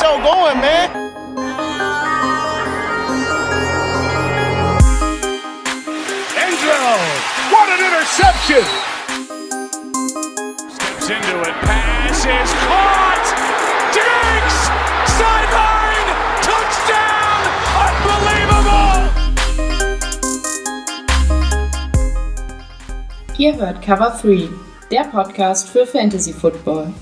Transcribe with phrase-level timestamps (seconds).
[0.00, 0.88] show going, man.
[6.40, 6.96] Angelo,
[7.52, 8.64] what an interception!
[10.72, 13.26] Steps into it, pass is caught!
[13.92, 14.58] Diggs!
[15.18, 16.08] Sideline!
[16.48, 17.40] Touchdown!
[17.84, 19.00] Unbelievable!
[23.36, 24.48] Ihr hört Cover 3,
[24.90, 26.94] der Podcast für Fantasy Football.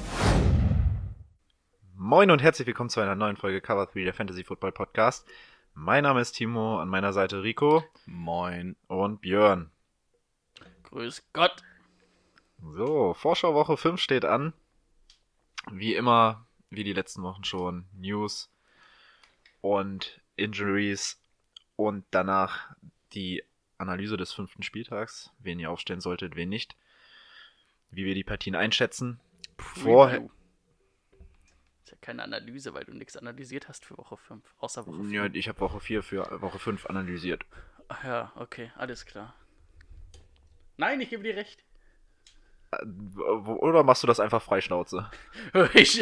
[2.08, 5.28] Moin und herzlich willkommen zu einer neuen Folge Cover 3 der Fantasy Football Podcast.
[5.74, 8.76] Mein Name ist Timo, an meiner Seite Rico Moin.
[8.86, 9.70] und Björn.
[10.84, 11.62] Grüß Gott.
[12.62, 14.54] So, Vorschauwoche 5 steht an.
[15.70, 18.50] Wie immer, wie die letzten Wochen schon, News
[19.60, 21.20] und Injuries
[21.76, 22.74] und danach
[23.12, 23.44] die
[23.76, 26.74] Analyse des fünften Spieltags, wen ihr aufstellen solltet, wen nicht,
[27.90, 29.20] wie wir die Partien einschätzen.
[29.58, 30.26] Vorher,
[32.08, 34.42] keine Analyse, weil du nichts analysiert hast für Woche 5.
[34.60, 35.12] Außer Woche 4.
[35.12, 37.44] ja, ich habe Woche 4 für Woche 5 analysiert.
[37.88, 39.34] Ach ja, okay, alles klar.
[40.78, 41.62] Nein, ich gebe dir recht.
[43.44, 45.10] Oder machst du das einfach freischnauze?
[45.74, 46.00] Ich,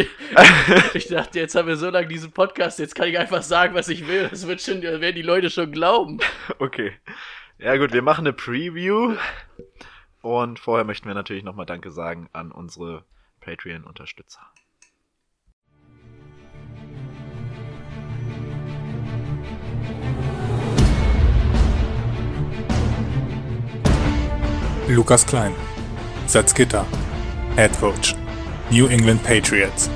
[0.95, 3.89] ich dachte, jetzt haben wir so lange diesen Podcast, jetzt kann ich einfach sagen, was
[3.89, 4.29] ich will.
[4.29, 6.21] Das wird schon, das werden die Leute schon glauben.
[6.61, 6.93] Okay.
[7.59, 9.17] Ja gut, wir machen eine Preview.
[10.23, 13.05] Und vorher möchten wir natürlich nochmal Danke sagen an unsere
[13.41, 14.47] Patreon-Unterstützer.
[24.89, 25.53] Lukas Klein,
[26.29, 26.85] Salzgitter,
[27.57, 28.15] Head Coach,
[28.71, 29.89] New England Patriots.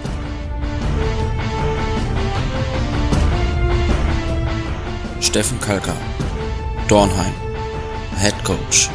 [5.21, 5.97] Steffen Kalker,
[6.89, 7.35] Dornheim,
[8.17, 8.91] Head Coach,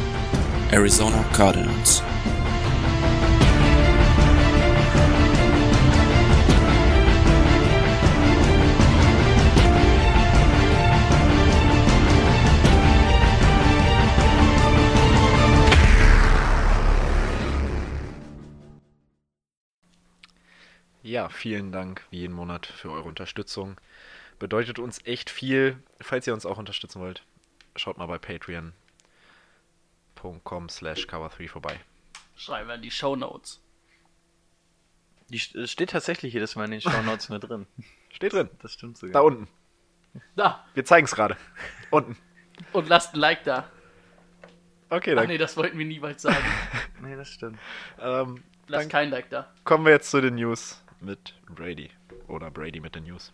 [0.70, 2.02] Arizona Cardinals.
[21.06, 23.76] Ja, vielen Dank wie jeden Monat für eure Unterstützung.
[24.40, 25.80] Bedeutet uns echt viel.
[26.00, 27.22] Falls ihr uns auch unterstützen wollt,
[27.76, 28.72] schaut mal bei patreon.com
[30.68, 31.78] slash cover3 vorbei.
[32.34, 33.60] Schreiben wir in die Show Notes.
[35.28, 37.68] Die steht tatsächlich jedes Mal in den Shownotes mit drin.
[38.12, 38.50] Steht drin.
[38.62, 39.12] Das stimmt sogar.
[39.12, 39.46] Da unten.
[40.34, 41.36] Da, Wir zeigen es gerade.
[41.90, 42.16] Unten.
[42.72, 43.70] und lasst ein Like da.
[44.90, 46.44] Okay, Ach dann nee, das wollten wir niemals sagen.
[47.00, 47.60] Nee, das stimmt.
[48.00, 49.52] ähm, Lasst kein Like da.
[49.62, 51.90] kommen wir jetzt zu den News mit Brady.
[52.28, 53.32] Oder Brady mit den News.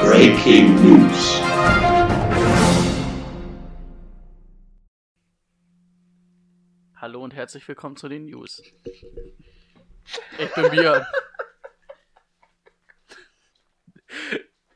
[0.00, 1.40] Breaking News.
[6.96, 8.62] Hallo und herzlich willkommen zu den News.
[10.38, 11.06] Ich bin Björn.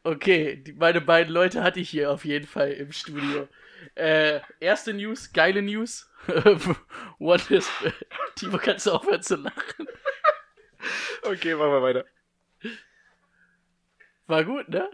[0.04, 3.48] Okay, die, meine beiden Leute hatte ich hier auf jeden Fall im Studio.
[3.94, 6.10] Äh, erste News, geile News.
[7.18, 7.70] What is.
[8.36, 9.86] Timo, kannst du aufhören zu lachen?
[11.22, 12.04] Okay, machen wir weiter.
[14.26, 14.88] War gut, ne?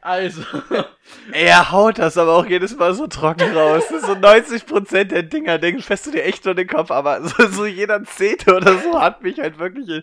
[0.00, 0.42] Also,
[1.32, 3.88] Er haut das aber auch jedes Mal so trocken raus.
[3.88, 7.66] So 90% der Dinger, denkst, fährst du dir echt nur den Kopf, aber so, so
[7.66, 10.02] jeder Zehnte oder so hat mich halt wirklich.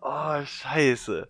[0.00, 1.28] Oh, scheiße.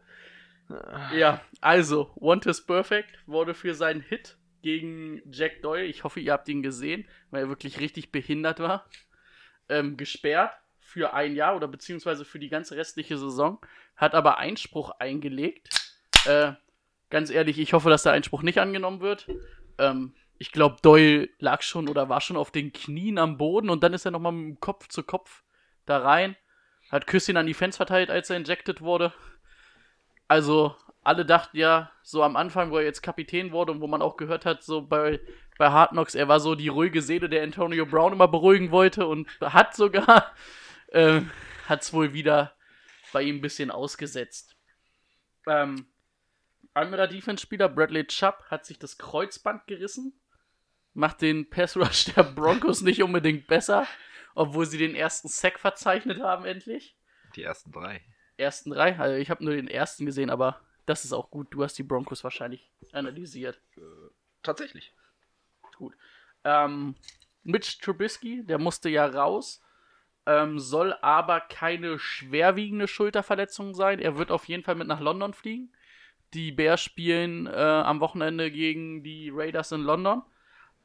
[1.14, 6.32] ja, also, Want is Perfect wurde für seinen Hit gegen Jack Doyle, ich hoffe, ihr
[6.32, 8.86] habt ihn gesehen, weil er wirklich richtig behindert war,
[9.68, 13.58] ähm, gesperrt für ein Jahr oder beziehungsweise für die ganze restliche Saison,
[13.94, 15.68] hat aber Einspruch eingelegt.
[16.24, 16.52] Äh,
[17.10, 19.28] ganz ehrlich, ich hoffe, dass der Einspruch nicht angenommen wird.
[19.76, 23.82] Ähm, ich glaube, Doyle lag schon oder war schon auf den Knien am Boden und
[23.84, 25.42] dann ist er nochmal mit dem Kopf zu Kopf
[25.84, 26.36] da rein,
[26.90, 29.12] hat Küsschen an die Fans verteilt, als er injected wurde.
[30.26, 34.02] Also, alle dachten ja, so am Anfang, wo er jetzt Kapitän wurde und wo man
[34.02, 35.20] auch gehört hat, so bei,
[35.58, 39.06] bei Hard Knocks, er war so die ruhige Seele, der Antonio Brown immer beruhigen wollte
[39.06, 40.32] und hat sogar,
[40.88, 41.20] äh,
[41.68, 42.54] hat es wohl wieder
[43.12, 44.56] bei ihm ein bisschen ausgesetzt.
[45.46, 45.86] Ähm,
[46.72, 50.18] anderer Defense-Spieler, Bradley Chubb, hat sich das Kreuzband gerissen.
[50.94, 53.86] Macht den Pass Rush der Broncos nicht unbedingt besser,
[54.34, 56.96] obwohl sie den ersten Sack verzeichnet haben, endlich
[57.36, 58.00] Die ersten drei.
[58.36, 58.98] ersten drei.
[58.98, 61.48] Also ich habe nur den ersten gesehen, aber das ist auch gut.
[61.50, 63.60] Du hast die Broncos wahrscheinlich analysiert.
[64.42, 64.92] Tatsächlich.
[65.76, 65.94] Gut.
[66.44, 66.94] Ähm,
[67.42, 69.62] Mitch Trubisky, der musste ja raus,
[70.26, 73.98] ähm, soll aber keine schwerwiegende Schulterverletzung sein.
[73.98, 75.72] Er wird auf jeden Fall mit nach London fliegen.
[76.32, 80.22] Die Bears spielen äh, am Wochenende gegen die Raiders in London.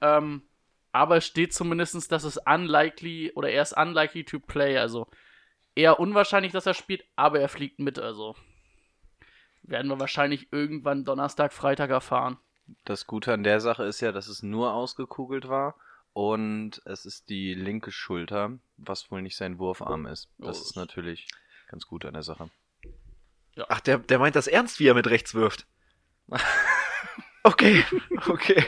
[0.02, 0.44] Ähm,
[0.92, 4.78] aber es steht zumindest, dass es unlikely oder er ist unlikely to play.
[4.78, 5.08] Also
[5.76, 8.36] eher unwahrscheinlich, dass er spielt, aber er fliegt mit, also
[9.70, 12.38] werden wir wahrscheinlich irgendwann Donnerstag, Freitag erfahren.
[12.86, 15.76] Das Gute an der Sache ist ja, dass es nur ausgekugelt war
[16.14, 20.30] und es ist die linke Schulter, was wohl nicht sein Wurfarm ist.
[20.38, 20.62] Das Oh.
[20.62, 21.28] ist natürlich
[21.70, 22.50] ganz gut an der Sache.
[23.68, 25.66] Ach, der, der meint das ernst, wie er mit rechts wirft.
[27.44, 27.84] okay,
[28.28, 28.64] okay.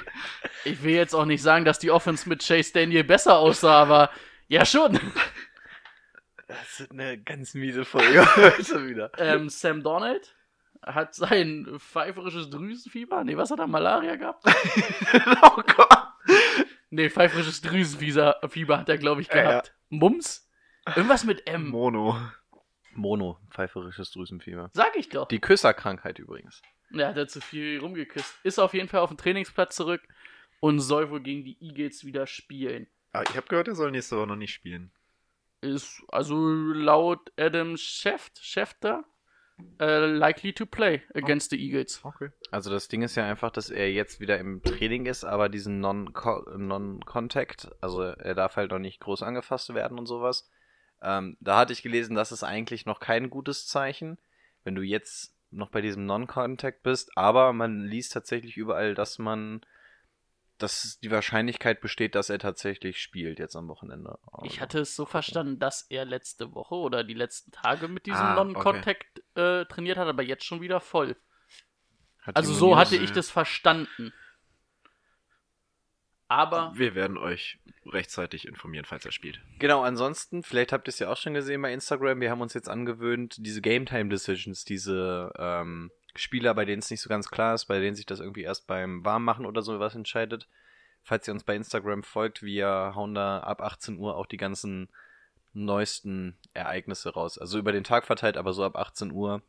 [0.65, 4.09] Ich will jetzt auch nicht sagen, dass die Offense mit Chase Daniel besser aussah, aber
[4.47, 4.99] ja schon.
[6.47, 9.11] Das ist eine ganz miese Folge heute wieder.
[9.17, 10.35] ähm, Sam Donald
[10.83, 13.23] hat sein pfeiferisches Drüsenfieber.
[13.23, 13.67] Nee, was hat er?
[13.67, 14.43] Malaria gehabt?
[15.43, 15.97] oh Gott.
[16.89, 19.43] Nee, pfeiferisches Drüsenfieber Fieber hat er, glaube ich, Ja, ja.
[19.49, 19.73] gehabt.
[19.89, 20.49] Mumps?
[20.95, 21.67] Irgendwas mit M.
[21.69, 22.17] Mono.
[22.93, 24.69] Mono, pfeiferisches Drüsenfieber.
[24.73, 25.27] Sag ich doch.
[25.27, 26.61] Die Küsserkrankheit übrigens.
[26.89, 28.35] Ja, hat er zu viel rumgeküsst.
[28.43, 30.01] Ist auf jeden Fall auf dem Trainingsplatz zurück
[30.59, 32.87] und soll wohl gegen die Eagles wieder spielen.
[33.13, 34.91] Ah, ich habe gehört, er soll nächste Woche noch nicht spielen.
[35.61, 39.05] Ist also laut Adam Scheft, Schefter
[39.79, 42.03] äh, likely to play against the Eagles.
[42.03, 42.29] Okay.
[42.51, 45.79] Also das Ding ist ja einfach, dass er jetzt wieder im Training ist, aber diesen
[45.79, 50.49] Non-Co- Non-Contact, also er darf halt noch nicht groß angefasst werden und sowas.
[51.01, 54.17] Ähm, da hatte ich gelesen, das ist eigentlich noch kein gutes Zeichen,
[54.63, 59.61] wenn du jetzt noch bei diesem Non-Contact bist, aber man liest tatsächlich überall, dass man,
[60.61, 64.17] dass die Wahrscheinlichkeit besteht, dass er tatsächlich spielt jetzt am Wochenende.
[64.43, 68.21] Ich hatte es so verstanden, dass er letzte Woche oder die letzten Tage mit diesem
[68.21, 71.15] Ah, Non-Contact äh, trainiert hat, aber jetzt schon wieder voll.
[72.21, 74.13] Hat Also so hatte ich das verstanden.
[76.27, 79.41] Aber Wir werden euch rechtzeitig informieren, falls er spielt.
[79.59, 82.53] Genau, ansonsten, vielleicht habt ihr es ja auch schon gesehen bei Instagram, wir haben uns
[82.53, 87.29] jetzt angewöhnt, diese Game Time Decisions, diese ähm, Spieler, bei denen es nicht so ganz
[87.29, 90.47] klar ist, bei denen sich das irgendwie erst beim Warmmachen oder so was entscheidet.
[91.03, 94.89] Falls ihr uns bei Instagram folgt, wir hauen da ab 18 Uhr auch die ganzen
[95.53, 97.37] neuesten Ereignisse raus.
[97.37, 99.41] Also über den Tag verteilt, aber so ab 18 Uhr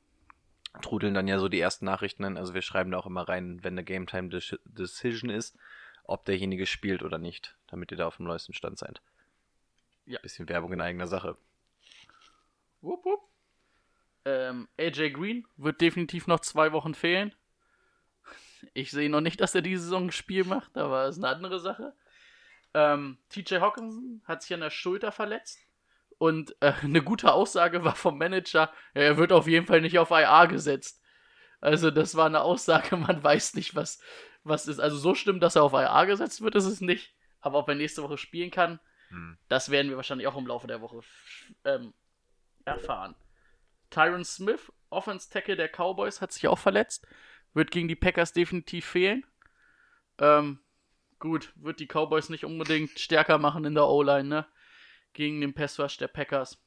[0.81, 2.37] trudeln dann ja so die ersten Nachrichten an.
[2.39, 5.57] Also wir schreiben da auch immer rein, wenn eine Game Time Deci- Decision ist,
[6.05, 9.01] ob derjenige spielt oder nicht, damit ihr da auf dem neuesten Stand seid.
[10.07, 10.19] Ja.
[10.21, 11.37] Bisschen Werbung in eigener Sache.
[12.81, 13.21] Wupp, wupp.
[14.25, 17.35] Ähm, AJ Green wird definitiv noch zwei Wochen fehlen.
[18.75, 21.35] Ich sehe noch nicht, dass er diese Saison ein Spiel macht, aber das ist eine
[21.35, 21.95] andere Sache.
[22.75, 25.59] Ähm, TJ Hawkinson hat sich an der Schulter verletzt.
[26.19, 30.11] Und äh, eine gute Aussage war vom Manager, er wird auf jeden Fall nicht auf
[30.11, 31.03] IA gesetzt.
[31.61, 34.01] Also das war eine Aussage, man weiß nicht, was,
[34.45, 34.81] was ist.
[34.81, 37.15] Also so schlimm, dass er auf IA gesetzt wird, ist es nicht.
[37.41, 38.79] Aber ob er nächste Woche spielen kann,
[39.09, 39.37] Hm.
[39.49, 41.01] das werden wir wahrscheinlich auch im Laufe der Woche
[41.65, 41.93] ähm,
[42.65, 43.15] erfahren.
[43.93, 47.07] Tyron Smith, Offense Tackle der Cowboys, hat sich auch verletzt.
[47.55, 49.25] Wird gegen die Packers definitiv fehlen.
[50.19, 50.59] Ähm,
[51.19, 54.47] gut, wird die Cowboys nicht unbedingt stärker machen in der O-Line, ne?
[55.13, 56.59] Gegen den Passrush der Packers.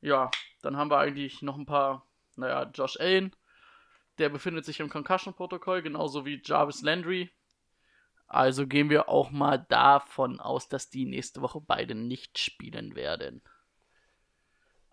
[0.00, 0.30] Ja,
[0.62, 2.06] dann haben wir eigentlich noch ein paar,
[2.36, 3.34] naja, Josh Allen,
[4.18, 7.30] der befindet sich im Concussion-Protokoll, genauso wie Jarvis Landry.
[8.26, 13.42] Also gehen wir auch mal davon aus, dass die nächste Woche beide nicht spielen werden.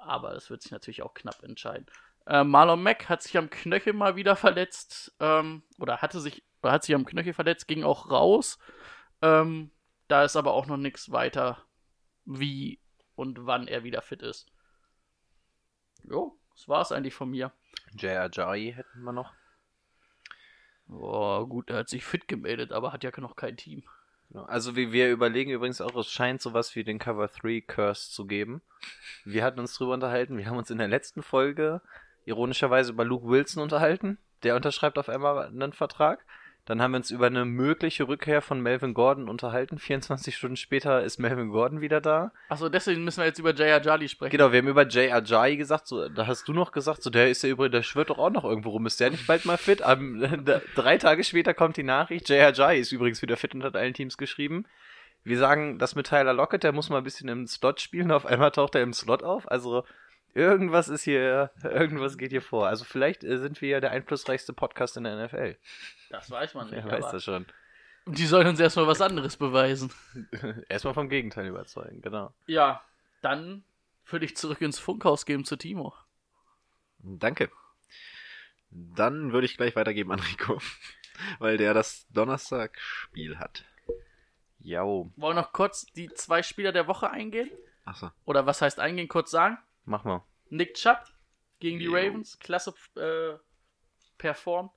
[0.06, 1.86] Aber das wird sich natürlich auch knapp entscheiden.
[2.28, 5.16] Äh, Marlon Mack hat sich am Knöchel mal wieder verletzt.
[5.20, 8.60] Ähm, oder hatte sich, oder hat sich am Knöchel verletzt, ging auch raus.
[9.22, 9.72] Ähm,
[10.08, 11.64] da ist aber auch noch nichts weiter,
[12.26, 12.80] wie
[13.16, 14.52] und wann er wieder fit ist.
[16.04, 17.52] Jo, das war's eigentlich von mir.
[17.94, 18.30] J.R.
[18.32, 19.34] Jai hätten wir noch.
[20.88, 23.84] Boah, gut, er hat sich fit gemeldet, aber hat ja noch kein Team.
[24.30, 24.44] Genau.
[24.46, 28.26] Also wir, wir überlegen übrigens auch, es scheint sowas wie den Cover 3 Curse zu
[28.26, 28.62] geben.
[29.24, 30.38] Wir hatten uns drüber unterhalten.
[30.38, 31.82] Wir haben uns in der letzten Folge
[32.26, 34.18] ironischerweise über Luke Wilson unterhalten.
[34.44, 36.26] Der unterschreibt auf einmal einen Vertrag.
[36.66, 39.78] Dann haben wir uns über eine mögliche Rückkehr von Melvin Gordon unterhalten.
[39.78, 42.32] 24 Stunden später ist Melvin Gordon wieder da.
[42.50, 43.82] Achso, deswegen müssen wir jetzt über J.R.
[43.82, 44.32] Jali sprechen.
[44.32, 47.30] Genau, wir haben über Jay Ajayi gesagt, so, da hast du noch gesagt, so, der
[47.30, 48.88] ist ja übrigens, der schwirrt doch auch noch irgendwo rum.
[48.88, 49.84] Ist der nicht bald mal fit?
[49.84, 50.20] Am,
[50.76, 53.94] drei Tage später kommt die Nachricht, Jay Ajayi ist übrigens wieder fit und hat allen
[53.94, 54.66] Teams geschrieben.
[55.26, 58.28] Wir sagen, das mit Tyler Lockett, der muss mal ein bisschen im Slot spielen, auf
[58.28, 59.50] einmal taucht er im Slot auf.
[59.52, 59.84] Also,
[60.36, 62.68] irgendwas ist hier, irgendwas geht hier vor.
[62.68, 65.58] Also, vielleicht äh, sind wir ja der einflussreichste Podcast in der NFL.
[66.10, 66.86] Das weiß man nicht.
[66.86, 67.46] Wer weiß das schon.
[68.08, 69.92] Die sollen uns erstmal was anderes beweisen.
[70.70, 72.34] Erstmal vom Gegenteil überzeugen, genau.
[72.46, 72.84] Ja,
[73.22, 73.64] dann
[74.06, 75.94] würde ich zurück ins Funkhaus geben zu Timo.
[77.00, 77.50] Danke.
[78.70, 80.60] Dann würde ich gleich weitergeben an Rico,
[81.40, 83.66] weil der das Donnerstag-Spiel hat.
[84.60, 87.50] Jau, Wollen wir noch kurz die zwei Spieler der Woche eingehen?
[87.86, 88.12] Achso.
[88.26, 89.08] Oder was heißt eingehen?
[89.08, 89.58] Kurz sagen.
[89.86, 90.24] mach mal.
[90.50, 91.06] Nick Chubb
[91.60, 91.88] gegen die.
[91.88, 92.40] Ravens.
[92.40, 93.38] Klasse äh,
[94.18, 94.72] performt.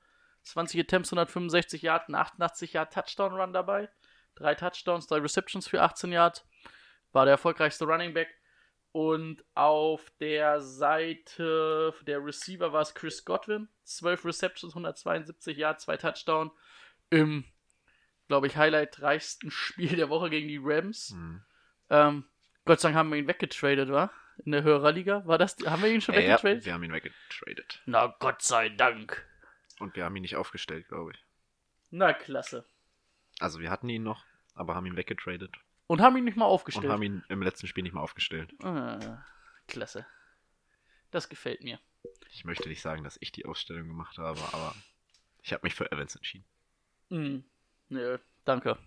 [0.48, 3.88] 20 Attempts, 165 Yards, ein 88 Yard Touchdown Run dabei.
[4.34, 6.46] Drei Touchdowns, drei Receptions für 18 Yards.
[7.12, 8.28] War der erfolgreichste Running Back.
[8.92, 13.68] Und auf der Seite der Receiver war es Chris Godwin.
[13.84, 16.50] 12 Receptions, 172 Yards, 2 Touchdown.
[17.10, 17.44] Im,
[18.28, 21.10] glaube ich, highlightreichsten Spiel der Woche gegen die Rams.
[21.10, 21.42] Hm.
[21.90, 22.24] Ähm,
[22.64, 24.10] Gott sei Dank haben wir ihn weggetradet, wa?
[24.44, 25.26] In der Hörerliga.
[25.26, 26.64] War das, haben wir ihn schon Ja, weggetradet?
[26.64, 27.82] wir haben ihn weggetradet.
[27.86, 29.24] Na, Gott sei Dank.
[29.80, 31.24] Und wir haben ihn nicht aufgestellt, glaube ich.
[31.90, 32.64] Na, klasse.
[33.40, 35.56] Also wir hatten ihn noch, aber haben ihn weggetradet.
[35.86, 36.86] Und haben ihn nicht mal aufgestellt.
[36.86, 38.52] Und haben ihn im letzten Spiel nicht mal aufgestellt.
[38.62, 39.24] Ah,
[39.66, 40.06] klasse.
[41.10, 41.80] Das gefällt mir.
[42.30, 44.74] Ich möchte nicht sagen, dass ich die Ausstellung gemacht habe, aber
[45.42, 46.44] ich habe mich für Evans entschieden.
[47.08, 47.44] Hm.
[47.88, 48.78] Nö, danke.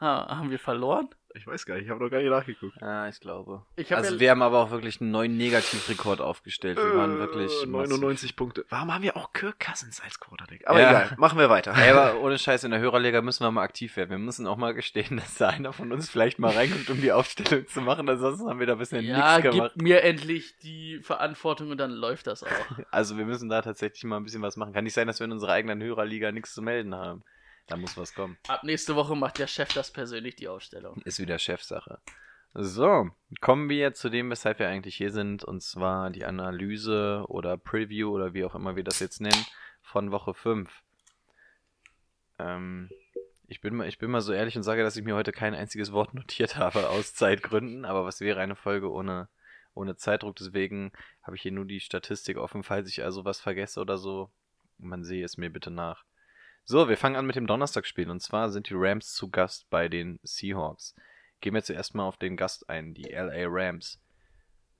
[0.00, 1.08] Ha, haben wir verloren?
[1.34, 2.76] Ich weiß gar nicht, ich habe noch gar nicht nachgeguckt.
[2.80, 3.62] Ja, ich glaube.
[3.76, 6.78] Ich hab also ja- wir haben aber auch wirklich einen neuen Negativrekord aufgestellt.
[6.78, 7.90] Wir waren wirklich Äh, massiv.
[7.90, 8.64] 99 Punkte.
[8.70, 10.62] Warum haben wir auch Kirk Cousins als Quarterback?
[10.66, 10.88] Aber Ja.
[10.88, 11.74] egal, machen wir weiter.
[11.76, 14.08] Ey, aber ohne Scheiß, in der Hörerliga müssen wir mal aktiv werden.
[14.12, 17.12] Wir müssen auch mal gestehen, dass da einer von uns vielleicht mal reinkommt, um die
[17.12, 18.08] Aufstellung zu machen.
[18.08, 19.72] Ansonsten haben wir da bisher Ja, nichts gemacht.
[19.74, 22.48] gib mir endlich die Verantwortung und dann läuft das auch.
[22.90, 24.72] Also wir müssen da tatsächlich mal ein bisschen was machen.
[24.72, 27.24] Kann nicht sein, dass wir in unserer eigenen Hörerliga nichts zu melden haben.
[27.66, 28.38] Da muss was kommen.
[28.46, 31.00] Ab nächste Woche macht der Chef das persönlich die Ausstellung.
[31.04, 32.00] Ist wieder Chefsache.
[32.54, 37.58] So, kommen wir zu dem, weshalb wir eigentlich hier sind, und zwar die Analyse oder
[37.58, 39.44] Preview oder wie auch immer wir das jetzt nennen,
[39.82, 40.70] von Woche 5.
[42.38, 42.88] Ähm,
[43.46, 45.54] ich, bin mal, ich bin mal so ehrlich und sage, dass ich mir heute kein
[45.54, 49.28] einziges Wort notiert habe aus Zeitgründen, aber was wäre eine Folge ohne,
[49.74, 50.36] ohne Zeitdruck?
[50.36, 50.92] Deswegen
[51.22, 54.30] habe ich hier nur die Statistik offen, falls ich also was vergesse oder so.
[54.78, 56.04] Man sehe es mir bitte nach.
[56.68, 59.88] So, wir fangen an mit dem Donnerstagsspiel und zwar sind die Rams zu Gast bei
[59.88, 60.96] den Seahawks.
[61.40, 64.00] Gehen wir zuerst mal auf den Gast ein, die LA Rams.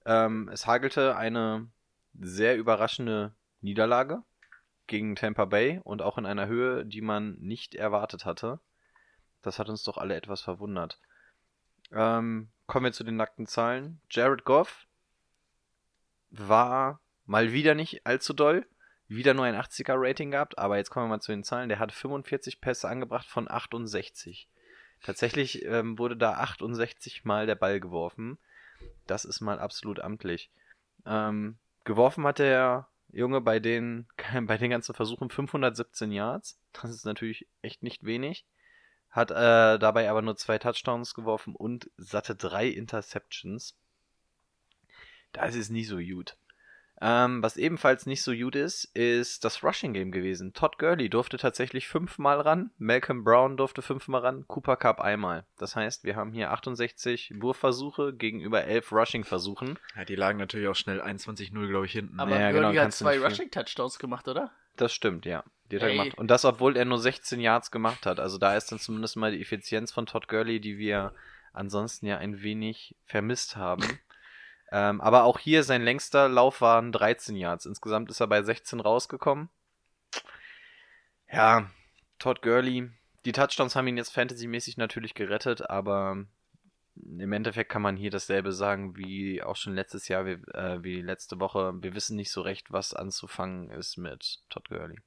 [0.05, 1.69] Ähm, es hagelte eine
[2.19, 4.25] sehr überraschende Niederlage
[4.89, 8.59] gegen Tampa Bay und auch in einer Höhe, die man nicht erwartet hatte.
[9.43, 10.99] Das hat uns doch alle etwas verwundert.
[11.93, 14.01] Ähm, kommen wir zu den nackten Zahlen.
[14.11, 14.89] Jared Goff
[16.31, 18.67] war mal wieder nicht allzu doll.
[19.09, 21.69] Wieder nur ein 80er Rating gehabt, aber jetzt kommen wir mal zu den Zahlen.
[21.69, 24.49] Der hat 45 Pässe angebracht von 68.
[25.03, 28.39] Tatsächlich ähm, wurde da 68 Mal der Ball geworfen.
[29.07, 30.51] Das ist mal absolut amtlich.
[31.05, 34.07] Ähm, geworfen hat der Junge bei den,
[34.43, 36.59] bei den ganzen Versuchen 517 Yards.
[36.73, 38.45] Das ist natürlich echt nicht wenig.
[39.11, 43.77] Hat äh, dabei aber nur zwei Touchdowns geworfen und satte drei Interceptions.
[45.33, 46.37] Das ist nicht so gut.
[47.01, 50.55] Ähm, was ebenfalls nicht so gut ist, ist das Rushing Game gewesen.
[50.55, 55.45] Todd Gurley durfte tatsächlich fünfmal ran, Malcolm Brown durfte fünfmal ran, Cooper Cup einmal.
[55.59, 59.79] Das heißt, wir haben hier 68 Wurfversuche gegenüber 11 Rushing-Versuchen.
[59.95, 62.19] Ja, die lagen natürlich auch schnell 21-0, glaube ich, hinten.
[62.19, 64.51] Aber Ja, Gurley genau, hat zwei Rushing-Touchdowns gemacht, oder?
[64.77, 65.45] Das stimmt, ja.
[65.71, 66.17] Die hat er gemacht.
[66.17, 68.21] Und das, obwohl er nur 16 Yards gemacht hat.
[68.21, 71.13] Also da ist dann zumindest mal die Effizienz von Todd Gurley, die wir
[71.53, 73.83] ansonsten ja ein wenig vermisst haben.
[74.77, 77.65] Ähm, aber auch hier sein längster Lauf waren 13 Yards.
[77.65, 79.49] Insgesamt ist er bei 16 rausgekommen.
[81.33, 81.71] Ja,
[82.19, 82.91] Todd Gurley.
[83.25, 86.27] Die Touchdowns haben ihn jetzt fantasymäßig natürlich gerettet, aber
[86.95, 91.01] im Endeffekt kann man hier dasselbe sagen wie auch schon letztes Jahr, wie, äh, wie
[91.01, 91.73] letzte Woche.
[91.81, 94.99] Wir wissen nicht so recht, was anzufangen ist mit Todd Gurley.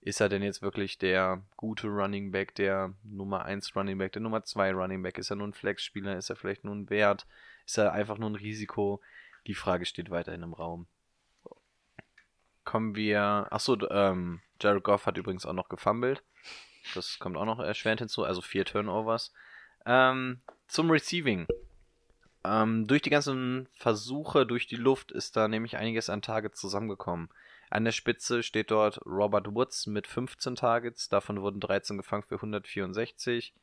[0.00, 4.22] Ist er denn jetzt wirklich der gute Running Back, der Nummer 1 Running Back, der
[4.22, 5.18] Nummer 2 Running Back?
[5.18, 6.16] Ist er nur ein Flex-Spieler?
[6.16, 7.26] Ist er vielleicht nur ein Wert?
[7.66, 9.00] Ist er einfach nur ein Risiko?
[9.46, 10.86] Die Frage steht weiterhin im Raum.
[12.64, 13.46] Kommen wir.
[13.50, 16.22] Achso, ähm, Jared Goff hat übrigens auch noch gefumbled.
[16.94, 19.32] Das kommt auch noch erschwerend hinzu, also vier Turnovers.
[19.84, 21.46] Ähm, zum Receiving.
[22.44, 27.28] Ähm, durch die ganzen Versuche durch die Luft ist da nämlich einiges an Targets zusammengekommen.
[27.70, 32.34] An der Spitze steht dort Robert Woods mit 15 Targets, davon wurden 13 gefangen für
[32.34, 33.54] 164.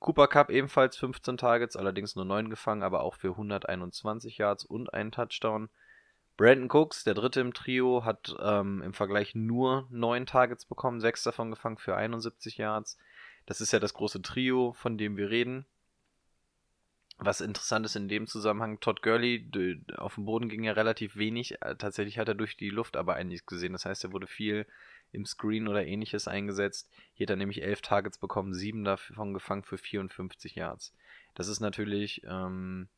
[0.00, 4.92] Cooper Cup ebenfalls 15 Targets, allerdings nur 9 gefangen, aber auch für 121 Yards und
[4.94, 5.68] einen Touchdown.
[6.36, 11.24] Brandon Cooks, der dritte im Trio, hat ähm, im Vergleich nur 9 Targets bekommen, 6
[11.24, 12.96] davon gefangen für 71 Yards.
[13.46, 15.66] Das ist ja das große Trio, von dem wir reden.
[17.20, 19.50] Was interessant ist in dem Zusammenhang, Todd Gurley,
[19.96, 21.60] auf dem Boden ging er relativ wenig.
[21.62, 23.72] Äh, Tatsächlich hat er durch die Luft aber einiges gesehen.
[23.72, 24.66] Das heißt, er wurde viel
[25.10, 26.88] im Screen oder ähnliches eingesetzt.
[27.14, 30.94] Hier hat er nämlich 11 Targets bekommen, 7 davon gefangen für 54 Yards.
[31.34, 32.88] Das ist natürlich ähm,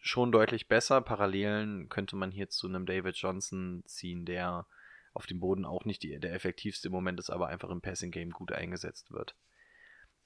[0.00, 1.02] schon deutlich besser.
[1.02, 4.66] Parallelen könnte man hier zu einem David Johnson ziehen, der
[5.12, 8.12] auf dem Boden auch nicht die, der effektivste im Moment ist, aber einfach im Passing
[8.12, 9.34] Game gut eingesetzt wird.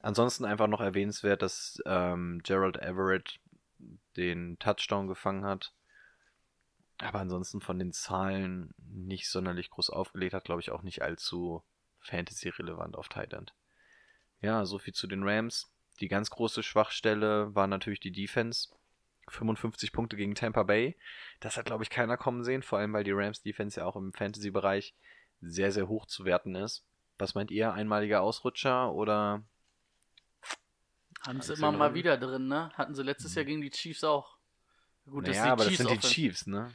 [0.03, 3.39] Ansonsten einfach noch erwähnenswert, dass ähm, Gerald Everett
[4.17, 5.73] den Touchdown gefangen hat.
[6.99, 11.63] Aber ansonsten von den Zahlen nicht sonderlich groß aufgelegt hat, glaube ich auch nicht allzu
[12.01, 13.55] Fantasy-relevant auf End.
[14.41, 15.73] Ja, so viel zu den Rams.
[16.01, 18.71] Die ganz große Schwachstelle war natürlich die Defense.
[19.29, 20.97] 55 Punkte gegen Tampa Bay.
[21.39, 23.95] Das hat, glaube ich, keiner kommen sehen, vor allem weil die Rams Defense ja auch
[23.95, 24.97] im Fantasy-Bereich
[25.41, 26.85] sehr, sehr hoch zu werten ist.
[27.19, 27.73] Was meint ihr?
[27.73, 29.45] Einmaliger Ausrutscher oder?
[31.27, 32.71] Haben sie immer mal wieder drin, ne?
[32.75, 34.37] Hatten sie letztes Jahr gegen die Chiefs auch.
[35.07, 36.73] Gut, naja, aber Chiefs das sind die Chiefs, ne?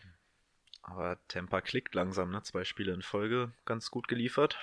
[0.82, 2.42] Aber Tampa klickt langsam, ne?
[2.44, 4.58] Zwei Spiele in Folge ganz gut geliefert.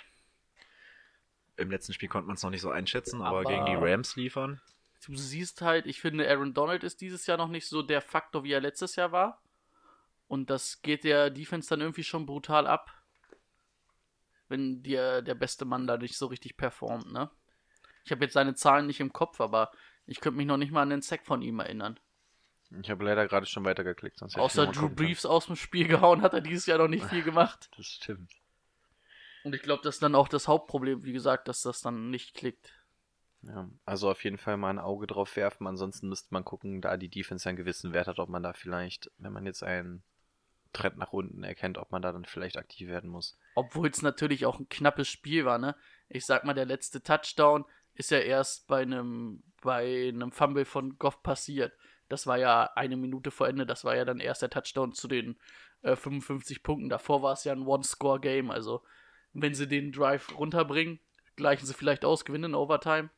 [1.56, 4.16] Im letzten Spiel konnte man es noch nicht so einschätzen, aber, aber, gegen die Rams
[4.16, 4.60] liefern.
[5.04, 8.42] Du siehst halt, ich finde, Aaron Donald ist dieses Jahr noch nicht so der Faktor,
[8.42, 9.42] wie er letztes Jahr war.
[10.28, 12.90] Und das geht der Defense dann irgendwie schon brutal ab,
[14.48, 17.30] wenn dir der beste Mann da nicht so richtig performt, ne?
[18.04, 19.70] Ich habe jetzt seine Zahlen nicht im Kopf, aber
[20.06, 21.98] ich könnte mich noch nicht mal an den Sack von ihm erinnern.
[22.82, 24.18] Ich habe leider gerade schon weitergeklickt.
[24.18, 27.22] Sonst Außer Drew Briefs aus dem Spiel gehauen hat er dieses Jahr noch nicht viel
[27.22, 27.70] gemacht.
[27.76, 28.30] Das stimmt.
[29.44, 32.34] Und ich glaube, das ist dann auch das Hauptproblem, wie gesagt, dass das dann nicht
[32.34, 32.72] klickt.
[33.42, 35.66] Ja, also auf jeden Fall mal ein Auge drauf werfen.
[35.66, 39.10] Ansonsten müsste man gucken, da die Defense einen gewissen Wert hat, ob man da vielleicht,
[39.18, 40.02] wenn man jetzt einen
[40.72, 43.38] Trend nach unten erkennt, ob man da dann vielleicht aktiv werden muss.
[43.54, 45.76] Obwohl es natürlich auch ein knappes Spiel war, ne?
[46.08, 50.98] Ich sag mal, der letzte Touchdown ist ja erst bei einem, bei einem Fumble von
[50.98, 51.72] Goff passiert.
[52.08, 55.08] Das war ja eine Minute vor Ende, das war ja dann erst der Touchdown zu
[55.08, 55.36] den
[55.82, 56.88] äh, 55 Punkten.
[56.88, 58.82] Davor war es ja ein One-Score-Game, also
[59.32, 61.00] wenn sie den Drive runterbringen,
[61.36, 63.10] gleichen sie vielleicht aus, gewinnen in Overtime.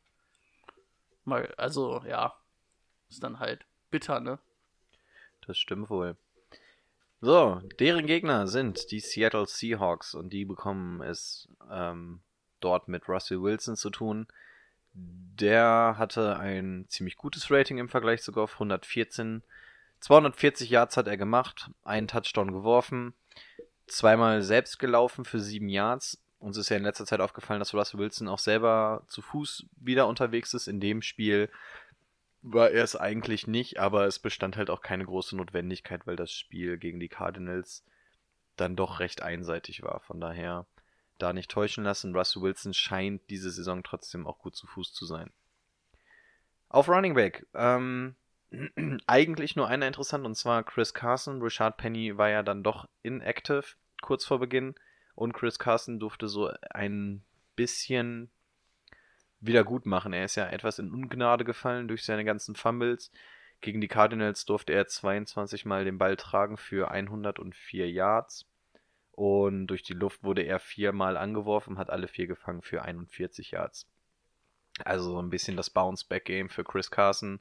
[1.24, 2.34] Mal, also, ja,
[3.08, 4.38] ist dann halt bitter, ne?
[5.46, 6.16] Das stimmt wohl.
[7.20, 12.20] So, deren Gegner sind die Seattle Seahawks und die bekommen es ähm,
[12.60, 14.26] dort mit Russell Wilson zu tun.
[14.96, 19.42] Der hatte ein ziemlich gutes Rating im Vergleich sogar auf 114.
[20.00, 23.14] 240 Yards hat er gemacht, einen Touchdown geworfen,
[23.86, 26.22] zweimal selbst gelaufen für sieben Yards.
[26.38, 30.06] Uns ist ja in letzter Zeit aufgefallen, dass Russell Wilson auch selber zu Fuß wieder
[30.06, 30.68] unterwegs ist.
[30.68, 31.50] In dem Spiel
[32.42, 36.32] war er es eigentlich nicht, aber es bestand halt auch keine große Notwendigkeit, weil das
[36.32, 37.84] Spiel gegen die Cardinals
[38.56, 40.00] dann doch recht einseitig war.
[40.00, 40.66] Von daher
[41.18, 42.14] da nicht täuschen lassen.
[42.14, 45.30] Russell Wilson scheint diese Saison trotzdem auch gut zu Fuß zu sein.
[46.68, 47.46] Auf Running Back.
[47.54, 48.16] Ähm,
[49.06, 51.42] eigentlich nur einer interessant und zwar Chris Carson.
[51.42, 54.74] Richard Penny war ja dann doch inactive kurz vor Beginn
[55.14, 57.22] und Chris Carson durfte so ein
[57.56, 58.30] bisschen
[59.40, 60.12] wieder gut machen.
[60.12, 63.10] Er ist ja etwas in Ungnade gefallen durch seine ganzen Fumbles.
[63.60, 68.46] Gegen die Cardinals durfte er 22 Mal den Ball tragen für 104 Yards.
[69.16, 73.88] Und durch die Luft wurde er viermal angeworfen, hat alle vier gefangen für 41 Yards.
[74.84, 77.40] Also so ein bisschen das Bounce-Back-Game für Chris Carson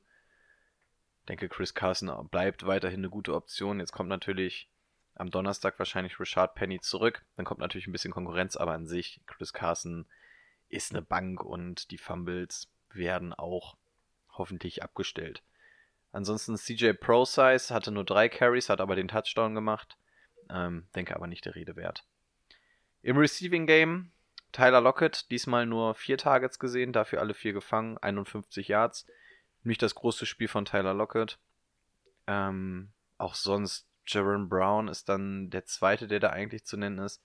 [1.28, 3.80] denke, Chris Carson bleibt weiterhin eine gute Option.
[3.80, 4.70] Jetzt kommt natürlich
[5.16, 7.26] am Donnerstag wahrscheinlich Richard Penny zurück.
[7.36, 10.06] Dann kommt natürlich ein bisschen Konkurrenz, aber an sich, Chris Carson
[10.70, 13.78] ist eine Bank und die Fumbles werden auch
[14.32, 15.44] hoffentlich abgestellt.
[16.12, 19.98] Ansonsten CJ ProSize hatte nur drei Carries, hat aber den Touchdown gemacht.
[20.50, 22.06] Ähm, denke aber nicht der Rede wert.
[23.02, 24.12] Im Receiving Game
[24.52, 29.06] Tyler Lockett, diesmal nur vier Targets gesehen, dafür alle vier gefangen, 51 Yards
[29.66, 31.40] nicht das große Spiel von Tyler Lockett.
[32.28, 37.24] Ähm, auch sonst, Jaron Brown ist dann der zweite, der da eigentlich zu nennen ist.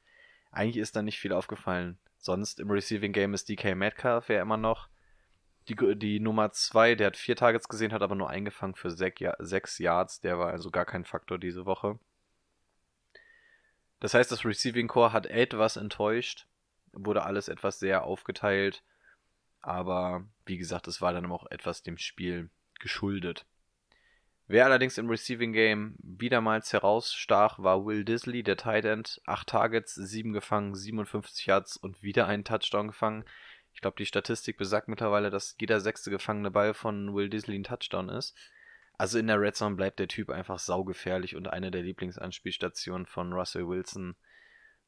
[0.51, 1.99] Eigentlich ist da nicht viel aufgefallen.
[2.17, 4.89] Sonst im Receiving Game ist DK Metcalf ja immer noch
[5.69, 6.95] die, die Nummer zwei.
[6.95, 10.21] Der hat vier Targets gesehen, hat aber nur eingefangen für sechs Yards.
[10.21, 11.99] Der war also gar kein Faktor diese Woche.
[14.01, 16.47] Das heißt, das Receiving Core hat etwas enttäuscht.
[16.93, 18.83] Wurde alles etwas sehr aufgeteilt.
[19.61, 23.47] Aber wie gesagt, es war dann auch etwas dem Spiel geschuldet.
[24.47, 29.21] Wer allerdings im Receiving Game wiedermals herausstach, war Will Disley, der Tight End.
[29.27, 33.25] 8 Targets, 7 gefangen, 57 Yards und wieder einen Touchdown gefangen.
[33.75, 37.63] Ich glaube, die Statistik besagt mittlerweile, dass jeder sechste gefangene Ball von Will Disley ein
[37.63, 38.37] Touchdown ist.
[39.01, 43.33] Also in der Red Zone bleibt der Typ einfach saugefährlich und eine der Lieblingsanspielstationen von
[43.33, 44.15] Russell Wilson.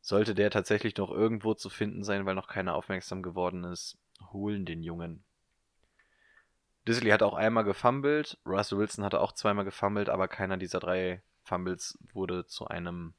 [0.03, 3.97] Sollte der tatsächlich noch irgendwo zu finden sein, weil noch keiner aufmerksam geworden ist,
[4.31, 5.25] holen den Jungen.
[6.87, 11.23] Disley hat auch einmal gefumbled, Russell Wilson hatte auch zweimal gefumbled, aber keiner dieser drei
[11.45, 13.15] Fumbles wurde zu einem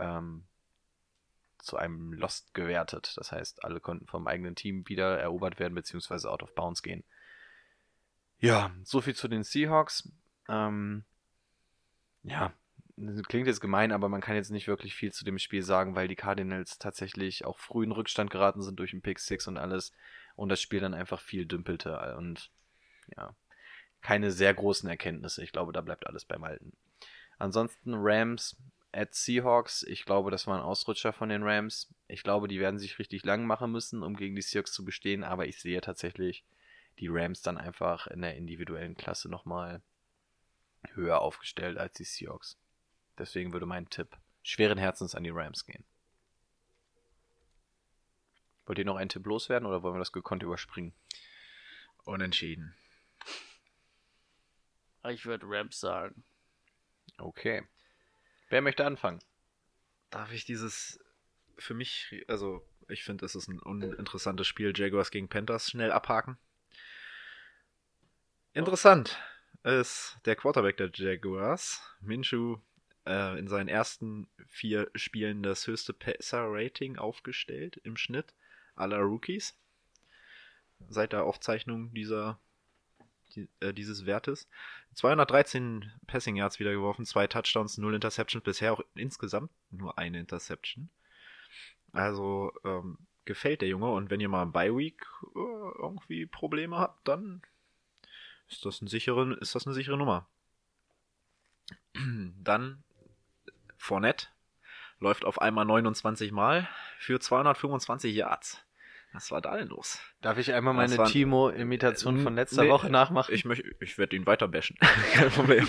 [0.00, 0.44] ähm,
[1.60, 3.14] zu einem Lost gewertet.
[3.16, 7.04] Das heißt, alle konnten vom eigenen Team wieder erobert werden, beziehungsweise out of bounds gehen.
[8.38, 10.10] Ja, so viel zu den Seahawks.
[10.48, 11.04] Ähm,
[12.22, 12.52] ja,
[13.28, 16.08] klingt jetzt gemein, aber man kann jetzt nicht wirklich viel zu dem Spiel sagen, weil
[16.08, 19.92] die Cardinals tatsächlich auch früh in Rückstand geraten sind durch den Pick 6 und alles
[20.34, 22.50] und das Spiel dann einfach viel dümpelte und
[23.16, 23.34] ja,
[24.00, 25.42] keine sehr großen Erkenntnisse.
[25.42, 26.72] Ich glaube, da bleibt alles beim Alten.
[27.38, 28.56] Ansonsten Rams
[28.92, 29.82] at Seahawks.
[29.82, 31.92] Ich glaube, das war ein Ausrutscher von den Rams.
[32.08, 35.22] Ich glaube, die werden sich richtig lang machen müssen, um gegen die Seahawks zu bestehen,
[35.22, 36.44] aber ich sehe tatsächlich
[36.98, 39.82] die Rams dann einfach in der individuellen Klasse nochmal
[40.94, 42.58] höher aufgestellt als die Seahawks.
[43.18, 45.84] Deswegen würde mein Tipp schweren Herzens an die Rams gehen.
[48.66, 50.92] Wollt ihr noch einen Tipp loswerden oder wollen wir das gekonnt überspringen?
[52.04, 52.74] Unentschieden.
[55.08, 56.24] Ich würde Rams sagen.
[57.18, 57.66] Okay.
[58.48, 59.20] Wer möchte anfangen?
[60.10, 61.00] Darf ich dieses
[61.58, 66.38] für mich, also ich finde, es ist ein uninteressantes Spiel, Jaguars gegen Panthers, schnell abhaken.
[68.56, 69.18] Interessant
[69.64, 72.56] ist der Quarterback der Jaguars, Minshew,
[73.04, 78.32] äh, in seinen ersten vier Spielen das höchste Passer-Rating aufgestellt im Schnitt
[78.74, 79.58] aller Rookies.
[80.88, 82.40] Seit der Aufzeichnung dieser,
[83.34, 84.48] die, äh, dieses Wertes.
[84.94, 90.88] 213 Passing Yards wieder geworfen, zwei Touchdowns, null Interceptions, bisher auch insgesamt nur eine Interception.
[91.92, 96.78] Also ähm, gefällt der Junge und wenn ihr mal im Bye Week äh, irgendwie Probleme
[96.78, 97.42] habt, dann
[98.48, 100.28] ist das, ein sichere, ist das eine sichere Nummer.
[101.94, 102.82] Dann
[103.76, 104.28] Fournette
[104.98, 108.62] läuft auf einmal 29 Mal für 225 Yards.
[109.12, 110.00] Was war da denn los?
[110.20, 113.32] Darf ich einmal meine Timo-Imitation von letzter Nee, Woche nachmachen?
[113.32, 114.76] Ich, möcht, ich werde ihn weiter bashen.
[115.12, 115.66] Kein Problem.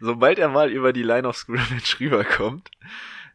[0.00, 2.70] Sobald er mal über die Line of Scrimmage rüberkommt,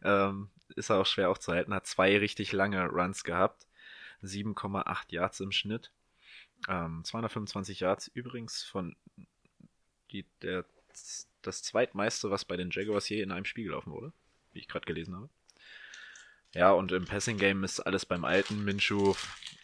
[0.04, 1.72] ähm, ist er auch schwer aufzuhalten.
[1.72, 3.66] Hat zwei richtig lange Runs gehabt.
[4.22, 5.90] 7,8 Yards im Schnitt.
[6.68, 8.96] Ähm, 225 Yards übrigens von
[10.10, 10.64] die, der,
[11.42, 14.12] das zweitmeiste, was bei den Jaguars je in einem Spiel gelaufen wurde,
[14.52, 15.28] wie ich gerade gelesen habe.
[16.54, 19.14] Ja, und im Passing Game ist alles beim alten Minshew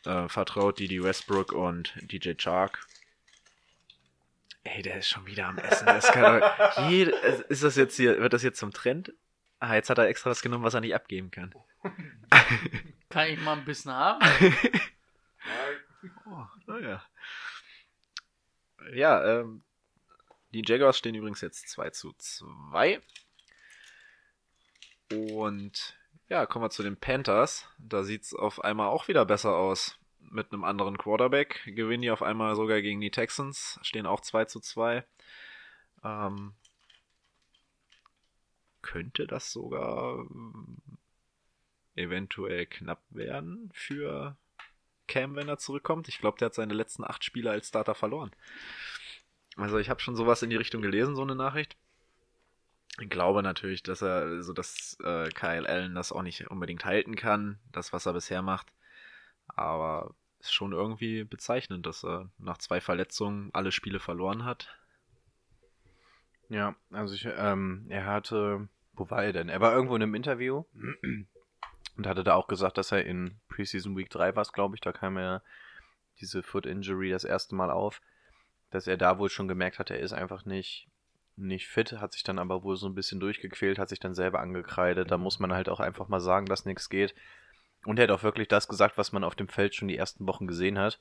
[0.04, 2.86] äh, vertraut, Didi Westbrook und DJ Chark.
[4.64, 5.86] Ey, der ist schon wieder am Essen.
[5.86, 7.12] Das kann doch, jede,
[7.48, 9.12] ist das jetzt hier, wird das jetzt zum Trend?
[9.58, 11.54] Ah, jetzt hat er extra das genommen, was er nicht abgeben kann.
[13.08, 14.24] Kann ich mal ein bisschen haben?
[16.26, 17.02] Oh, naja.
[18.92, 19.62] Ja, ähm,
[20.52, 23.00] die Jaguars stehen übrigens jetzt 2 zu 2.
[25.10, 25.96] Und
[26.28, 27.68] ja, kommen wir zu den Panthers.
[27.78, 29.98] Da sieht's auf einmal auch wieder besser aus.
[30.18, 31.62] Mit einem anderen Quarterback.
[31.66, 33.78] Gewinnen die auf einmal sogar gegen die Texans.
[33.82, 35.04] Stehen auch 2 zu 2.
[36.04, 36.54] Ähm,
[38.80, 40.78] könnte das sogar ähm,
[41.94, 44.36] eventuell knapp werden für
[45.06, 46.08] Cam, wenn er zurückkommt.
[46.08, 48.30] Ich glaube, der hat seine letzten acht Spiele als Starter verloren.
[49.56, 51.76] Also ich habe schon sowas in die Richtung gelesen, so eine Nachricht.
[53.00, 57.16] Ich glaube natürlich, dass er, also dass äh, Kyle Allen das auch nicht unbedingt halten
[57.16, 58.72] kann, das, was er bisher macht.
[59.48, 64.76] Aber ist schon irgendwie bezeichnend, dass er nach zwei Verletzungen alle Spiele verloren hat.
[66.48, 69.48] Ja, also ich, ähm, er hatte, wo war er denn?
[69.48, 70.64] Er war irgendwo in einem Interview
[71.96, 74.92] und hatte da auch gesagt, dass er in Preseason Week 3 war, glaube ich, da
[74.92, 75.42] kam er
[76.20, 78.00] diese Foot Injury das erste Mal auf,
[78.70, 80.88] dass er da wohl schon gemerkt hat, er ist einfach nicht,
[81.36, 84.40] nicht fit, hat sich dann aber wohl so ein bisschen durchgequält, hat sich dann selber
[84.40, 85.10] angekreidet.
[85.10, 87.14] Da muss man halt auch einfach mal sagen, dass nichts geht.
[87.84, 90.26] Und er hat auch wirklich das gesagt, was man auf dem Feld schon die ersten
[90.26, 91.00] Wochen gesehen hat.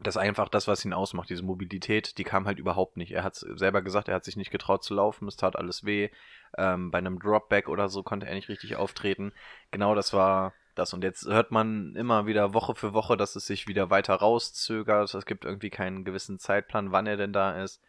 [0.00, 3.10] Das ist einfach das, was ihn ausmacht, diese Mobilität, die kam halt überhaupt nicht.
[3.10, 6.10] Er hat selber gesagt, er hat sich nicht getraut zu laufen, es tat alles weh.
[6.56, 9.32] Ähm, bei einem Dropback oder so konnte er nicht richtig auftreten.
[9.72, 10.94] Genau das war das.
[10.94, 15.12] Und jetzt hört man immer wieder Woche für Woche, dass es sich wieder weiter rauszögert.
[15.12, 17.82] Es gibt irgendwie keinen gewissen Zeitplan, wann er denn da ist.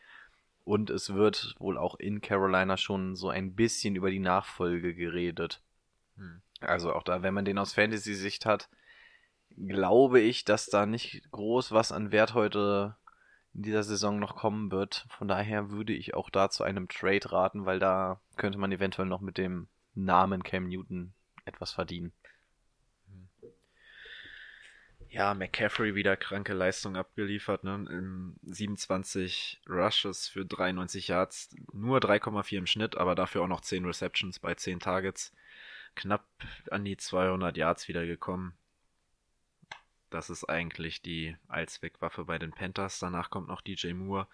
[0.66, 5.62] Und es wird wohl auch in Carolina schon so ein bisschen über die Nachfolge geredet.
[6.18, 6.42] Hm.
[6.62, 8.70] Also auch da, wenn man den aus Fantasy-Sicht hat,
[9.68, 12.96] glaube ich, dass da nicht groß was an Wert heute
[13.54, 15.06] in dieser Saison noch kommen wird.
[15.10, 19.08] Von daher würde ich auch da zu einem Trade raten, weil da könnte man eventuell
[19.08, 21.14] noch mit dem Namen Cam Newton
[21.46, 22.14] etwas verdienen.
[25.10, 27.88] Ja, McCaffrey wieder kranke Leistung abgeliefert, ne?
[27.90, 33.86] In 27 Rushes für 93 Yards, nur 3,4 im Schnitt, aber dafür auch noch 10
[33.86, 35.34] Receptions bei 10 Targets.
[35.96, 36.28] Knapp
[36.70, 38.54] an die 200 Yards wieder gekommen.
[40.10, 43.00] Das ist eigentlich die Allzweckwaffe bei den Panthers.
[43.00, 44.28] Danach kommt noch DJ Moore.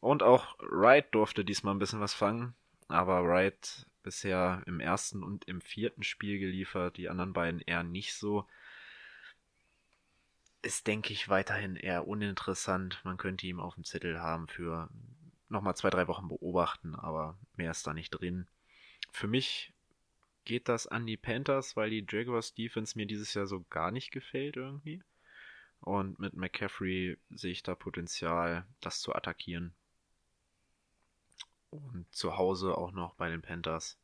[0.00, 2.54] Und auch Wright durfte diesmal ein bisschen was fangen.
[2.88, 8.14] Aber Wright bisher im ersten und im vierten Spiel geliefert, die anderen beiden eher nicht
[8.14, 8.46] so
[10.64, 13.00] ist, denke ich, weiterhin eher uninteressant.
[13.04, 14.88] Man könnte ihn auf dem Zettel haben für
[15.48, 18.46] nochmal zwei, drei Wochen beobachten, aber mehr ist da nicht drin.
[19.12, 19.73] Für mich
[20.44, 24.10] geht das an die Panthers, weil die Jaguars Defense mir dieses Jahr so gar nicht
[24.10, 25.02] gefällt irgendwie.
[25.80, 29.74] Und mit McCaffrey sehe ich da Potenzial, das zu attackieren.
[31.70, 33.98] Und zu Hause auch noch bei den Panthers.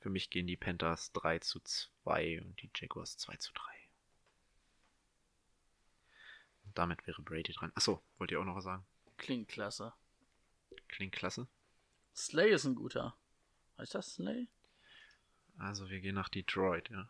[0.00, 3.62] Für mich gehen die Panthers 3 zu 2 und die Jaguars 2 zu 3.
[6.64, 7.72] Und damit wäre Brady dran.
[7.74, 8.86] Achso, wollt ihr auch noch was sagen?
[9.16, 9.92] Klingt klasse.
[10.86, 11.48] Klingt klasse.
[12.14, 13.16] Slay ist ein guter.
[13.76, 14.48] Heißt das Slay?
[15.58, 17.08] Also wir gehen nach Detroit, ja.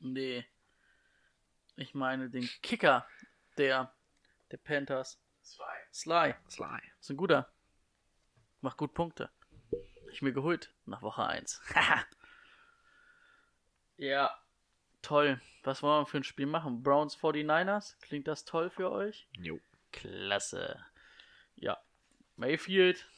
[0.00, 0.44] Nee.
[1.76, 3.06] Ich meine den Kicker
[3.56, 3.92] der,
[4.50, 5.20] der Panthers.
[5.42, 5.64] Sly.
[5.92, 6.34] Sly.
[6.48, 6.80] Sly.
[7.00, 7.50] Ist ein guter.
[8.60, 9.30] Macht gut Punkte.
[10.10, 11.60] Ich mir geholt nach Woche 1.
[13.96, 14.36] ja.
[15.02, 15.40] Toll.
[15.62, 16.82] Was wollen wir für ein Spiel machen?
[16.82, 17.96] Browns 49ers?
[18.00, 19.28] Klingt das toll für euch?
[19.32, 19.60] Jo.
[19.92, 20.84] Klasse.
[21.54, 21.78] Ja.
[22.36, 23.08] Mayfield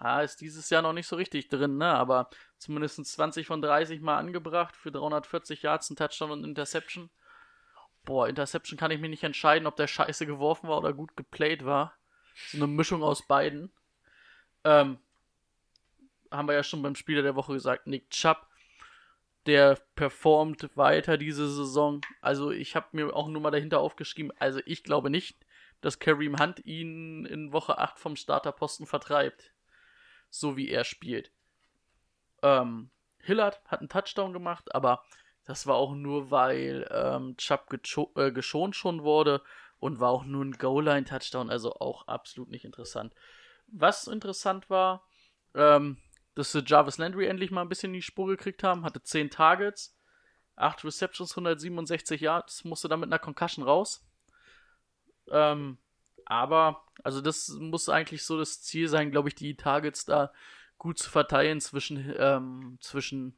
[0.00, 1.86] ah, ist dieses Jahr noch nicht so richtig drin, ne?
[1.94, 7.10] Aber zumindest 20 von 30 mal angebracht für 340 Yards, ein Touchdown und Interception.
[8.04, 11.64] Boah, Interception kann ich mir nicht entscheiden, ob der scheiße geworfen war oder gut geplayt
[11.64, 11.94] war.
[12.48, 13.70] So eine Mischung aus beiden.
[14.64, 14.98] Ähm,
[16.30, 18.46] haben wir ja schon beim Spieler der Woche gesagt, Nick Chubb,
[19.46, 22.00] der performt weiter diese Saison.
[22.22, 25.44] Also ich habe mir auch nur mal dahinter aufgeschrieben, also ich glaube nicht,
[25.82, 29.52] dass Kareem Hunt ihn in Woche 8 vom Starterposten vertreibt.
[30.30, 31.32] So wie er spielt.
[32.42, 35.02] Ähm, Hillard hat einen Touchdown gemacht, aber
[35.44, 37.72] das war auch nur, weil ähm, Chubb
[38.16, 39.42] äh, geschont schon wurde
[39.78, 43.14] und war auch nur ein Goal-Line-Touchdown, also auch absolut nicht interessant.
[43.66, 45.06] Was interessant war,
[45.54, 45.98] ähm,
[46.34, 49.30] dass sie Jarvis Landry endlich mal ein bisschen in die Spur gekriegt haben, hatte 10
[49.30, 49.96] Targets,
[50.56, 54.06] 8 Receptions, 167 Yards, musste dann mit einer Concussion raus.
[55.30, 55.78] Ähm,
[56.30, 60.32] aber, also das muss eigentlich so das Ziel sein, glaube ich, die Targets da
[60.78, 63.36] gut zu verteilen zwischen, ähm, zwischen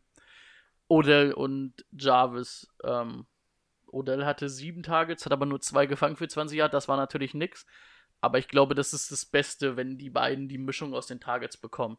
[0.88, 2.70] Odell und Jarvis.
[2.84, 3.26] Ähm,
[3.86, 7.32] Odell hatte sieben Targets, hat aber nur zwei gefangen für 20 Yards, das war natürlich
[7.32, 7.64] nix.
[8.20, 11.56] Aber ich glaube, das ist das Beste, wenn die beiden die Mischung aus den Targets
[11.56, 11.96] bekommen.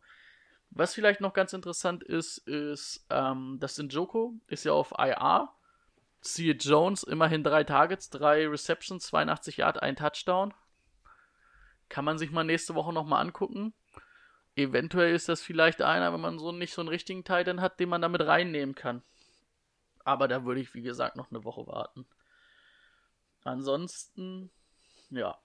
[0.70, 5.50] Was vielleicht noch ganz interessant ist, ist, ähm, dass Njoko ist ja auf IR.
[6.22, 10.54] Siehe Jones, immerhin drei Targets, drei Receptions, 82 Yard, ein Touchdown.
[11.90, 13.74] Kann man sich mal nächste Woche nochmal angucken.
[14.56, 17.90] Eventuell ist das vielleicht einer, wenn man so nicht so einen richtigen Titan hat, den
[17.90, 19.02] man damit reinnehmen kann.
[20.04, 22.06] Aber da würde ich, wie gesagt, noch eine Woche warten.
[23.44, 24.52] Ansonsten,
[25.10, 25.38] ja.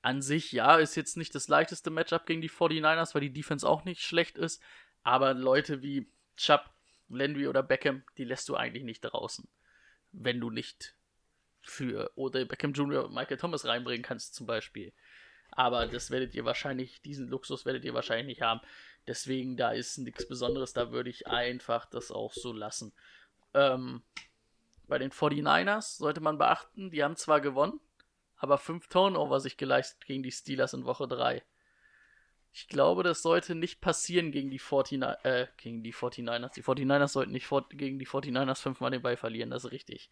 [0.00, 3.68] An sich, ja, ist jetzt nicht das leichteste Matchup gegen die 49ers, weil die Defense
[3.68, 4.60] auch nicht schlecht ist.
[5.02, 6.70] Aber Leute wie Chubb,
[7.08, 9.46] Landry oder Beckham, die lässt du eigentlich nicht draußen.
[10.10, 10.96] Wenn du nicht
[11.60, 13.04] für Odell Beckham Jr.
[13.04, 14.92] und Michael Thomas reinbringen kannst, zum Beispiel.
[15.52, 18.60] Aber das werdet ihr wahrscheinlich, diesen Luxus werdet ihr wahrscheinlich nicht haben.
[19.06, 22.92] Deswegen, da ist nichts Besonderes, da würde ich einfach das auch so lassen.
[23.52, 24.02] Ähm,
[24.88, 27.80] bei den 49ers sollte man beachten, die haben zwar gewonnen,
[28.36, 31.42] aber fünf Turnover sich geleistet gegen die Steelers in Woche 3.
[32.54, 36.52] Ich glaube, das sollte nicht passieren gegen die 49ers, äh, gegen die 49ers.
[36.52, 40.10] Die 49ers sollten nicht gegen die 49ers fünfmal den Ball verlieren, das ist richtig.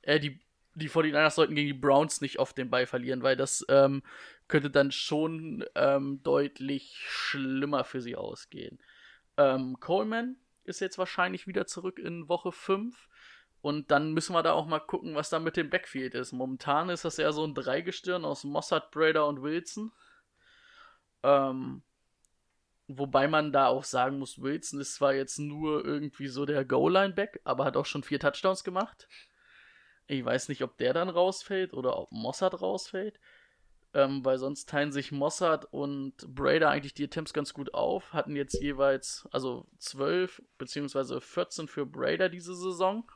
[0.00, 0.40] Äh, die,
[0.74, 4.02] die 49ers sollten gegen die Browns nicht oft den Ball verlieren, weil das ähm,
[4.48, 8.78] könnte dann schon ähm, deutlich schlimmer für sie ausgehen.
[9.36, 13.08] Ähm, Coleman ist jetzt wahrscheinlich wieder zurück in Woche 5.
[13.60, 16.32] Und dann müssen wir da auch mal gucken, was da mit dem Backfield ist.
[16.32, 19.92] Momentan ist das eher so ein Dreigestirn aus Mossad, Brader und Wilson.
[21.22, 21.82] Ähm,
[22.88, 27.40] wobei man da auch sagen muss, Wilson ist zwar jetzt nur irgendwie so der Goal-Line-Back,
[27.44, 29.06] aber hat auch schon vier Touchdowns gemacht.
[30.06, 33.18] Ich weiß nicht, ob der dann rausfällt oder ob Mossad rausfällt.
[33.94, 38.12] Ähm, weil sonst teilen sich Mossad und Brader eigentlich die Attempts ganz gut auf.
[38.14, 41.20] Hatten jetzt jeweils, also 12 bzw.
[41.20, 43.10] 14 für Brader diese Saison.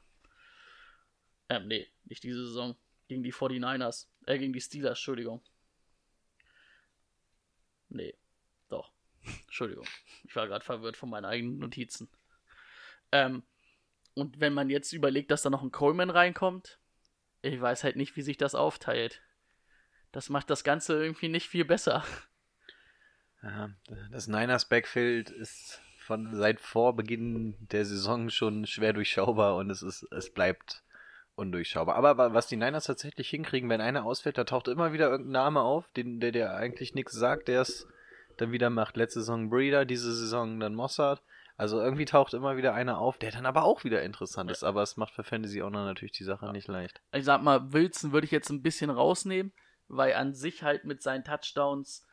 [1.49, 2.77] Ähm, nee, nicht diese Saison.
[3.09, 4.07] Gegen die 49ers.
[4.27, 5.41] Äh, gegen die Steelers, Entschuldigung.
[7.89, 8.15] Nee,
[8.69, 8.93] doch.
[9.45, 9.87] Entschuldigung.
[10.25, 12.09] Ich war gerade verwirrt von meinen eigenen Notizen.
[13.13, 13.45] Ähm,
[14.17, 16.81] und wenn man jetzt überlegt, dass da noch ein Coleman reinkommt,
[17.43, 19.23] ich weiß halt nicht, wie sich das aufteilt.
[20.11, 22.03] Das macht das Ganze irgendwie nicht viel besser.
[23.43, 23.71] Ja,
[24.11, 29.83] das Niners Backfield ist von seit vor Beginn der Saison schon schwer durchschaubar und es
[29.83, 30.83] ist, es bleibt
[31.35, 31.97] undurchschaubar.
[31.97, 35.61] Aber was die Niners tatsächlich hinkriegen, wenn einer ausfällt, da taucht immer wieder irgendein Name
[35.61, 37.87] auf, den, der dir eigentlich nichts sagt, der es
[38.39, 38.97] dann wieder macht.
[38.97, 41.23] Letzte Saison Breeder, diese Saison dann Mossad.
[41.59, 44.63] Also irgendwie taucht immer wieder einer auf, der dann aber auch wieder interessant ist.
[44.63, 47.01] Aber es macht für Fantasy auch natürlich die Sache nicht leicht.
[47.13, 49.53] Ich sag mal, Wilson würde ich jetzt ein bisschen rausnehmen,
[49.89, 52.07] weil an sich halt mit seinen Touchdowns,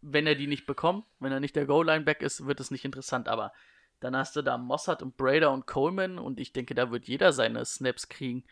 [0.00, 3.28] wenn er die nicht bekommt, wenn er nicht der Goal-Line-Back ist, wird es nicht interessant.
[3.28, 3.52] Aber
[4.00, 7.32] dann hast du da Mossad und Brader und Coleman und ich denke, da wird jeder
[7.32, 8.44] seine Snaps kriegen.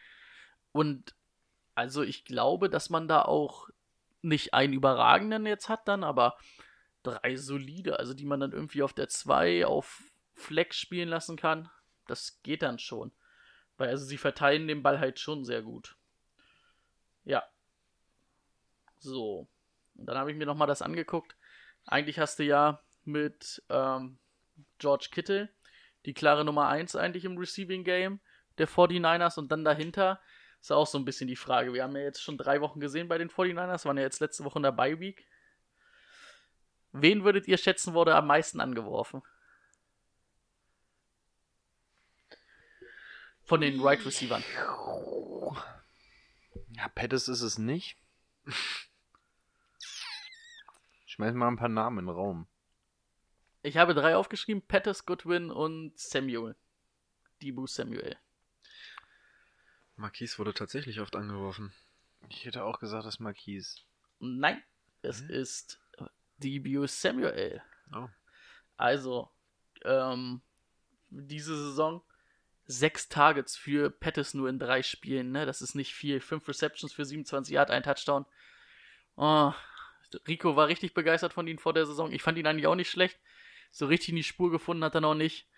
[0.72, 1.14] Und
[1.74, 3.68] also ich glaube, dass man da auch
[4.20, 6.36] nicht einen überragenden jetzt hat dann, aber
[7.02, 10.02] drei solide, also die man dann irgendwie auf der 2 auf
[10.34, 11.70] Flex spielen lassen kann.
[12.06, 13.12] Das geht dann schon.
[13.76, 15.96] Weil also sie verteilen den Ball halt schon sehr gut.
[17.24, 17.42] Ja.
[18.98, 19.48] So.
[19.96, 21.36] Und dann habe ich mir nochmal das angeguckt,
[21.86, 24.18] Eigentlich hast du ja mit ähm,
[24.78, 25.48] George Kittle
[26.06, 28.20] die klare Nummer 1 eigentlich im Receiving Game
[28.58, 30.20] der 49ers und dann dahinter
[30.60, 31.74] ist auch so ein bisschen die Frage.
[31.74, 34.44] Wir haben ja jetzt schon drei Wochen gesehen bei den 49ers, waren ja jetzt letzte
[34.44, 35.26] Woche in der Bye Week.
[36.92, 39.22] Wen würdet ihr schätzen, wurde am meisten angeworfen?
[43.44, 44.42] Von den Right Receivern.
[46.70, 47.98] Ja, Pettis ist es nicht.
[51.06, 52.46] Schmeiß mal ein paar Namen in den Raum.
[53.62, 56.56] Ich habe drei aufgeschrieben: Pettis, Goodwin und Samuel.
[57.42, 58.16] Debu Samuel.
[59.96, 61.72] Marquise wurde tatsächlich oft angeworfen.
[62.30, 63.82] Ich hätte auch gesagt, das ist Marquise.
[64.18, 64.62] Nein,
[65.02, 65.80] es ist
[66.38, 67.62] Debu Samuel.
[67.94, 68.08] Oh.
[68.76, 69.30] Also,
[69.84, 70.40] ähm,
[71.10, 72.02] diese Saison
[72.66, 75.46] sechs Targets für Pettis nur in drei Spielen, ne?
[75.46, 76.20] Das ist nicht viel.
[76.20, 78.24] Fünf Receptions für 27 Yard, ein Touchdown.
[79.16, 79.52] Oh,
[80.26, 82.12] Rico war richtig begeistert von ihm vor der Saison.
[82.12, 83.18] Ich fand ihn eigentlich auch nicht schlecht.
[83.70, 85.48] So richtig in die Spur gefunden hat er noch nicht.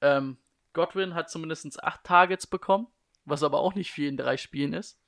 [0.00, 0.38] Ähm,
[0.72, 2.88] Godwin hat zumindest acht Targets bekommen,
[3.24, 5.00] was aber auch nicht viel in drei Spielen ist.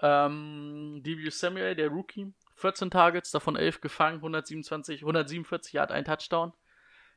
[0.00, 6.52] Ähm, Debu Samuel, der Rookie, 14 Targets, davon 11 gefangen, 127, 147 Yard, ein Touchdown.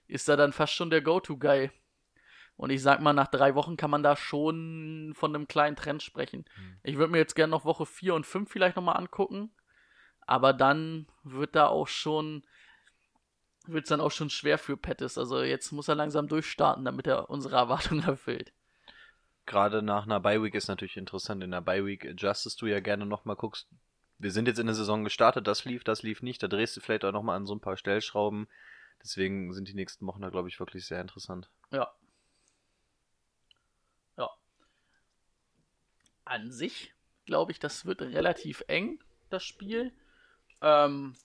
[0.08, 1.72] Ist er dann fast schon der Go-To-Guy.
[2.58, 6.02] Und ich sag mal, nach drei Wochen kann man da schon von einem kleinen Trend
[6.02, 6.44] sprechen.
[6.84, 9.52] Ich würde mir jetzt gerne noch Woche 4 und 5 vielleicht nochmal angucken.
[10.26, 12.44] Aber dann wird da auch schon,
[13.68, 15.18] wird es dann auch schon schwer für Pettis.
[15.18, 18.52] Also jetzt muss er langsam durchstarten, damit er unsere Erwartungen erfüllt.
[19.46, 21.44] Gerade nach einer Bye-Week ist natürlich interessant.
[21.44, 23.70] In der Bye-Week adjustest du ja gerne nochmal, guckst,
[24.18, 26.42] wir sind jetzt in der Saison gestartet, das lief, das lief nicht.
[26.42, 28.48] Da drehst du vielleicht auch nochmal an so ein paar Stellschrauben.
[29.02, 31.50] Deswegen sind die nächsten Wochen da, glaube ich, wirklich sehr interessant.
[31.72, 31.92] Ja.
[36.30, 36.94] An sich
[37.28, 39.94] glaube ich, das wird relativ eng, das Spiel.
[40.62, 41.16] Ähm,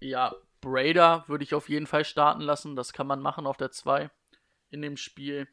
[0.00, 2.76] ja, Brader würde ich auf jeden Fall starten lassen.
[2.76, 4.10] Das kann man machen auf der 2
[4.68, 5.48] in dem Spiel.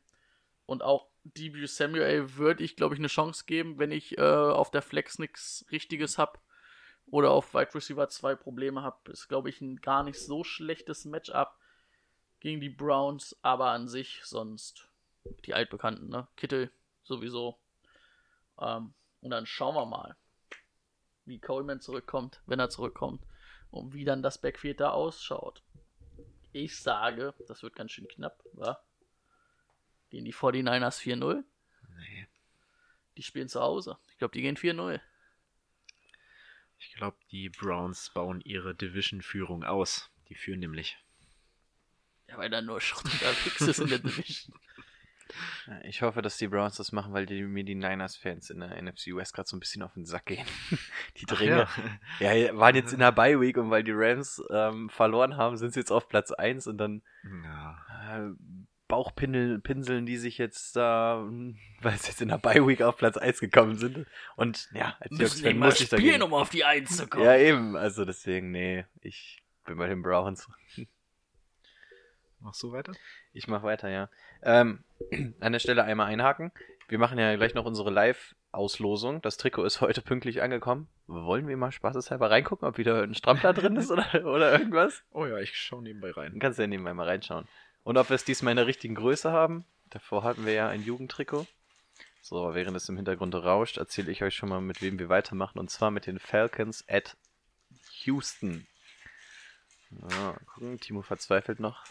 [0.66, 4.70] Und auch Debut Samuel würde ich, glaube ich, eine Chance geben, wenn ich äh, auf
[4.72, 6.40] der Flex nichts Richtiges habe
[7.10, 9.12] oder auf Wide Receiver 2 Probleme habe.
[9.12, 11.58] Ist, glaube ich, ein gar nicht so schlechtes Matchup
[12.40, 14.90] gegen die Browns, aber an sich sonst
[15.46, 16.28] die altbekannten, ne?
[16.36, 16.72] Kittel
[17.04, 17.58] sowieso.
[18.60, 20.16] Ähm, und dann schauen wir mal,
[21.26, 23.26] wie Coleman zurückkommt, wenn er zurückkommt
[23.72, 25.64] und wie dann das Backfield da ausschaut.
[26.54, 28.82] Ich sage, das wird ganz schön knapp, wa?
[30.10, 31.44] Gehen die 49ers 4-0?
[31.98, 32.28] Nee.
[33.18, 33.98] Die spielen zu Hause.
[34.12, 35.02] Ich glaube, die gehen 4-0.
[36.80, 40.10] Ich glaube, die Browns bauen ihre Division-Führung aus.
[40.30, 40.98] Die führen nämlich.
[42.28, 44.60] Ja, weil da nur Schrott unterwegs ist in der Division.
[45.84, 49.08] Ich hoffe, dass die Browns das machen, weil die, mir die Niners-Fans in der NFC
[49.16, 50.46] West gerade so ein bisschen auf den Sack gehen.
[51.18, 51.68] Die Dringe.
[52.20, 52.34] Ja.
[52.34, 55.80] ja, waren jetzt in der Bye-Week und weil die Rams ähm, verloren haben, sind sie
[55.82, 57.02] jetzt auf Platz 1 und dann
[57.44, 57.78] Ja.
[58.28, 58.30] äh,
[58.88, 63.18] Bauchpinseln pinseln die sich jetzt da, hm, weil sie jetzt in der Bye-Week auf Platz
[63.18, 64.06] 1 gekommen sind.
[64.38, 66.22] Und ja, als Müssen die mal muss ich spielen, dagegen.
[66.24, 67.26] um auf die 1 zu kommen.
[67.26, 67.76] Ja, eben.
[67.76, 70.48] Also deswegen, nee, ich bin bei den Browns.
[72.48, 72.94] Machst du weiter?
[73.34, 74.10] Ich mache weiter, ja.
[74.42, 74.86] Ähm,
[75.42, 76.54] an der Stelle einmal einhaken.
[76.88, 79.22] Wir machen ja gleich noch unsere Live-Auslosung.
[79.22, 80.88] Das Trikot ist heute pünktlich angekommen.
[81.08, 85.04] Wollen wir mal spaßeshalber reingucken, ob wieder ein Strampler drin ist oder, oder irgendwas?
[85.12, 86.32] Oh ja, ich schaue nebenbei rein.
[86.32, 87.50] Dann kannst du ja nebenbei mal reinschauen.
[87.84, 89.66] Und ob wir es diesmal in der richtigen Größe haben.
[89.90, 91.48] Davor hatten wir ja ein Jugendtrikot.
[92.22, 95.60] So, während es im Hintergrund rauscht, erzähle ich euch schon mal, mit wem wir weitermachen.
[95.60, 97.18] Und zwar mit den Falcons at
[98.06, 98.66] Houston.
[99.92, 101.84] Ja, gucken, Timo verzweifelt noch.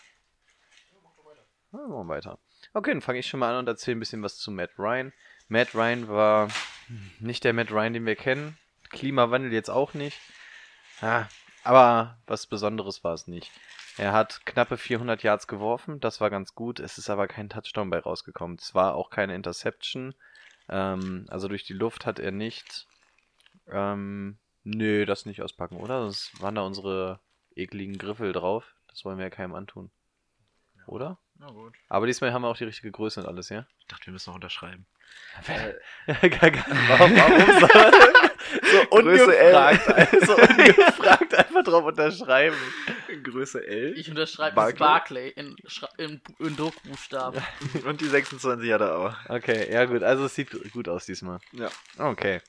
[1.76, 2.38] Machen wir weiter.
[2.72, 5.12] Okay, dann fange ich schon mal an und erzähle ein bisschen was zu Matt Ryan.
[5.48, 6.48] Matt Ryan war
[7.20, 8.56] nicht der Matt Ryan, den wir kennen.
[8.88, 10.18] Klimawandel jetzt auch nicht.
[11.02, 11.28] Ja,
[11.64, 13.50] aber was Besonderes war es nicht.
[13.98, 16.80] Er hat knappe 400 Yards geworfen, das war ganz gut.
[16.80, 18.56] Es ist aber kein Touchdown bei rausgekommen.
[18.58, 20.14] Es war auch keine Interception.
[20.70, 22.86] Ähm, also durch die Luft hat er nicht.
[23.68, 26.00] Ähm, nö, das nicht auspacken, oder?
[26.02, 27.20] Sonst waren da unsere
[27.54, 28.74] ekligen Griffel drauf.
[28.88, 29.90] Das wollen wir ja keinem antun.
[30.86, 31.18] Oder?
[31.38, 31.74] Na gut.
[31.88, 33.66] Aber diesmal haben wir auch die richtige Größe und alles, ja?
[33.80, 34.86] Ich dachte, wir müssen noch unterschreiben.
[35.46, 38.30] warum, warum soll man
[38.62, 39.54] so Größe L.
[39.54, 42.56] ungefragt, so ungefragt einfach drauf unterschreiben?
[43.22, 43.98] Größe L.
[43.98, 44.72] Ich unterschreibe Barclay.
[44.72, 45.56] das Barclay in,
[45.98, 47.42] in, in Druckbuchstaben.
[47.84, 49.14] Und die 26 hat er auch.
[49.28, 51.38] Okay, ja gut, also es sieht gut aus diesmal.
[51.52, 51.70] Ja.
[51.98, 52.40] Okay.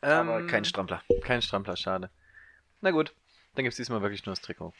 [0.00, 1.02] Aber Ähm, kein Strampler.
[1.22, 2.10] Kein Strampler, schade.
[2.80, 3.14] Na gut,
[3.54, 4.72] dann gibt es diesmal wirklich nur das Trikot.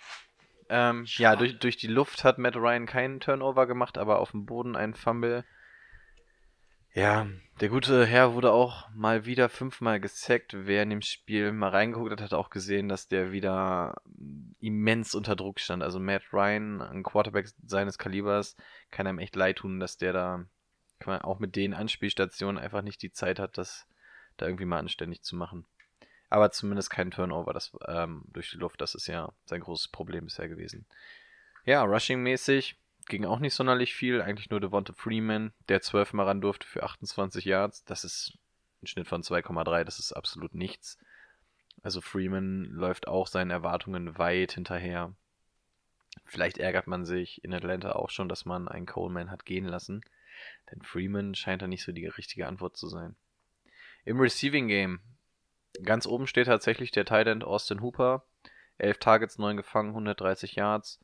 [0.69, 4.45] Ähm, ja, durch, durch die Luft hat Matt Ryan keinen Turnover gemacht, aber auf dem
[4.45, 5.45] Boden ein Fumble.
[6.95, 7.29] Ja,
[7.61, 10.55] der gute Herr wurde auch mal wieder fünfmal gesackt.
[10.57, 14.03] Wer in dem Spiel mal reingeguckt hat, hat auch gesehen, dass der wieder
[14.61, 15.83] immens unter Druck stand.
[15.83, 18.57] Also Matt Ryan, ein Quarterback seines Kalibers,
[18.91, 20.45] kann einem echt leid tun, dass der da
[21.07, 23.87] auch mit den Anspielstationen einfach nicht die Zeit hat, das
[24.37, 25.67] da irgendwie mal anständig zu machen.
[26.31, 30.25] Aber zumindest kein Turnover das, ähm, durch die Luft, das ist ja sein großes Problem
[30.25, 30.87] bisher gewesen.
[31.65, 32.77] Ja, Rushing-mäßig
[33.09, 34.21] ging auch nicht sonderlich viel.
[34.21, 37.85] Eigentlich nur Devonta Freeman, der zwölfmal ran durfte für 28 Yards.
[37.85, 38.39] Das ist
[38.83, 40.99] ein Schnitt von 2,3, das ist absolut nichts.
[41.83, 45.15] Also Freeman läuft auch seinen Erwartungen weit hinterher.
[46.25, 50.03] Vielleicht ärgert man sich in Atlanta auch schon, dass man einen Coleman hat gehen lassen.
[50.71, 53.17] Denn Freeman scheint da nicht so die richtige Antwort zu sein.
[54.05, 55.01] Im Receiving Game.
[55.83, 58.25] Ganz oben steht tatsächlich der Tight End Austin Hooper.
[58.79, 61.01] 11 Targets, 9 gefangen, 130 Yards.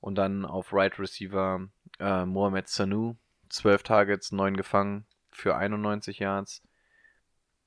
[0.00, 3.16] Und dann auf Right Receiver äh, Mohamed Sanu,
[3.48, 6.62] 12 Targets, 9 gefangen für 91 Yards.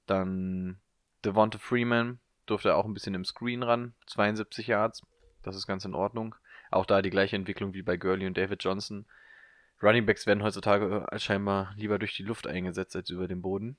[0.06, 0.80] Dann
[1.24, 5.02] Devonta Freeman durfte auch ein bisschen im Screen ran, 72 Yards.
[5.44, 6.36] Das ist ganz in Ordnung.
[6.72, 9.06] Auch da die gleiche Entwicklung wie bei Gurley und David Johnson.
[9.82, 13.78] Running Backs werden heutzutage äh, scheinbar lieber durch die Luft eingesetzt als über den Boden.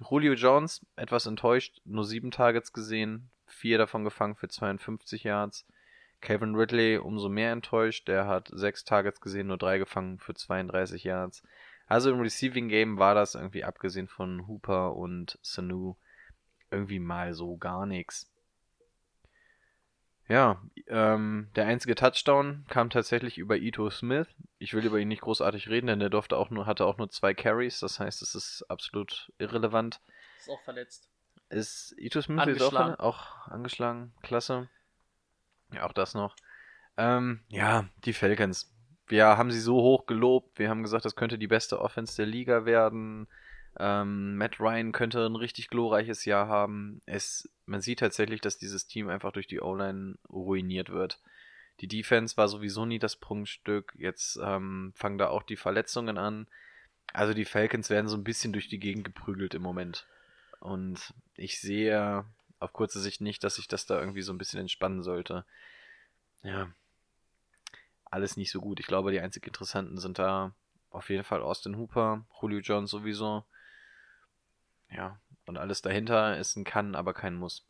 [0.00, 5.66] Julio Jones, etwas enttäuscht, nur 7 Targets gesehen, 4 davon gefangen für 52 Yards.
[6.22, 8.08] Kevin Ridley umso mehr enttäuscht.
[8.08, 11.42] Der hat sechs Targets gesehen, nur drei gefangen für 32 Yards.
[11.86, 15.96] Also im Receiving Game war das irgendwie abgesehen von Hooper und Sanu
[16.70, 18.31] irgendwie mal so gar nichts.
[20.32, 24.28] Ja, ähm, der einzige Touchdown kam tatsächlich über Ito Smith.
[24.58, 27.10] Ich will über ihn nicht großartig reden, denn der durfte auch nur, hatte auch nur
[27.10, 27.80] zwei Carries.
[27.80, 30.00] Das heißt, es ist absolut irrelevant.
[30.38, 31.10] Ist auch verletzt.
[31.50, 34.14] Ist Ito Smith jetzt auch, auch angeschlagen?
[34.22, 34.70] Klasse.
[35.70, 36.34] Ja, auch das noch.
[36.96, 38.74] Ähm, ja, die Falcons.
[39.08, 40.58] Wir haben sie so hoch gelobt.
[40.58, 43.28] Wir haben gesagt, das könnte die beste Offense der Liga werden.
[43.78, 47.00] Ähm, Matt Ryan könnte ein richtig glorreiches Jahr haben.
[47.06, 51.20] Es, man sieht tatsächlich, dass dieses Team einfach durch die O-Line ruiniert wird.
[51.80, 53.94] Die Defense war sowieso nie das Prunkstück.
[53.98, 56.46] Jetzt ähm, fangen da auch die Verletzungen an.
[57.12, 60.06] Also die Falcons werden so ein bisschen durch die Gegend geprügelt im Moment.
[60.60, 62.24] Und ich sehe
[62.60, 65.44] auf kurze Sicht nicht, dass sich das da irgendwie so ein bisschen entspannen sollte.
[66.42, 66.70] Ja.
[68.04, 68.78] Alles nicht so gut.
[68.78, 70.52] Ich glaube, die einzig Interessanten sind da
[70.90, 73.44] auf jeden Fall Austin Hooper, Julio Jones sowieso.
[74.94, 75.18] Ja.
[75.46, 77.66] Und alles dahinter ist ein Kann, aber kein Muss.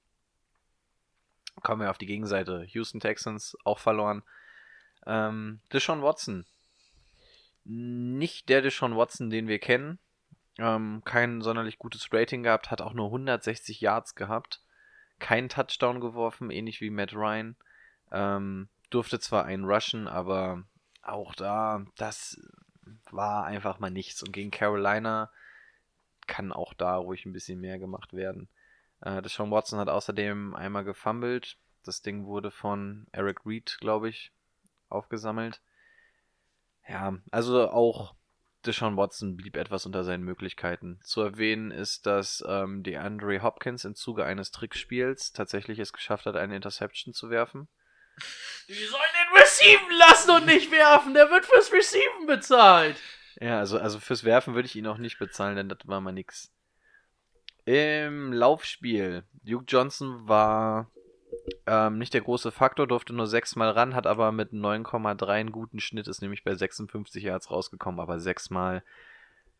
[1.63, 2.65] Kommen wir auf die Gegenseite.
[2.69, 4.23] Houston Texans auch verloren.
[5.07, 6.47] Ähm, Deshaun Watson.
[7.65, 9.99] Nicht der Deshaun Watson, den wir kennen.
[10.59, 14.61] Ähm, kein sonderlich gutes Rating gehabt, hat auch nur 160 Yards gehabt
[15.23, 17.57] keinen Touchdown geworfen, ähnlich wie Matt Ryan.
[18.11, 20.65] Ähm, durfte zwar einen rushen, aber
[21.01, 22.39] auch da, das
[23.11, 24.23] war einfach mal nichts.
[24.23, 25.31] Und gegen Carolina
[26.27, 28.49] kann auch da ruhig ein bisschen mehr gemacht werden.
[29.01, 31.57] Äh, Sean Watson hat außerdem einmal gefummelt.
[31.85, 34.33] Das Ding wurde von Eric Reed, glaube ich,
[34.89, 35.61] aufgesammelt.
[36.89, 38.15] Ja, also auch
[38.65, 41.01] Deshaun Watson blieb etwas unter seinen Möglichkeiten.
[41.03, 46.37] Zu erwähnen ist, dass ähm, DeAndre Hopkins im Zuge eines Trickspiels tatsächlich es geschafft hat,
[46.37, 47.69] eine Interception zu werfen.
[48.69, 51.15] Die sollen den receiven lassen und nicht werfen.
[51.15, 52.97] Der wird fürs Receiven bezahlt.
[53.41, 56.13] Ja, also, also fürs Werfen würde ich ihn auch nicht bezahlen, denn das war mal
[56.13, 56.53] nix.
[57.65, 59.25] Im Laufspiel.
[59.45, 60.91] Duke Johnson war
[61.67, 65.81] ähm, nicht der große Faktor, durfte nur sechsmal ran, hat aber mit 9,3 einen guten
[65.81, 68.83] Schnitt, ist nämlich bei 56 Yards rausgekommen, aber sechsmal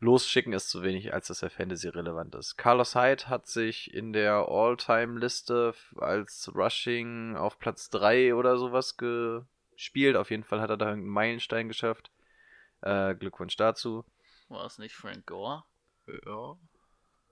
[0.01, 2.57] losschicken ist zu wenig, als dass er Fantasy relevant ist.
[2.57, 10.17] Carlos Hyde hat sich in der All-Time-Liste als Rushing auf Platz 3 oder sowas gespielt.
[10.17, 12.11] Auf jeden Fall hat er da irgendeinen Meilenstein geschafft.
[12.83, 14.05] Äh, Glückwunsch dazu.
[14.49, 15.65] War es nicht Frank Gore?
[16.27, 16.57] Ja.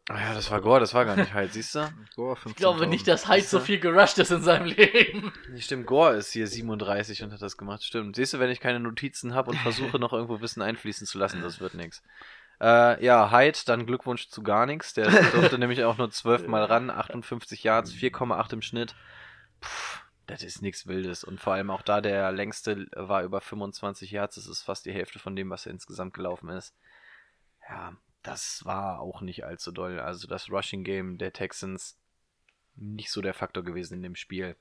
[0.08, 1.88] Ah ja, das war Gore, das war gar nicht Hyde, siehst du?
[2.16, 5.32] Gore ich glaube nicht, dass Hyde so viel gerusht ist in seinem Leben.
[5.50, 7.84] Nee, stimmt, Gore ist hier 37 und hat das gemacht.
[7.84, 8.16] Stimmt.
[8.16, 11.42] Siehst du, wenn ich keine Notizen habe und versuche noch irgendwo Wissen einfließen zu lassen,
[11.42, 12.02] das wird nichts.
[12.60, 14.94] Äh, ja, Hyde, dann Glückwunsch zu gar nichts.
[14.94, 18.94] Der durfte nämlich auch nur 12 Mal ran, 58 Yards, 4,8 im Schnitt.
[19.60, 19.99] Puh,
[20.30, 21.24] das ist nichts Wildes.
[21.24, 24.36] Und vor allem auch da der längste war über 25 Yards.
[24.36, 26.74] Das ist fast die Hälfte von dem, was insgesamt gelaufen ist.
[27.68, 30.00] Ja, das war auch nicht allzu doll.
[30.00, 31.98] Also das Rushing Game der Texans
[32.76, 34.56] nicht so der Faktor gewesen in dem Spiel.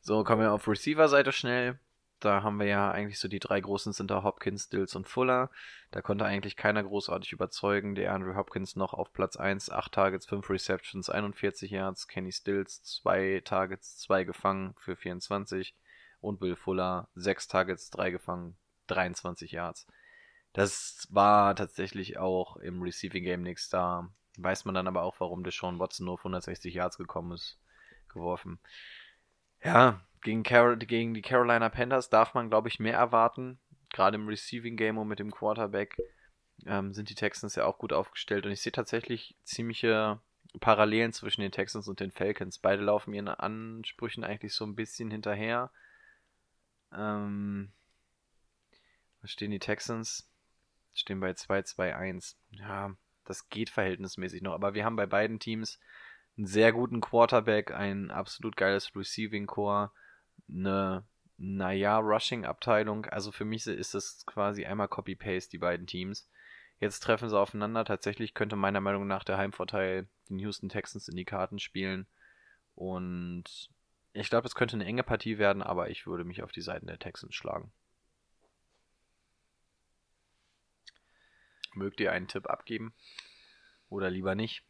[0.00, 1.78] So, kommen wir auf Receiver-Seite schnell.
[2.20, 5.50] Da haben wir ja eigentlich so die drei großen sind da Hopkins, Stills und Fuller.
[5.90, 7.94] Da konnte eigentlich keiner großartig überzeugen.
[7.94, 12.08] Der Andrew Hopkins noch auf Platz 1, 8 Targets, 5 Receptions, 41 Yards.
[12.08, 15.74] Kenny Stills 2 Targets, 2 gefangen für 24.
[16.20, 18.56] Und Will Fuller 6 Targets, 3 gefangen,
[18.88, 19.86] 23 Yards
[20.52, 24.10] Das war tatsächlich auch im Receiving Game nichts da.
[24.36, 27.58] Weiß man dann aber auch, warum Deshaun Watson nur auf 160 Yards gekommen ist,
[28.08, 28.60] geworfen.
[29.64, 33.58] Ja, gegen, Carol, gegen die Carolina Panthers darf man, glaube ich, mehr erwarten.
[33.92, 35.96] Gerade im Receiving Game und mit dem Quarterback
[36.66, 38.46] ähm, sind die Texans ja auch gut aufgestellt.
[38.46, 40.20] Und ich sehe tatsächlich ziemliche
[40.58, 42.58] Parallelen zwischen den Texans und den Falcons.
[42.58, 45.70] Beide laufen ihren Ansprüchen eigentlich so ein bisschen hinterher.
[46.92, 47.72] Ähm,
[49.22, 50.28] was stehen die Texans?
[50.94, 52.36] Stehen bei 2-2-1.
[52.50, 52.94] Ja,
[53.24, 54.54] das geht verhältnismäßig noch.
[54.54, 55.78] Aber wir haben bei beiden Teams
[56.36, 59.92] einen sehr guten Quarterback, ein absolut geiles Receiving Core,
[60.50, 61.04] eine,
[61.36, 63.06] naja, Rushing-Abteilung.
[63.06, 66.28] Also für mich ist das quasi einmal Copy-Paste, die beiden Teams.
[66.78, 67.84] Jetzt treffen sie aufeinander.
[67.84, 72.06] Tatsächlich könnte meiner Meinung nach der Heimvorteil den Houston Texans in die Karten spielen.
[72.74, 73.70] Und
[74.12, 76.86] ich glaube, es könnte eine enge Partie werden, aber ich würde mich auf die Seiten
[76.86, 77.72] der Texans schlagen.
[81.74, 82.94] Mögt ihr einen Tipp abgeben?
[83.88, 84.64] Oder lieber nicht?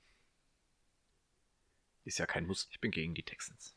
[2.05, 2.68] Ist ja kein Muss.
[2.70, 3.76] Ich bin gegen die Texans.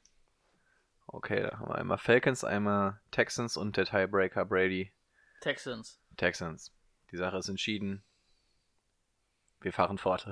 [1.08, 4.91] Okay, da haben wir einmal Falcons, einmal Texans und der Tiebreaker Brady.
[5.41, 5.99] Texans.
[6.18, 6.72] Texans.
[7.12, 8.04] Die Sache ist entschieden.
[9.62, 10.28] Wir fahren fort.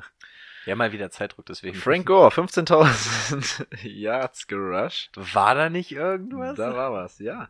[0.66, 1.76] Wir haben mal wieder Zeitdruck, deswegen.
[1.76, 5.12] Frank Gore, 15.000 Yards gerusht.
[5.16, 6.58] War da nicht irgendwas?
[6.58, 7.50] Da war was, ja.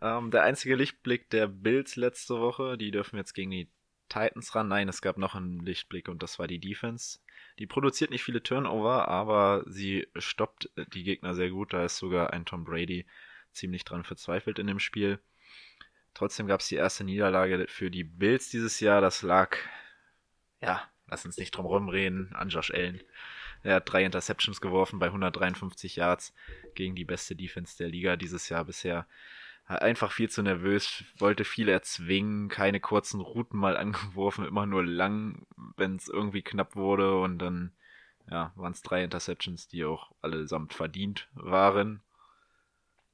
[0.00, 3.68] Ähm, der einzige Lichtblick der Bills letzte Woche, die dürfen jetzt gegen die
[4.08, 4.68] Titans ran.
[4.68, 7.18] Nein, es gab noch einen Lichtblick und das war die Defense.
[7.58, 11.72] Die produziert nicht viele Turnover, aber sie stoppt die Gegner sehr gut.
[11.72, 13.06] Da ist sogar ein Tom Brady
[13.52, 15.18] ziemlich dran verzweifelt in dem Spiel.
[16.14, 19.00] Trotzdem gab es die erste Niederlage für die Bills dieses Jahr.
[19.00, 19.56] Das lag,
[20.60, 23.02] ja, lass uns nicht drum rumreden, an Josh Allen.
[23.62, 26.34] Er hat drei Interceptions geworfen bei 153 Yards
[26.74, 29.06] gegen die beste Defense der Liga dieses Jahr bisher
[29.66, 35.46] einfach viel zu nervös, wollte viel erzwingen, keine kurzen Routen mal angeworfen, immer nur lang,
[35.76, 37.72] wenn es irgendwie knapp wurde und dann
[38.30, 42.02] ja, waren es drei Interceptions, die auch allesamt verdient waren.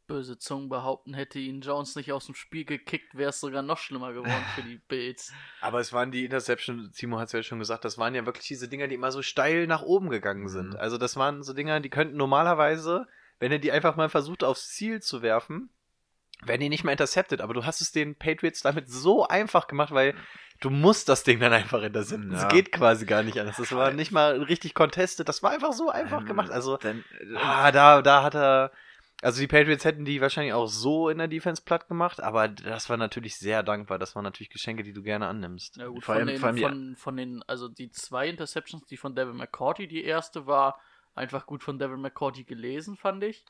[0.06, 3.76] Böse Zungen behaupten, hätte ihn Jones nicht aus dem Spiel gekickt, wäre es sogar noch
[3.76, 5.34] schlimmer geworden für die Bills.
[5.60, 8.46] Aber es waren die Interceptions, Timo hat es ja schon gesagt, das waren ja wirklich
[8.46, 10.70] diese Dinger, die immer so steil nach oben gegangen sind.
[10.70, 10.76] Mhm.
[10.76, 13.06] Also das waren so Dinger, die könnten normalerweise,
[13.38, 15.68] wenn er die einfach mal versucht aufs Ziel zu werfen,
[16.44, 19.92] werden die nicht mehr intercepted, aber du hast es den Patriots damit so einfach gemacht,
[19.92, 20.14] weil
[20.60, 22.32] du musst das Ding dann einfach intercepten.
[22.32, 22.48] Es ja.
[22.48, 23.56] geht quasi gar nicht anders.
[23.56, 26.50] Das war nicht mal richtig contested, das war einfach so einfach ähm, gemacht.
[26.50, 28.72] Also, dann, äh, ah, da, da hat er,
[29.20, 32.88] also die Patriots hätten die wahrscheinlich auch so in der Defense platt gemacht, aber das
[32.88, 33.98] war natürlich sehr dankbar.
[33.98, 35.76] Das waren natürlich Geschenke, die du gerne annimmst.
[35.76, 39.16] Ja gut, vor von, allem, den, von, von den, also die zwei Interceptions, die von
[39.16, 40.80] Devin McCourty, die erste war
[41.14, 43.44] einfach gut von Devin McCourty gelesen, fand ich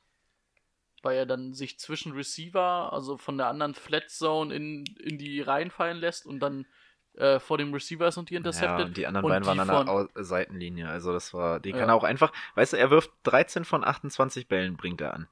[1.02, 5.40] weil er dann sich zwischen Receiver, also von der anderen Flat Zone in, in die
[5.40, 6.66] reinfallen lässt und dann
[7.18, 8.78] äh, vor dem Receiver ist und die intercepted.
[8.78, 10.88] Ja, und die anderen und beiden waren an der Seitenlinie.
[10.88, 11.78] Also das war, die ja.
[11.78, 15.28] kann er auch einfach, weißt du, er wirft 13 von 28 Bällen, bringt er an.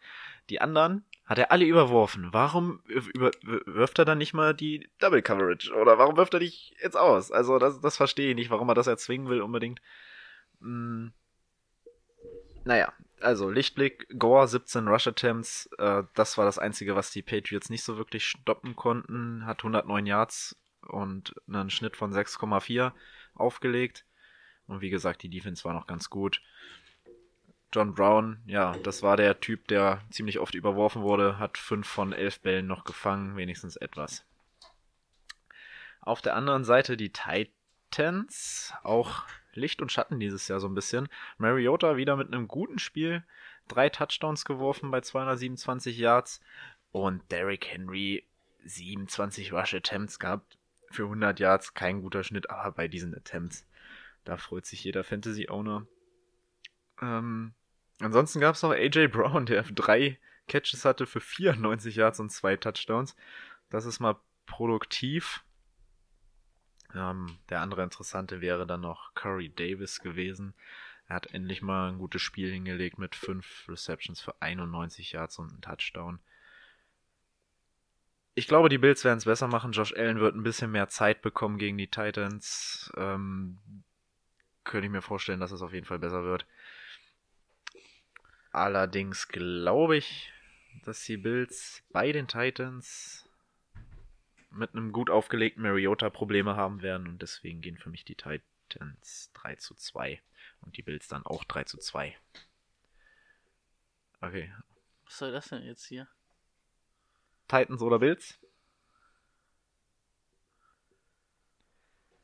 [0.50, 2.28] Die anderen hat er alle überworfen.
[2.32, 5.72] Warum über, wirft er dann nicht mal die Double Coverage?
[5.74, 7.32] Oder warum wirft er dich jetzt aus?
[7.32, 9.80] Also das, das verstehe ich nicht, warum er das erzwingen will unbedingt.
[10.60, 11.12] Hm.
[12.66, 17.70] Naja, also Lichtblick, Gore 17 Rush Attempts, äh, das war das einzige, was die Patriots
[17.70, 22.90] nicht so wirklich stoppen konnten, hat 109 Yards und einen Schnitt von 6,4
[23.36, 24.04] aufgelegt.
[24.66, 26.42] Und wie gesagt, die Defense war noch ganz gut.
[27.72, 32.12] John Brown, ja, das war der Typ, der ziemlich oft überworfen wurde, hat 5 von
[32.12, 34.24] 11 Bällen noch gefangen, wenigstens etwas.
[36.00, 37.12] Auf der anderen Seite die
[37.96, 39.22] Titans, auch
[39.54, 41.08] Licht und Schatten dieses Jahr so ein bisschen.
[41.38, 43.24] Mariota wieder mit einem guten Spiel.
[43.68, 46.42] Drei Touchdowns geworfen bei 227 Yards.
[46.92, 48.26] Und Derrick Henry
[48.64, 50.58] 27 Rush Attempts gehabt.
[50.90, 53.66] Für 100 Yards kein guter Schnitt, aber bei diesen Attempts,
[54.24, 55.86] da freut sich jeder Fantasy-Owner.
[57.00, 57.54] Ähm,
[58.00, 60.18] ansonsten gab es noch AJ Brown, der drei
[60.48, 63.16] Catches hatte für 94 Yards und zwei Touchdowns.
[63.70, 65.45] Das ist mal produktiv.
[66.96, 70.54] Ähm, der andere interessante wäre dann noch Curry Davis gewesen.
[71.08, 75.50] Er hat endlich mal ein gutes Spiel hingelegt mit 5 Receptions für 91 Yards und
[75.50, 76.18] einen Touchdown.
[78.34, 79.72] Ich glaube, die Bills werden es besser machen.
[79.72, 82.92] Josh Allen wird ein bisschen mehr Zeit bekommen gegen die Titans.
[82.96, 83.58] Ähm,
[84.64, 86.44] könnte ich mir vorstellen, dass es auf jeden Fall besser wird.
[88.52, 90.32] Allerdings glaube ich,
[90.84, 93.25] dass die Bills bei den Titans
[94.56, 99.30] mit einem gut aufgelegten Mariota Probleme haben werden und deswegen gehen für mich die Titans
[99.34, 100.20] 3 zu 2
[100.60, 102.16] und die Bills dann auch 3 zu 2.
[104.20, 104.52] Okay.
[105.04, 106.08] Was soll das denn jetzt hier?
[107.48, 108.38] Titans oder Bills?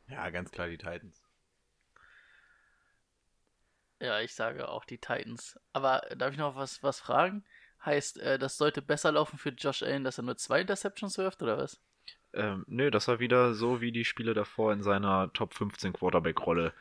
[0.09, 1.23] Ja, ganz klar die Titans.
[4.01, 5.59] Ja, ich sage auch die Titans.
[5.73, 7.45] Aber darf ich noch was, was fragen?
[7.85, 11.41] Heißt, äh, das sollte besser laufen für Josh Allen, dass er nur zwei Interceptions wirft,
[11.43, 11.81] oder was?
[12.35, 16.73] Ähm, nö, das war wieder so wie die Spiele davor in seiner Top 15 Quarterback-Rolle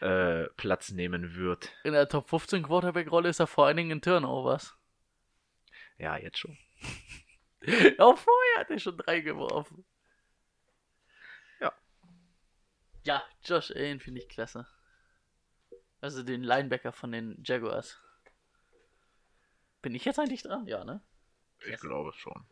[0.00, 1.72] äh, Platz nehmen wird.
[1.84, 4.76] In der Top 15 Quarterback-Rolle ist er vor allen Dingen in Turnovers.
[5.98, 6.56] Ja, jetzt schon.
[7.98, 9.84] Auch vorher hat er schon drei geworfen.
[11.60, 11.72] Ja.
[13.04, 14.66] Ja, Josh Allen finde ich klasse.
[16.00, 17.98] Also den Linebacker von den Jaguars.
[19.80, 20.66] Bin ich jetzt eigentlich dran?
[20.66, 21.00] Ja, ne?
[21.66, 22.44] Ich glaube schon.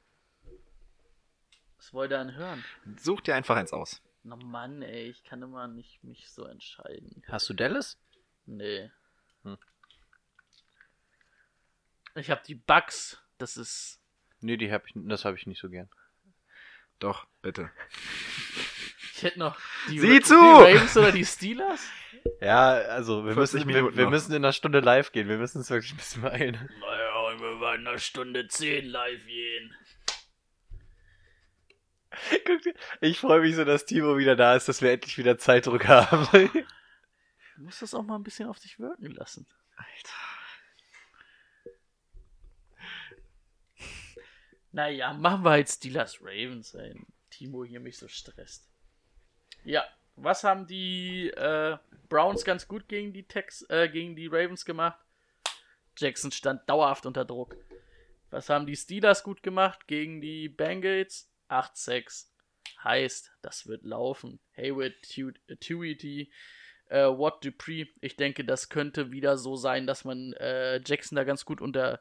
[1.82, 2.64] Was wollt ihr denn hören?
[2.96, 4.00] Such dir einfach eins aus.
[4.22, 7.24] Na Mann, ey, ich kann immer nicht mich so entscheiden.
[7.26, 7.98] Hast du Dallas?
[8.46, 8.92] Nee.
[9.42, 9.58] Hm.
[12.14, 13.20] Ich habe die Bugs.
[13.36, 14.00] Das ist.
[14.40, 15.88] Nee, die hab ich, das habe ich nicht so gern.
[17.00, 17.70] Doch, bitte.
[19.14, 19.56] Ich hätte noch
[19.88, 20.34] die, Sieh die zu!
[20.34, 21.88] Ravens oder die Steelers.
[22.40, 25.28] Ja, also wir 40 müssen, wir, wir müssen in einer Stunde live gehen.
[25.28, 26.54] Wir müssen uns wirklich ein bisschen beeilen.
[26.80, 29.76] Naja, wir werden in einer Stunde 10 live gehen.
[33.00, 36.50] Ich freue mich so, dass Timo wieder da ist, dass wir endlich wieder Zeitdruck haben.
[37.56, 39.46] Du musst das auch mal ein bisschen auf dich wirken lassen.
[44.72, 48.70] Naja, machen wir halt Steelers Ravens, wenn Timo hier mich so stresst.
[49.64, 49.84] Ja,
[50.16, 51.76] was haben die äh,
[52.08, 54.98] Browns ganz gut gegen die Tex äh, gegen die Ravens gemacht?
[55.96, 57.56] Jackson stand dauerhaft unter Druck.
[58.30, 61.31] Was haben die Steelers gut gemacht gegen die Bengals?
[61.52, 62.28] 8-6.
[62.82, 64.40] Heißt, das wird laufen.
[64.56, 66.32] Hayward, äh, Tuity,
[66.88, 67.86] äh, Watt Dupree.
[68.00, 72.00] Ich denke, das könnte wieder so sein, dass man äh, Jackson da ganz gut unter,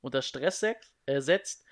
[0.00, 1.64] unter Stress äh, setzt.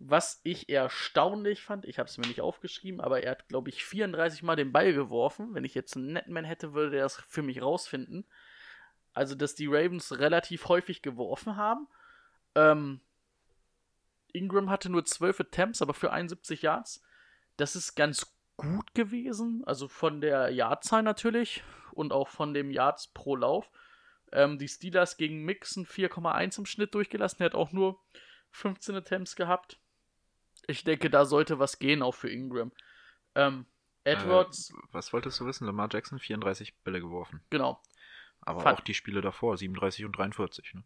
[0.00, 3.84] Was ich erstaunlich fand, ich habe es mir nicht aufgeschrieben, aber er hat, glaube ich,
[3.84, 5.54] 34 Mal den Ball geworfen.
[5.54, 8.24] Wenn ich jetzt einen Netman hätte, würde er das für mich rausfinden.
[9.12, 11.88] Also, dass die Ravens relativ häufig geworfen haben.
[12.54, 13.00] Ähm,
[14.38, 17.02] Ingram hatte nur 12 Attempts, aber für 71 Yards.
[17.56, 19.62] Das ist ganz gut gewesen.
[19.66, 21.62] Also von der Yardzahl natürlich
[21.92, 23.70] und auch von dem Yards pro Lauf.
[24.32, 27.40] Ähm, die Steelers gegen Mixon 4,1 im Schnitt durchgelassen.
[27.40, 28.00] Er hat auch nur
[28.52, 29.78] 15 Attempts gehabt.
[30.66, 32.72] Ich denke, da sollte was gehen, auch für Ingram.
[33.34, 33.66] Ähm,
[34.04, 35.66] Edwards, Äh, was wolltest du wissen?
[35.66, 37.40] Lamar Jackson 34 Bälle geworfen.
[37.50, 37.80] genau.
[38.42, 40.74] Aber Fand- auch die Spiele davor, 37 und 43.
[40.74, 40.84] Ne?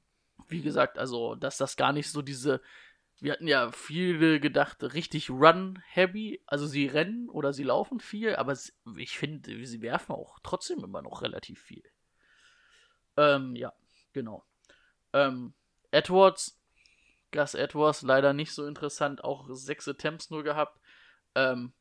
[0.49, 2.61] wie gesagt, also, dass das gar nicht so diese.
[3.23, 6.43] Wir hatten ja viele gedacht, richtig run-heavy.
[6.45, 8.59] Also, sie rennen oder sie laufen viel, aber
[8.97, 11.85] ich finde, sie werfen auch trotzdem immer noch relativ viel.
[13.17, 13.73] Ähm, ja,
[14.13, 14.45] genau.
[15.13, 15.55] Ähm,
[15.93, 16.61] Edwards,
[17.31, 20.81] Gus Edwards, leider nicht so interessant, auch sechs Attempts nur gehabt.
[21.37, 21.73] Ähm,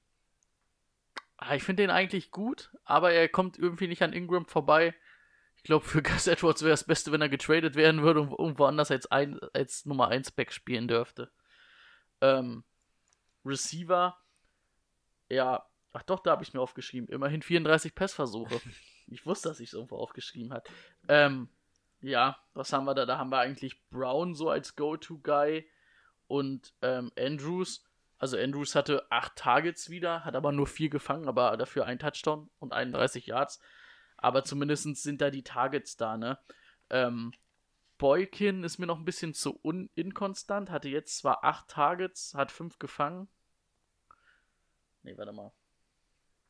[1.38, 4.94] ah, ich finde den eigentlich gut, aber er kommt irgendwie nicht an Ingram vorbei.
[5.62, 8.66] Ich glaube, für Gus Edwards wäre das Beste, wenn er getradet werden würde und irgendwo
[8.66, 11.32] anders als, ein, als Nummer 1 Back spielen dürfte.
[12.20, 12.64] Ähm,
[13.46, 14.18] Receiver,
[15.30, 17.10] ja, ach doch, da habe ich mir aufgeschrieben.
[17.10, 18.60] Immerhin 34 Passversuche.
[19.08, 20.68] ich wusste, dass ich es irgendwo aufgeschrieben hat.
[21.08, 21.50] Ähm,
[22.02, 23.06] ja, was haben wir da?
[23.06, 25.70] Da haben wir eigentlich Brown so als Go-To-Guy
[26.28, 27.86] und ähm, Andrews.
[28.18, 32.50] Also Andrews hatte 8 Targets wieder, hat aber nur 4 gefangen, aber dafür ein Touchdown
[32.60, 33.60] und 31 Yards.
[34.22, 36.40] Aber zumindest sind da die Targets da, ne?
[36.90, 37.34] Ähm,
[37.98, 39.60] Boykin ist mir noch ein bisschen zu
[39.96, 40.72] inkonstant.
[40.72, 43.28] Hatte jetzt zwar 8 Targets, hat 5 gefangen.
[45.04, 45.52] Nee, warte mal.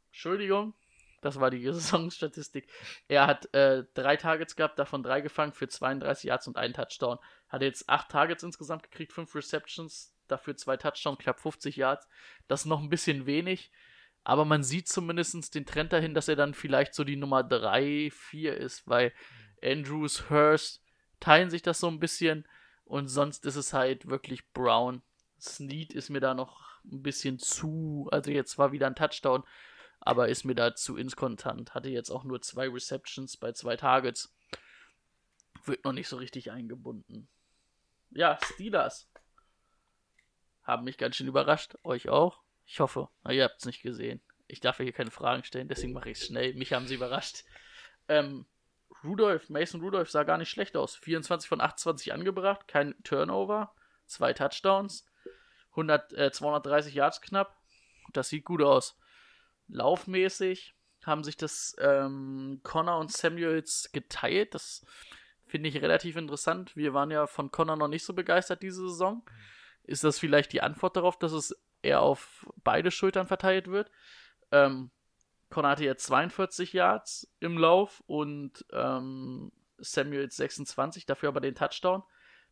[0.07, 0.73] Entschuldigung.
[1.21, 2.67] Das war die Saisonstatistik.
[3.07, 7.19] Er hat äh, drei Targets gehabt, davon drei gefangen für 32 Yards und einen Touchdown.
[7.49, 12.07] Hat jetzt acht Targets insgesamt gekriegt, fünf Receptions, dafür zwei Touchdowns, knapp 50 Yards.
[12.47, 13.71] Das ist noch ein bisschen wenig.
[14.23, 18.11] Aber man sieht zumindest den Trend dahin, dass er dann vielleicht so die Nummer 3,
[18.11, 19.13] 4 ist, weil
[19.63, 20.83] Andrews, Hurst
[21.19, 22.47] teilen sich das so ein bisschen
[22.85, 25.01] und sonst ist es halt wirklich Brown.
[25.39, 29.43] Snead ist mir da noch ein bisschen zu, also jetzt war wieder ein Touchdown,
[29.99, 31.73] aber ist mir da zu inkonstant.
[31.73, 34.35] Hatte jetzt auch nur zwei Receptions bei zwei Targets.
[35.65, 37.27] Wird noch nicht so richtig eingebunden.
[38.09, 39.09] Ja, Steelers.
[40.63, 41.75] Haben mich ganz schön überrascht.
[41.83, 42.41] Euch auch?
[42.71, 43.09] Ich hoffe.
[43.29, 44.21] Ihr habt es nicht gesehen.
[44.47, 46.53] Ich darf hier keine Fragen stellen, deswegen mache ich es schnell.
[46.53, 47.43] Mich haben sie überrascht.
[48.07, 48.45] Ähm,
[49.03, 50.95] Rudolph, Mason Rudolph sah gar nicht schlecht aus.
[50.95, 55.05] 24 von 28 angebracht, kein Turnover, zwei Touchdowns,
[55.71, 57.57] 100, äh, 230 Yards knapp.
[58.13, 58.97] Das sieht gut aus.
[59.67, 64.55] Laufmäßig haben sich das ähm, Connor und Samuels geteilt.
[64.55, 64.85] Das
[65.45, 66.73] finde ich relativ interessant.
[66.77, 69.25] Wir waren ja von Connor noch nicht so begeistert diese Saison.
[69.83, 73.91] Ist das vielleicht die Antwort darauf, dass es eher auf beide Schultern verteilt wird?
[74.51, 74.91] Ähm,
[75.49, 82.03] Connor hatte jetzt 42 Yards im Lauf und ähm, Samuels 26, dafür aber den Touchdown.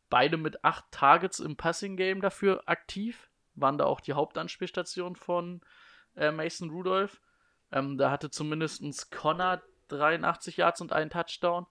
[0.10, 3.30] Beide mit 8 Targets im Passing Game dafür aktiv.
[3.56, 5.62] Waren da auch die Hauptanspielstation von
[6.16, 7.22] äh, Mason Rudolph.
[7.72, 11.68] Ähm, da hatte zumindest Connor 83 Yards und einen Touchdown.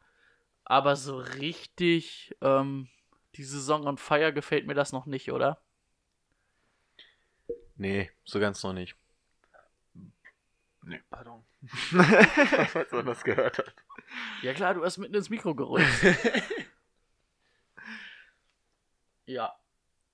[0.64, 2.88] Aber so richtig ähm,
[3.34, 5.61] die Saison on fire gefällt mir das noch nicht, oder?
[7.79, 8.97] Nee, so ganz noch nicht.
[10.83, 11.01] Nee.
[11.11, 11.45] Pardon.
[11.62, 13.74] Falls man das gehört hat.
[14.43, 16.03] Ja klar, du hast mitten ins Mikro gerutscht.
[19.26, 19.55] ja,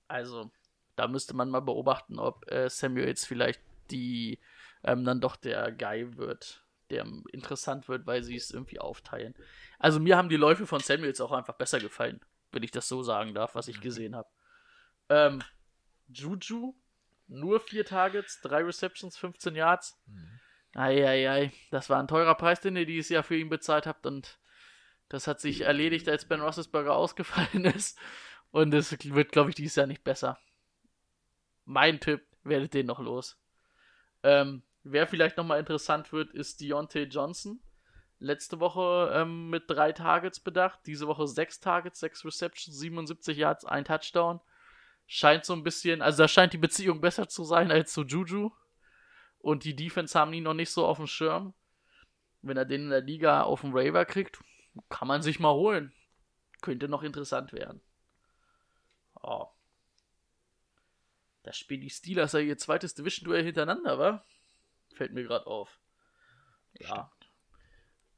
[0.07, 0.51] also
[0.95, 4.39] da müsste man mal beobachten, ob äh, Samuels vielleicht die
[4.83, 9.33] ähm, dann doch der Guy wird, der interessant wird, weil sie es irgendwie aufteilen.
[9.79, 12.19] Also mir haben die Läufe von Samuels auch einfach besser gefallen,
[12.51, 14.27] wenn ich das so sagen darf, was ich gesehen habe.
[15.09, 15.41] Ähm,
[16.07, 16.75] Juju,
[17.27, 19.99] nur vier Targets, drei Receptions, 15 Yards.
[20.75, 24.39] Eieiei, das war ein teurer Preis, den ihr dieses Jahr für ihn bezahlt habt und
[25.07, 27.97] das hat sich erledigt, als Ben Roethlisberger ausgefallen ist
[28.51, 30.37] und es wird, glaube ich, dieses Jahr nicht besser.
[31.63, 33.37] Mein Tipp, werdet den noch los.
[34.23, 37.59] Ähm, wer vielleicht nochmal interessant wird, ist Deontay Johnson.
[38.19, 43.65] Letzte Woche ähm, mit drei Targets bedacht, diese Woche sechs Targets, sechs Receptions, 77 Yards,
[43.65, 44.39] ein Touchdown.
[45.07, 48.51] Scheint so ein bisschen, also da scheint die Beziehung besser zu sein als zu Juju.
[49.39, 51.53] Und die Defense haben ihn noch nicht so auf dem Schirm.
[52.41, 54.39] Wenn er den in der Liga auf dem Raver kriegt,
[54.89, 55.93] kann man sich mal holen.
[56.61, 57.81] Könnte noch interessant werden.
[59.21, 59.47] Oh.
[61.43, 64.25] Das spielen die Steelers ja ihr zweites Division-Duell hintereinander, wa?
[64.93, 65.79] Fällt mir gerade auf.
[66.79, 67.11] Ja.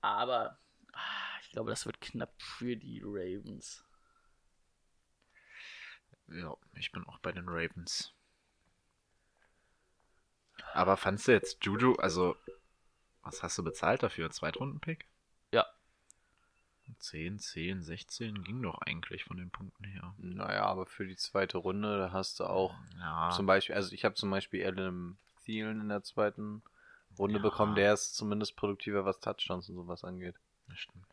[0.02, 0.58] Aber
[0.94, 3.87] ah, ich glaube, das wird knapp für die Ravens.
[6.30, 8.14] Ja, ich bin auch bei den Ravens.
[10.74, 12.36] Aber fandst du jetzt Juju, also,
[13.24, 14.30] was hast du bezahlt dafür?
[14.30, 15.06] Zweitrunden-Pick?
[15.52, 15.66] Ja.
[17.00, 20.14] 10, 10, 16 ging doch eigentlich von den Punkten her.
[20.18, 24.06] Naja, aber für die zweite Runde da hast du auch Ja, zum Beispiel, also ich
[24.06, 26.64] habe zum Beispiel Adam Thielen in der zweiten
[27.18, 27.44] Runde Ja.
[27.44, 30.36] bekommen, der ist zumindest produktiver, was Touchdowns und sowas angeht.
[30.68, 31.06] das stimmt.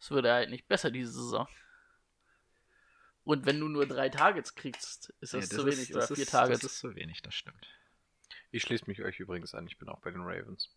[0.00, 1.46] Es wird halt nicht besser diese Saison.
[3.24, 5.88] Und wenn du nur drei Targets kriegst, ist das Ja, zu wenig.
[5.88, 6.60] das oder vier ist, Targets.
[6.60, 7.66] Das ist zu wenig, das stimmt.
[8.50, 10.70] Ich schließe mich euch übrigens an, ich bin auch bei den Ravens.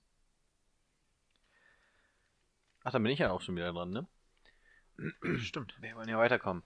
[2.84, 4.08] Ach, dann bin ich ja auch schon wieder dran, ne?
[5.40, 5.76] Stimmt.
[5.82, 6.64] Wir wollen ja weiterkommen.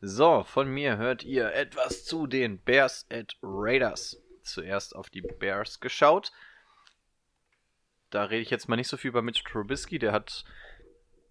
[0.00, 4.20] So, von mir hört ihr etwas zu den Bears at Raiders.
[4.42, 6.32] Zuerst auf die Bears geschaut.
[8.10, 9.98] Da rede ich jetzt mal nicht so viel über Mitch Trubisky.
[9.98, 10.44] Der hat,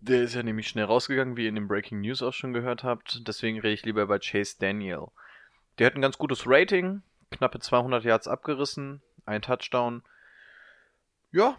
[0.02, 2.84] der ist ja nämlich schnell rausgegangen, wie ihr in den Breaking News auch schon gehört
[2.84, 3.28] habt.
[3.28, 5.08] Deswegen rede ich lieber über Chase Daniel.
[5.78, 10.04] Der hat ein ganz gutes Rating, knappe 200 Yards abgerissen, ein Touchdown.
[11.32, 11.58] Ja,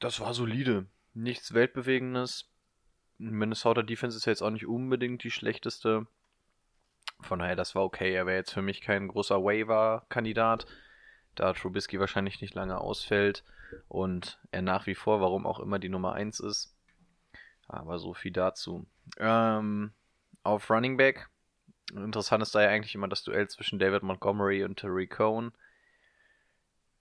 [0.00, 0.86] das war solide.
[1.14, 2.50] Nichts Weltbewegendes.
[3.18, 6.06] Minnesota Defense ist ja jetzt auch nicht unbedingt die schlechteste.
[7.20, 8.12] Von daher, das war okay.
[8.12, 10.66] Er wäre jetzt für mich kein großer Waiver-Kandidat,
[11.36, 13.44] da Trubisky wahrscheinlich nicht lange ausfällt
[13.88, 16.73] und er nach wie vor, warum auch immer, die Nummer 1 ist.
[17.68, 18.86] Aber so viel dazu.
[19.18, 19.92] Ähm,
[20.42, 21.28] auf Running Back.
[21.92, 25.52] Interessant ist da ja eigentlich immer das Duell zwischen David Montgomery und Terry Cohn.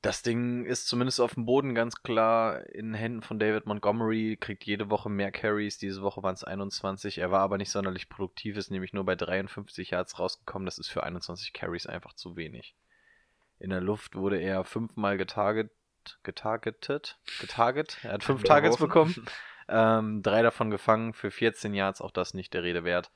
[0.04, 4.66] Das Ding ist zumindest auf dem Boden ganz klar in Händen von David Montgomery, kriegt
[4.66, 5.78] jede Woche mehr Carries.
[5.78, 7.20] Diese Woche waren es 21.
[7.20, 10.66] Er war aber nicht sonderlich produktiv, ist nämlich nur bei 53 Yards rausgekommen.
[10.66, 12.76] Das ist für 21 Carries einfach zu wenig.
[13.60, 15.72] In der Luft wurde er fünfmal getarget,
[16.24, 17.98] getargetet, getarget.
[18.04, 19.16] Er hat fünf Targets bekommen.
[19.68, 23.12] Ähm, drei davon gefangen für 14 Yards, auch das nicht der Rede wert.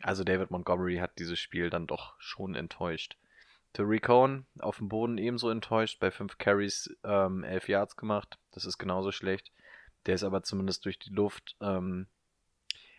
[0.00, 3.16] Also David Montgomery hat dieses Spiel dann doch schon enttäuscht.
[3.72, 8.38] Terry Cohn auf dem Boden ebenso enttäuscht, bei 5 Carries ähm, 11 Yards gemacht.
[8.52, 9.52] Das ist genauso schlecht.
[10.06, 12.06] Der ist aber zumindest durch die Luft ähm,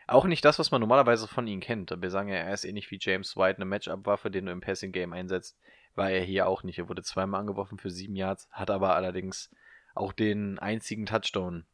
[0.07, 1.93] auch nicht das, was man normalerweise von ihm kennt.
[2.01, 5.13] Wir sagen ja, er ist ähnlich wie James White, eine Matchup-Waffe, den du im Passing-Game
[5.13, 5.57] einsetzt.
[5.95, 6.79] War er hier auch nicht.
[6.79, 9.49] Er wurde zweimal angeworfen für 7 Yards, hat aber allerdings
[9.95, 11.65] auch den einzigen Touchdown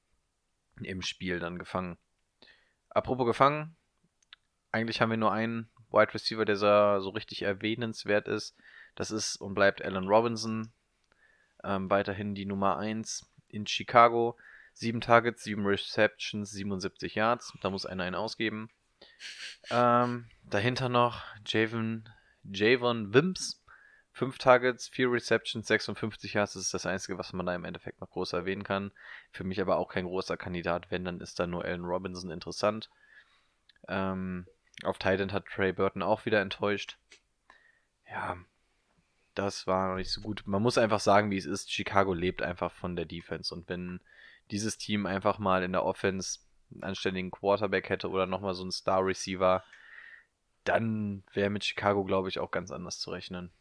[0.83, 1.97] im Spiel dann gefangen.
[2.89, 3.75] Apropos gefangen,
[4.71, 8.55] eigentlich haben wir nur einen Wide Receiver, der so, richtig erwähnenswert ist.
[8.95, 10.71] Das ist und bleibt Allen Robinson.
[11.63, 14.37] Ähm, weiterhin die Nummer 1 in Chicago.
[14.73, 17.53] 7 Targets, 7 Receptions, 77 Yards.
[17.61, 18.69] Da muss einer einen ausgeben.
[19.69, 22.09] Ähm, dahinter noch Javon,
[22.43, 23.63] Javon Wims.
[24.15, 26.53] 5 Targets, 4 Receptions, 56 Yards.
[26.53, 28.93] Das ist das Einzige, was man da im Endeffekt noch groß erwähnen kann.
[29.31, 30.89] Für mich aber auch kein großer Kandidat.
[30.89, 32.89] Wenn, dann ist da nur Allen Robinson interessant.
[33.89, 34.47] Ähm,
[34.83, 36.97] auf Titan hat Trey Burton auch wieder enttäuscht.
[38.09, 38.37] Ja,
[39.33, 40.43] das war noch nicht so gut.
[40.45, 41.69] Man muss einfach sagen, wie es ist.
[41.69, 43.53] Chicago lebt einfach von der Defense.
[43.53, 43.99] Und wenn
[44.49, 46.39] dieses Team einfach mal in der Offense
[46.71, 49.61] einen anständigen Quarterback hätte oder nochmal so einen Star-Receiver,
[50.63, 53.51] dann wäre mit Chicago, glaube ich, auch ganz anders zu rechnen.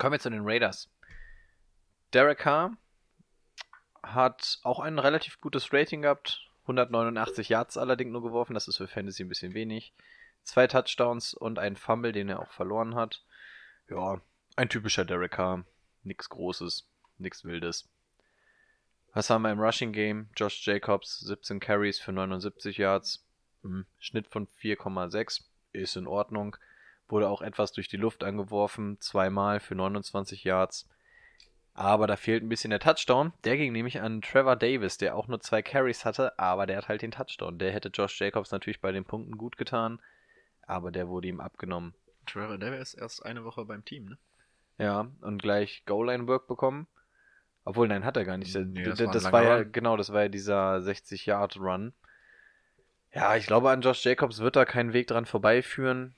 [0.00, 0.88] Kommen wir zu den Raiders.
[2.14, 2.74] Derek Carr
[4.02, 6.48] hat auch ein relativ gutes Rating gehabt.
[6.62, 9.92] 189 Yards allerdings nur geworfen, das ist für Fantasy ein bisschen wenig.
[10.42, 13.22] Zwei Touchdowns und ein Fumble, den er auch verloren hat.
[13.90, 14.22] Ja,
[14.56, 15.66] ein typischer Derek Carr.
[16.02, 16.88] Nix Großes,
[17.18, 17.86] nix Wildes.
[19.12, 20.30] Was haben wir im Rushing Game?
[20.34, 23.22] Josh Jacobs, 17 Carries für 79 Yards.
[23.64, 25.42] Hm, Schnitt von 4,6
[25.74, 26.56] ist in Ordnung.
[27.10, 30.88] Wurde auch etwas durch die Luft angeworfen, zweimal für 29 Yards.
[31.74, 33.32] Aber da fehlt ein bisschen der Touchdown.
[33.44, 36.88] Der ging nämlich an Trevor Davis, der auch nur zwei Carries hatte, aber der hat
[36.88, 37.58] halt den Touchdown.
[37.58, 40.00] Der hätte Josh Jacobs natürlich bei den Punkten gut getan,
[40.62, 41.94] aber der wurde ihm abgenommen.
[42.26, 44.18] Trevor Davis erst eine Woche beim Team, ne?
[44.78, 46.86] Ja, und gleich Goal-Line-Work bekommen.
[47.64, 48.54] Obwohl, nein, hat er gar nicht.
[48.54, 51.92] Nee, das, das das war ja, genau, das war ja dieser 60-Yard-Run.
[53.12, 56.14] Ja, ich glaube, an Josh Jacobs wird da kein Weg dran vorbeiführen.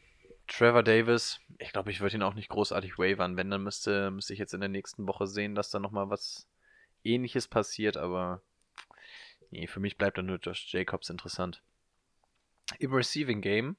[0.49, 3.37] Trevor Davis, ich glaube, ich würde ihn auch nicht großartig wavern.
[3.37, 6.47] Wenn, dann müsste, müsste ich jetzt in der nächsten Woche sehen, dass da nochmal was
[7.05, 8.43] ähnliches passiert, aber
[9.51, 11.63] nee, für mich bleibt dann nur Josh Jacobs interessant.
[12.79, 13.77] Im Receiving Game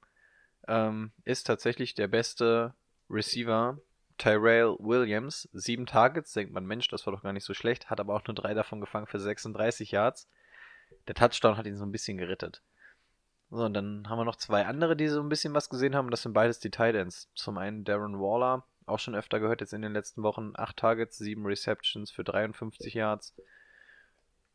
[0.67, 2.73] ähm, ist tatsächlich der beste
[3.09, 3.77] Receiver
[4.17, 5.49] Tyrell Williams.
[5.53, 8.25] Sieben Targets, denkt man, Mensch, das war doch gar nicht so schlecht, hat aber auch
[8.25, 10.27] nur drei davon gefangen für 36 Yards.
[11.07, 12.61] Der Touchdown hat ihn so ein bisschen gerettet.
[13.55, 16.09] So, und dann haben wir noch zwei andere, die so ein bisschen was gesehen haben.
[16.09, 17.29] Das sind beides die Tight Ends.
[17.35, 20.53] Zum einen Darren Waller, auch schon öfter gehört jetzt in den letzten Wochen.
[20.55, 23.35] Acht Targets, sieben Receptions für 53 Yards.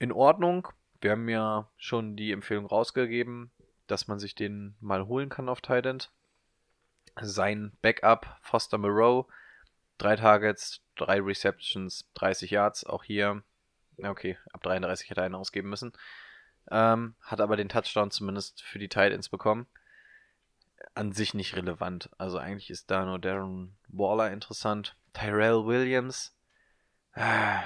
[0.01, 0.67] In Ordnung.
[1.01, 3.53] Wir haben ja schon die Empfehlung rausgegeben,
[3.87, 6.11] dass man sich den mal holen kann auf Tight End.
[7.21, 9.29] Sein Backup, Foster Moreau,
[9.99, 12.85] drei Targets, drei Receptions, 30 Yards.
[12.85, 13.45] Auch hier,
[14.03, 15.93] okay, ab 33 hätte er einen ausgeben müssen.
[16.71, 19.67] Ähm, hat aber den Touchdown zumindest für die Tight Ends bekommen.
[20.95, 22.11] An sich nicht relevant.
[22.19, 24.97] Also eigentlich ist da nur Darren Waller interessant.
[25.13, 26.35] Tyrell Williams.
[27.15, 27.63] Ah,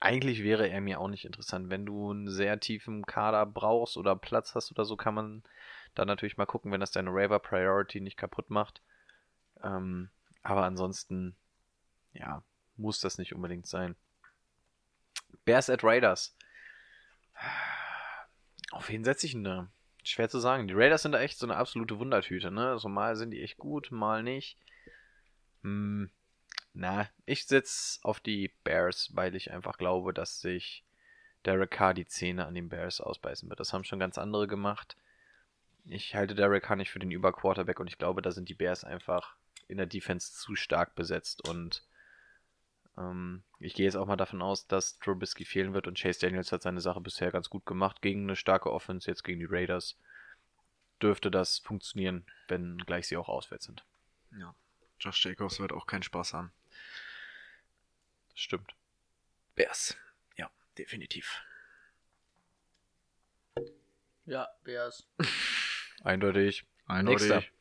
[0.00, 1.70] eigentlich wäre er mir auch nicht interessant.
[1.70, 5.42] Wenn du einen sehr tiefen Kader brauchst oder Platz hast oder so, kann man
[5.94, 8.82] da natürlich mal gucken, wenn das deine Raver Priority nicht kaputt macht.
[9.62, 10.10] Ähm,
[10.42, 11.34] aber ansonsten,
[12.12, 12.42] ja,
[12.76, 13.96] muss das nicht unbedingt sein.
[15.44, 16.36] Bears at Raiders.
[18.70, 19.68] Auf wen setze ich denn da?
[20.02, 20.68] Schwer zu sagen.
[20.68, 22.68] Die Raiders sind da echt so eine absolute Wundertüte, ne?
[22.70, 24.58] Also mal sind die echt gut, mal nicht.
[25.62, 26.10] Hm,
[26.74, 30.84] na, ich setze auf die Bears, weil ich einfach glaube, dass sich
[31.44, 33.60] Derek Carr die Zähne an den Bears ausbeißen wird.
[33.60, 34.96] Das haben schon ganz andere gemacht.
[35.84, 38.84] Ich halte Derek Carr nicht für den Überquarterback und ich glaube, da sind die Bears
[38.84, 39.36] einfach
[39.68, 41.84] in der Defense zu stark besetzt und
[42.98, 46.52] ähm, ich gehe jetzt auch mal davon aus, dass Trubisky fehlen wird und Chase Daniels
[46.52, 49.98] hat seine Sache bisher ganz gut gemacht gegen eine starke Offense, jetzt gegen die Raiders.
[51.02, 53.84] Dürfte das funktionieren, wenn gleich sie auch auswärts sind.
[54.38, 54.54] Ja.
[54.98, 56.52] Josh Jacobs wird auch keinen Spaß haben.
[58.30, 58.74] Das stimmt.
[59.54, 59.96] Bears.
[60.36, 61.42] Ja, definitiv.
[64.24, 65.06] Ja, Bears.
[66.02, 66.64] Eindeutig.
[66.86, 67.28] Eindeutig.
[67.28, 67.55] Nächster.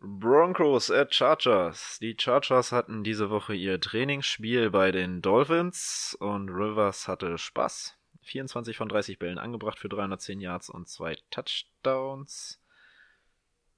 [0.00, 1.98] Broncos at Chargers.
[2.00, 7.98] Die Chargers hatten diese Woche ihr Trainingsspiel bei den Dolphins und Rivers hatte Spaß.
[8.22, 12.60] 24 von 30 Bällen angebracht für 310 Yards und zwei Touchdowns.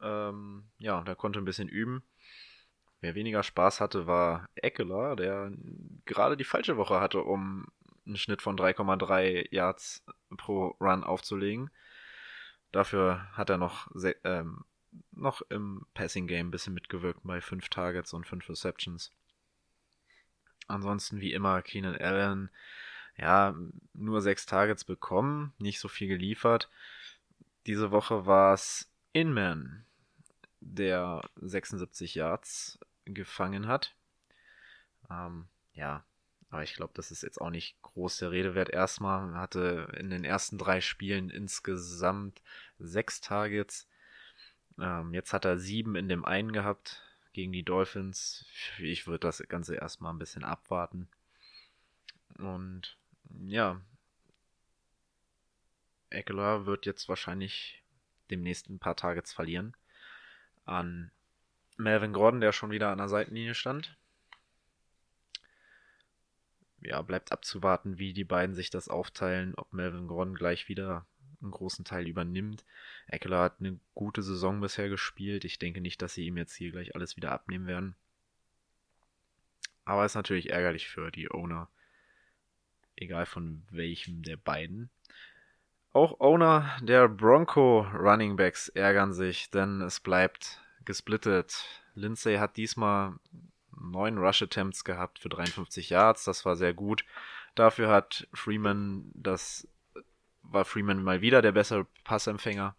[0.02, 2.02] Ähm, ja, der konnte ein bisschen üben.
[3.00, 5.52] Wer weniger Spaß hatte, war Eckler, der
[6.04, 7.66] gerade die falsche Woche hatte, um
[8.04, 10.04] einen Schnitt von 3,3 Yards
[10.36, 11.70] pro Run aufzulegen.
[12.72, 13.90] Dafür hat er noch,
[14.24, 14.64] ähm,
[15.12, 19.12] noch im Passing Game ein bisschen mitgewirkt bei 5 Targets und 5 Receptions.
[20.66, 22.50] Ansonsten wie immer Keenan Allen,
[23.16, 23.54] ja,
[23.92, 26.70] nur 6 Targets bekommen, nicht so viel geliefert.
[27.66, 29.84] Diese Woche war es Inman,
[30.60, 33.94] der 76 Yards gefangen hat.
[35.10, 36.04] Ähm, ja,
[36.50, 38.70] aber ich glaube, das ist jetzt auch nicht groß der Rede wert.
[38.70, 42.42] Erstmal hatte in den ersten drei Spielen insgesamt
[42.78, 43.88] sechs Targets.
[44.80, 47.02] Ähm, jetzt hat er sieben in dem einen gehabt
[47.32, 48.46] gegen die Dolphins.
[48.78, 51.08] Ich würde das Ganze erstmal ein bisschen abwarten.
[52.38, 52.96] Und
[53.42, 53.80] ja,
[56.08, 57.82] Eckler wird jetzt wahrscheinlich
[58.30, 59.76] demnächst ein paar Targets verlieren
[60.64, 61.10] an
[61.76, 63.96] Melvin Gordon, der schon wieder an der Seitenlinie stand.
[66.80, 71.06] Ja, bleibt abzuwarten, wie die beiden sich das aufteilen, ob Melvin Gordon gleich wieder
[71.42, 72.64] einen großen Teil übernimmt.
[73.06, 75.44] Eckler hat eine gute Saison bisher gespielt.
[75.44, 77.94] Ich denke nicht, dass sie ihm jetzt hier gleich alles wieder abnehmen werden.
[79.84, 81.68] Aber ist natürlich ärgerlich für die Owner
[83.00, 84.90] egal von welchem der beiden.
[85.92, 91.82] Auch Owner der Bronco Running Backs ärgern sich, denn es bleibt gesplittet.
[91.94, 93.14] Lindsay hat diesmal
[93.76, 97.04] neun Rush Attempts gehabt für 53 Yards, das war sehr gut.
[97.56, 99.66] Dafür hat Freeman, das
[100.52, 102.76] war Freeman mal wieder der bessere Passempfänger.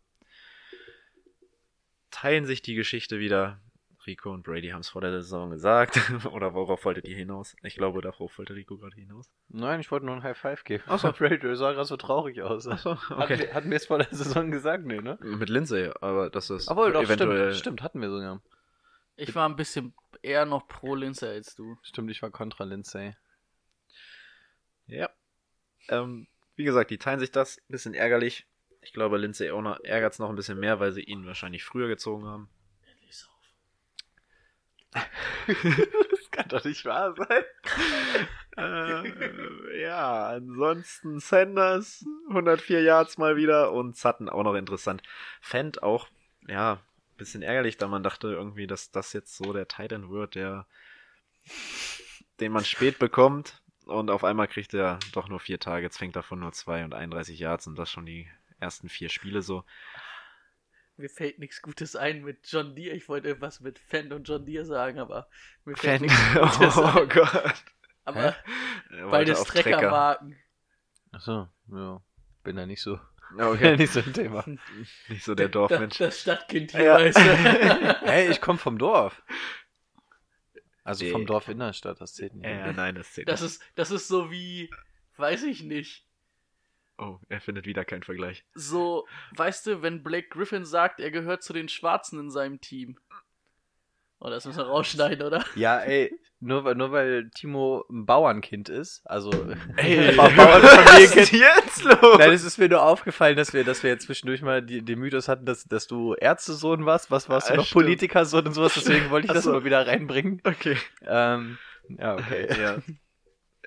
[2.11, 3.59] Teilen sich die Geschichte wieder.
[4.07, 5.99] Rico und Brady haben es vor der Saison gesagt.
[6.31, 7.55] Oder worauf wolltet ihr hinaus?
[7.61, 9.29] Ich glaube, darauf wollte Rico gerade hinaus.
[9.49, 10.83] Nein, ich wollte nur ein High Five geben.
[10.87, 11.11] Ach so.
[11.17, 12.67] Brady, du sah gerade so traurig aus.
[12.67, 13.39] Achso, Hatten, okay.
[13.39, 14.85] wir, hatten wir es vor der Saison gesagt?
[14.85, 15.19] Nee, ne?
[15.21, 17.51] Mit Lindsay, aber das ist Obwohl, doch, eventuell.
[17.51, 18.41] stimmt, stimmt, hatten wir sogar.
[19.17, 19.93] Ich war ein bisschen
[20.23, 21.77] eher noch pro Lindsay als du.
[21.83, 23.15] Stimmt, ich war kontra Lindsay.
[24.87, 25.09] Ja.
[25.89, 26.27] Ähm,
[26.61, 27.59] wie gesagt, die teilen sich das.
[27.69, 28.45] Bisschen ärgerlich.
[28.81, 32.25] Ich glaube, Lindsay ärgert es noch ein bisschen mehr, weil sie ihn wahrscheinlich früher gezogen
[32.25, 32.49] haben.
[36.11, 37.43] Das kann doch nicht wahr sein.
[38.57, 45.01] äh, ja, ansonsten Sanders, 104 Yards mal wieder und Sutton auch noch interessant.
[45.41, 46.07] Fand auch,
[46.47, 46.79] ja,
[47.17, 50.67] bisschen ärgerlich, da man dachte irgendwie, dass das jetzt so der Titan wird, der,
[52.39, 53.60] den man spät bekommt
[53.91, 57.37] und auf einmal kriegt er doch nur vier Targets, fängt davon nur zwei und 31
[57.39, 58.27] Yards und das schon die
[58.59, 59.63] ersten vier Spiele so.
[60.97, 62.95] Mir fällt nichts Gutes ein mit John Deere.
[62.95, 65.27] Ich wollte irgendwas mit Fan und John Deere sagen, aber
[65.65, 66.07] mir fällt Fan.
[66.07, 67.09] nichts Gutes Oh ein.
[67.09, 67.63] Gott.
[68.05, 68.35] Aber
[68.89, 69.43] Er beides.
[69.43, 70.35] Treckermarken.
[71.11, 72.01] Achso, ja.
[72.43, 72.99] Bin da nicht so.
[73.37, 73.77] Okay.
[73.77, 74.43] nicht so ein Thema.
[75.07, 75.97] Nicht so der Das, Dorfmensch.
[75.97, 76.95] das Stadtkind hier, Ja.
[76.95, 77.21] weißt du.
[78.05, 79.21] Hey, ich komme vom Dorf.
[80.83, 82.45] Also vom Dorf Innenstadt, das zählt nicht.
[82.45, 83.51] Ja, ja, nein, das zählt Das nicht.
[83.51, 84.69] ist, das ist so wie,
[85.17, 86.07] weiß ich nicht.
[86.97, 88.45] Oh, er findet wieder keinen Vergleich.
[88.53, 92.99] So, weißt du, wenn Blake Griffin sagt, er gehört zu den Schwarzen in seinem Team.
[94.19, 95.43] Oh, das müssen wir rausschneiden, oder?
[95.55, 99.31] Ja, ey, nur, weil- nur weil Timo ein Bauernkind ist, also
[99.77, 102.17] Ey, was ist jetzt los?
[102.17, 104.99] Nein, es ist mir nur aufgefallen, dass wir, dass wir jetzt zwischendurch mal die, den
[104.99, 107.11] Mythos hatten, dass, dass du Ärztesohn warst.
[107.11, 107.65] Was warst du Ah, noch?
[107.65, 107.83] stimmt.
[107.85, 110.41] Politikersohn und sowas, deswegen wollte ich Ach das mal wieder reinbringen.
[110.43, 110.77] Okay.
[111.05, 112.47] Ähm, ja, okay.
[112.59, 112.77] Ja.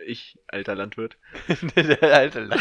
[0.07, 1.17] Ich, alter Landwirt.
[1.77, 2.61] Der alte Land.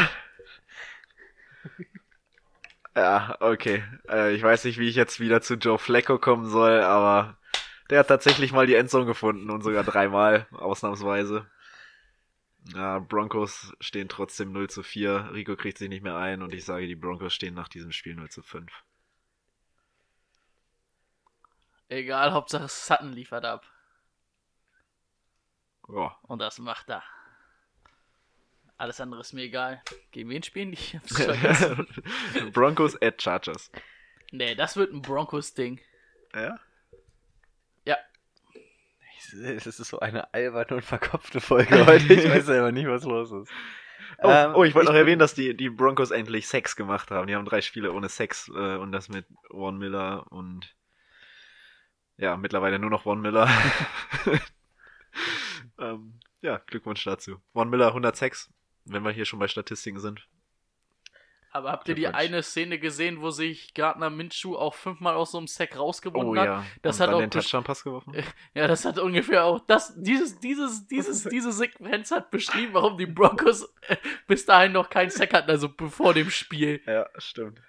[2.95, 3.83] Ja, okay.
[4.09, 7.37] Äh, ich weiß nicht, wie ich jetzt wieder zu Joe Flacco kommen soll, aber
[7.89, 11.49] der hat tatsächlich mal die Endzone gefunden und sogar dreimal, ausnahmsweise.
[12.73, 15.31] Ja, Broncos stehen trotzdem 0 zu 4.
[15.33, 18.15] Rico kriegt sich nicht mehr ein und ich sage, die Broncos stehen nach diesem Spiel
[18.15, 18.71] 0 zu 5.
[21.89, 23.69] Egal, Hauptsache Sutton liefert ab.
[25.89, 26.17] Ja.
[26.23, 27.03] Und das macht er.
[28.77, 29.81] Alles andere ist mir egal.
[30.11, 30.77] Gegen wen spielen die?
[30.77, 31.87] Ich hab's vergessen.
[32.53, 33.71] Broncos at Chargers.
[34.31, 35.79] nee, das wird ein Broncos-Ding.
[36.33, 36.41] Ja?
[36.41, 36.59] Ja,
[39.43, 42.13] Es ist so eine alberne und verkopfte Folge heute.
[42.13, 43.51] Ich weiß selber nicht, was los ist.
[44.19, 47.27] Oh, Ähm, oh ich wollte noch erwähnen, dass die, die Broncos endlich Sex gemacht haben.
[47.27, 50.75] Die haben drei Spiele ohne Sex äh, und das mit Von Miller und
[52.17, 53.49] ja, mittlerweile nur noch Von Miller.
[55.79, 57.41] ähm, ja, Glückwunsch dazu.
[57.53, 58.51] Von Miller 106,
[58.85, 60.27] wenn wir hier schon bei Statistiken sind.
[61.53, 65.37] Aber habt ihr die eine Szene gesehen, wo sich Gardner Minshew auch fünfmal aus so
[65.37, 66.45] einem Sack rausgewonnen Oh hat?
[66.45, 68.13] ja, Das und hat auch den Touchdown-Pass geworfen.
[68.55, 73.05] Ja, das hat ungefähr auch das, dieses, dieses, dieses, diese Sequenz hat beschrieben, warum die
[73.05, 73.71] Broncos
[74.27, 76.81] bis dahin noch keinen Sack hatten, also bevor dem Spiel.
[76.87, 77.61] Ja, stimmt.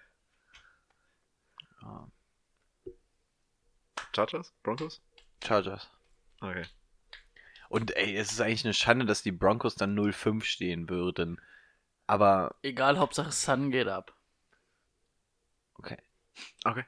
[1.83, 2.07] Ah,
[4.15, 4.53] Chargers?
[4.63, 5.03] Broncos?
[5.45, 5.91] Chargers.
[6.41, 6.65] Okay.
[7.69, 11.41] Und ey, es ist eigentlich eine Schande, dass die Broncos dann 0-5 stehen würden.
[12.07, 14.15] Aber, Egal, Hauptsache Sun geht ab.
[15.79, 15.99] okay.
[16.65, 16.85] Okay.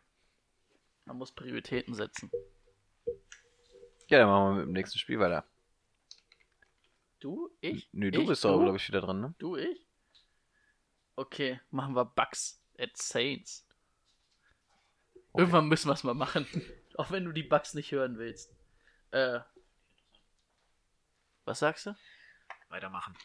[1.05, 2.31] Man muss Prioritäten setzen.
[4.09, 5.45] Ja, dann machen wir mit dem nächsten Spiel weiter.
[7.21, 7.51] Du?
[7.61, 7.89] Ich?
[7.93, 9.35] Nö, du ich, bist doch, glaube ich, wieder dran, ne?
[9.39, 9.87] Du, ich?
[11.15, 13.67] Okay, machen wir Bugs at Saints.
[15.35, 16.47] Irgendwann müssen wir es mal machen.
[16.97, 18.55] Auch wenn du die Bugs nicht hören willst.
[19.11, 19.41] Äh.
[21.45, 21.97] Was sagst du?
[22.69, 23.17] Weitermachen.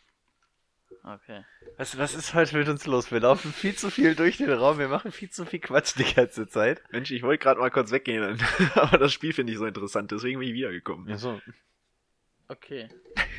[1.04, 1.44] Okay.
[1.78, 3.12] Was, was ist heute mit uns los?
[3.12, 6.14] Wir laufen viel zu viel durch den Raum, wir machen viel zu viel Quatsch die
[6.14, 6.82] ganze Zeit.
[6.92, 8.40] Mensch, ich wollte gerade mal kurz weggehen,
[8.76, 11.08] aber das Spiel finde ich so interessant, deswegen bin ich wiedergekommen.
[11.10, 11.42] Ja, so.
[12.48, 12.90] Okay.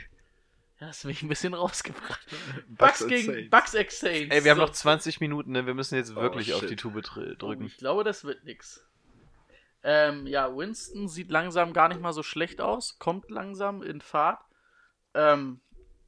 [0.80, 2.26] Ja, hast mich ein bisschen rausgebracht.
[2.66, 3.50] Bucks Bugs at gegen Saints.
[3.50, 4.34] Bugs Saints.
[4.34, 4.64] Ey, wir haben So.
[4.64, 5.64] noch 20 Minuten, ne?
[5.64, 6.70] Wir müssen jetzt Oh, wirklich auf shit.
[6.70, 7.66] die Tube Oh, drücken.
[7.66, 8.84] ich glaube, das wird nix.
[9.84, 14.40] Ähm, ja, Winston sieht langsam gar nicht mal so schlecht aus, kommt langsam in Fahrt.
[15.14, 15.61] Ähm,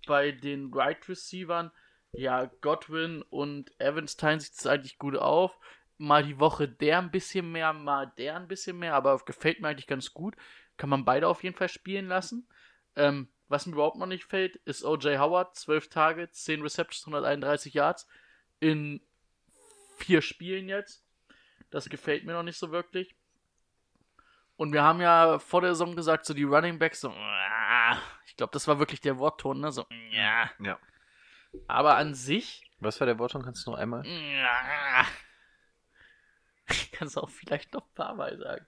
[0.06, 1.70] bei den Right Receivern,
[2.12, 5.58] ja, Godwin und Evans teilen sich das eigentlich gut auf.
[5.98, 9.68] Mal die Woche der ein bisschen mehr, mal der ein bisschen mehr, aber gefällt mir
[9.68, 10.36] eigentlich ganz gut.
[10.76, 12.48] Kann man beide auf jeden Fall spielen lassen.
[12.96, 15.18] Ähm, Was mir überhaupt noch nicht fällt, ist O.J.
[15.18, 18.08] Howard, 12 Tage, 10 Receptions, 131 Yards
[18.60, 19.00] in
[19.98, 21.04] vier Spielen jetzt.
[21.70, 23.14] Das gefällt mir noch nicht so wirklich.
[24.56, 27.63] Und wir haben ja vor der Saison gesagt, so die Running Backs, so, ah,
[28.34, 29.70] ich glaube, das war wirklich der Wortton, ne?
[29.70, 30.50] So, ja.
[30.58, 30.76] Ja.
[31.68, 33.44] Aber an sich, Was war der Wortton?
[33.44, 34.04] Kannst du noch einmal?
[34.04, 35.06] ja.
[36.68, 38.66] Ich kann es auch vielleicht noch ein paar Mal sagen.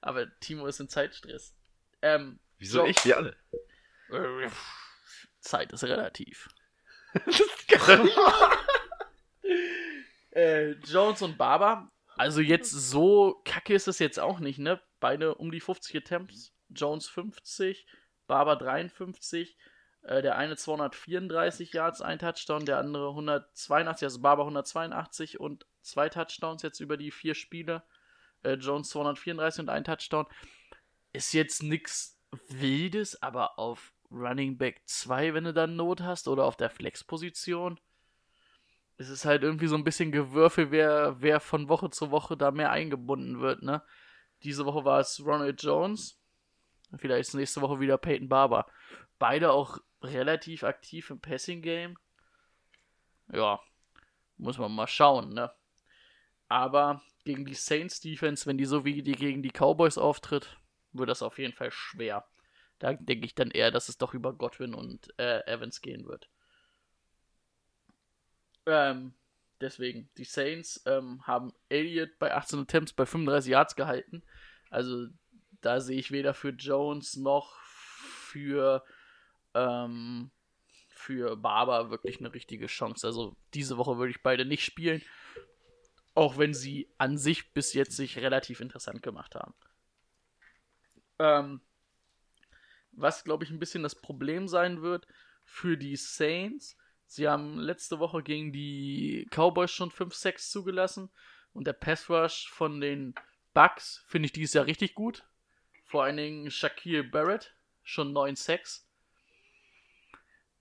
[0.00, 1.54] Aber Timo ist in Zeitstress.
[2.00, 3.04] Ähm, Wieso Jo- ich?
[3.04, 3.36] Wir alle.
[5.40, 6.48] Zeit ist relativ.
[10.30, 11.90] äh, Jones und Barber.
[12.16, 14.80] Also jetzt so kacke ist es jetzt auch nicht, ne?
[15.00, 16.52] Beide um die 50 Attempts.
[16.70, 17.86] Jones 50,
[18.32, 19.58] Barber 53.
[20.04, 26.08] Äh, der eine 234 Yards, ein Touchdown, der andere 182, also Barber 182 und zwei
[26.08, 27.82] Touchdowns jetzt über die vier Spiele.
[28.42, 30.24] Äh, Jones 234 und ein Touchdown.
[31.12, 32.18] Ist jetzt nix
[32.48, 37.78] Wildes, aber auf Running Back 2, wenn du dann Not hast, oder auf der Flex-Position,
[38.96, 42.50] ist es halt irgendwie so ein bisschen Gewürfel, wer, wer von Woche zu Woche da
[42.50, 43.82] mehr eingebunden wird, ne?
[44.42, 46.21] Diese Woche war es Ronald Jones,
[46.96, 48.66] vielleicht ist nächste Woche wieder Peyton Barber.
[49.18, 51.96] Beide auch relativ aktiv im Passing-Game.
[53.32, 53.60] Ja,
[54.36, 55.52] muss man mal schauen, ne?
[56.48, 60.58] Aber gegen die Saints Defense, wenn die so wie die gegen die Cowboys auftritt,
[60.92, 62.26] wird das auf jeden Fall schwer.
[62.78, 66.28] Da denke ich dann eher, dass es doch über Godwin und äh, Evans gehen wird.
[68.66, 69.14] Ähm,
[69.60, 74.22] deswegen, die Saints ähm, haben Elliott bei 18 Attempts bei 35 Yards gehalten.
[74.68, 75.06] Also
[75.62, 78.84] da sehe ich weder für Jones noch für,
[79.54, 80.30] ähm,
[80.88, 83.06] für Barber wirklich eine richtige Chance.
[83.06, 85.02] Also diese Woche würde ich beide nicht spielen.
[86.14, 89.54] Auch wenn sie an sich bis jetzt sich relativ interessant gemacht haben.
[91.18, 91.60] Ähm,
[92.92, 95.06] was, glaube ich, ein bisschen das Problem sein wird
[95.44, 96.76] für die Saints.
[97.06, 101.10] Sie haben letzte Woche gegen die Cowboys schon 5 Sacks zugelassen.
[101.52, 103.14] Und der Pass Rush von den
[103.54, 105.24] Bucks finde ich dieses Jahr richtig gut.
[105.92, 108.88] Vor allen Dingen Shaquille Barrett, schon 9 Sacks.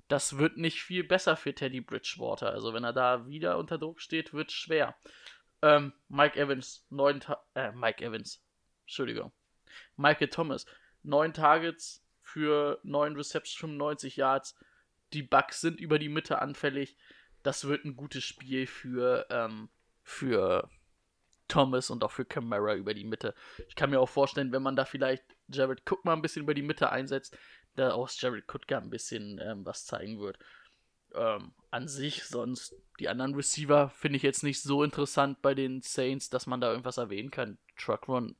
[0.09, 2.51] Das wird nicht viel besser für Teddy Bridgewater.
[2.51, 4.93] Also wenn er da wieder unter Druck steht, wird schwer.
[5.61, 8.43] Ähm, Mike Evans, 9 Ta äh, Mike Evans.
[8.81, 9.31] Entschuldigung.
[9.95, 10.65] Michael Thomas,
[11.03, 14.59] 9 Targets für 9 Receptions, 95 Yards.
[15.13, 16.97] Die Bucks sind über die Mitte anfällig.
[17.41, 19.69] Das wird ein gutes Spiel für, ähm,
[20.03, 20.69] für
[21.51, 23.35] Thomas und auch für Camara über die Mitte.
[23.67, 26.53] Ich kann mir auch vorstellen, wenn man da vielleicht Jared Cook mal ein bisschen über
[26.53, 27.37] die Mitte einsetzt,
[27.75, 30.39] da aus Jared Cook ein bisschen ähm, was zeigen wird.
[31.13, 35.81] Ähm, an sich, sonst die anderen Receiver finde ich jetzt nicht so interessant bei den
[35.81, 37.57] Saints, dass man da irgendwas erwähnen kann.
[37.77, 38.37] Truckron,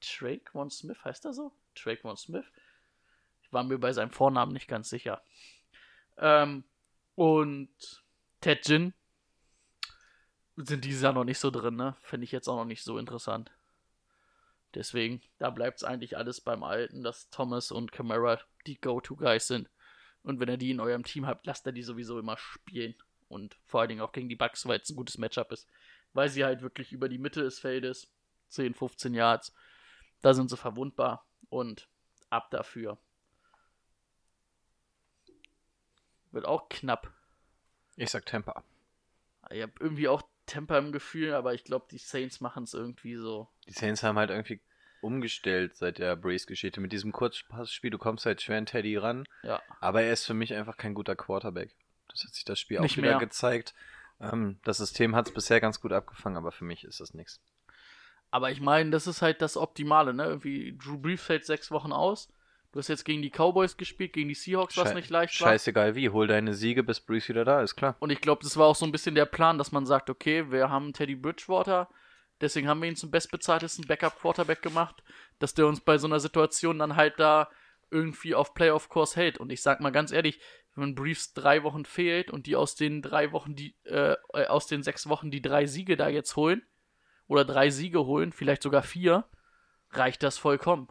[0.00, 1.52] Traquan Smith heißt er so?
[1.74, 2.46] Traquan Smith?
[3.42, 5.22] Ich war mir bei seinem Vornamen nicht ganz sicher.
[6.16, 6.64] Ähm,
[7.16, 7.68] und
[8.40, 8.94] Ted Jin
[10.56, 11.96] sind dieses Jahr noch nicht so drin, ne?
[12.02, 13.50] Finde ich jetzt auch noch nicht so interessant.
[14.74, 19.70] Deswegen, da bleibt es eigentlich alles beim Alten, dass Thomas und Camara die Go-To-Guys sind.
[20.22, 22.94] Und wenn ihr die in eurem Team habt, lasst ihr die sowieso immer spielen.
[23.28, 25.68] Und vor allen Dingen auch gegen die Bucks, weil es ein gutes Matchup ist.
[26.12, 28.10] Weil sie halt wirklich über die Mitte des Feldes,
[28.48, 29.54] 10, 15 Yards,
[30.20, 31.24] da sind sie verwundbar.
[31.48, 31.88] Und
[32.28, 32.98] ab dafür.
[36.32, 37.12] Wird auch knapp.
[37.96, 38.62] Ich sag Temper.
[39.50, 43.16] Ich habe irgendwie auch Temper im Gefühl, aber ich glaube, die Saints machen es irgendwie
[43.16, 43.48] so.
[43.68, 44.60] Die Saints haben halt irgendwie
[45.00, 46.80] umgestellt seit der Brace-Geschichte.
[46.80, 49.26] Mit diesem Kurzpassspiel, du kommst halt schwer an Teddy ran.
[49.42, 49.60] Ja.
[49.80, 51.74] Aber er ist für mich einfach kein guter Quarterback.
[52.08, 53.18] Das hat sich das Spiel Nicht auch wieder mehr.
[53.18, 53.74] gezeigt.
[54.20, 57.40] Ähm, das System hat es bisher ganz gut abgefangen, aber für mich ist das nichts.
[58.30, 60.24] Aber ich meine, das ist halt das Optimale, ne?
[60.24, 62.28] Irgendwie, Drew Brees fällt sechs Wochen aus.
[62.76, 65.48] Du hast jetzt gegen die Cowboys gespielt, gegen die Seahawks, was Schei- nicht leicht war.
[65.48, 67.96] Scheißegal wie, hol deine Siege, bis Breeze wieder da ist, klar.
[68.00, 70.50] Und ich glaube, das war auch so ein bisschen der Plan, dass man sagt, okay,
[70.50, 71.88] wir haben Teddy Bridgewater,
[72.42, 75.02] deswegen haben wir ihn zum bestbezahltesten Backup-Quarterback gemacht,
[75.38, 77.48] dass der uns bei so einer Situation dann halt da
[77.90, 79.38] irgendwie auf Playoff-Kurs hält.
[79.38, 80.38] Und ich sag mal ganz ehrlich,
[80.74, 84.66] wenn Briefs drei Wochen fehlt und die aus den drei Wochen, die, äh, äh, aus
[84.66, 86.60] den sechs Wochen die drei Siege da jetzt holen,
[87.26, 89.24] oder drei Siege holen, vielleicht sogar vier,
[89.92, 90.88] reicht das vollkommen.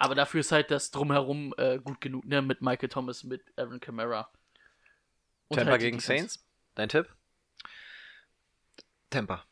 [0.00, 2.40] Aber dafür ist halt das Drumherum äh, gut genug, ne?
[2.40, 4.30] Mit Michael Thomas, mit Aaron Kamara.
[5.48, 6.20] Und Tampa halt gegen Defense.
[6.38, 6.46] Saints?
[6.74, 7.14] Dein Tipp?
[9.10, 9.44] Temper.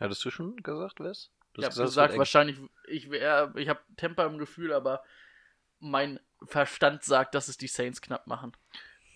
[0.00, 1.30] Hattest du schon gesagt, Wes?
[1.56, 2.56] Ich habe es gesagt, wahrscheinlich,
[2.86, 5.02] ich, wär- ich habe Temper im Gefühl, aber
[5.80, 8.56] mein Verstand sagt, dass es die Saints knapp machen.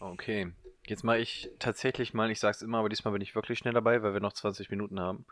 [0.00, 0.52] Okay.
[0.84, 4.02] Jetzt mache ich tatsächlich mal, ich sag's immer, aber diesmal bin ich wirklich schnell dabei,
[4.02, 5.24] weil wir noch 20 Minuten haben.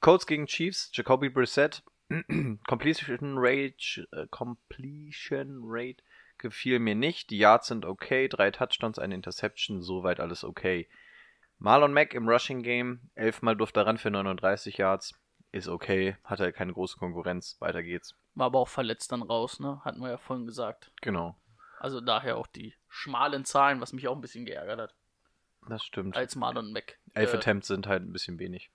[0.00, 1.82] Colts gegen Chiefs, Jacoby Brissett.
[2.66, 6.02] Completion Rate, äh, Completion Rate
[6.38, 7.30] gefiel mir nicht.
[7.30, 10.88] Die Yards sind okay, drei Touchdowns, eine Interception, soweit alles okay.
[11.58, 15.14] Marlon Mack im Rushing Game, elfmal durfte er ran für 39 Yards,
[15.52, 18.16] ist okay, hatte keine große Konkurrenz, weiter geht's.
[18.34, 19.80] War aber auch verletzt dann raus, ne?
[19.84, 20.90] Hatten wir ja vorhin gesagt.
[21.02, 21.36] Genau,
[21.78, 24.94] Also daher auch die schmalen Zahlen, was mich auch ein bisschen geärgert hat.
[25.68, 26.16] das stimmt.
[26.16, 26.98] Als Marlon Mack.
[27.14, 28.70] Elf Äh, Attempts sind halt ein bisschen wenig.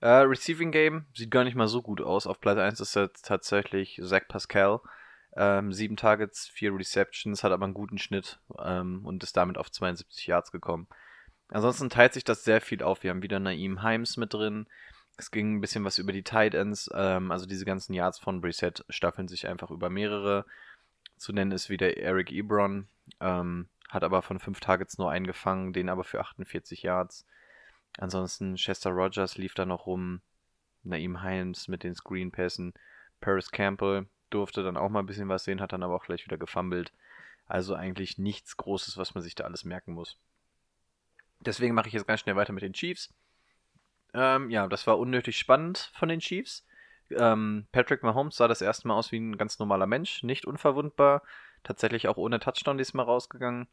[0.00, 2.26] Äh, Receiving Game sieht gar nicht mal so gut aus.
[2.26, 4.80] Auf Platz 1 ist jetzt tatsächlich Zach Pascal.
[5.36, 9.70] Ähm, sieben Targets, vier Receptions, hat aber einen guten Schnitt ähm, und ist damit auf
[9.70, 10.88] 72 Yards gekommen.
[11.48, 13.02] Ansonsten teilt sich das sehr viel auf.
[13.02, 14.66] Wir haben wieder Naeem Himes mit drin.
[15.16, 16.90] Es ging ein bisschen was über die Tight Ends.
[16.94, 20.44] Ähm, also diese ganzen Yards von Brissett staffeln sich einfach über mehrere.
[21.16, 22.86] Zu nennen ist wieder Eric Ebron.
[23.20, 27.26] Ähm, hat aber von fünf Targets nur einen gefangen, den aber für 48 Yards.
[27.96, 30.20] Ansonsten Chester Rogers lief da noch rum.
[30.82, 32.74] Naeem Himes mit den Screenpässen.
[33.20, 36.24] Paris Campbell durfte dann auch mal ein bisschen was sehen, hat dann aber auch gleich
[36.24, 36.92] wieder gefummelt.
[37.46, 40.18] Also eigentlich nichts Großes, was man sich da alles merken muss.
[41.40, 43.12] Deswegen mache ich jetzt ganz schnell weiter mit den Chiefs.
[44.12, 46.66] Ähm, ja, das war unnötig spannend von den Chiefs.
[47.10, 51.22] Ähm, Patrick Mahomes sah das erste Mal aus wie ein ganz normaler Mensch, nicht unverwundbar.
[51.62, 53.66] Tatsächlich auch ohne Touchdown diesmal rausgegangen.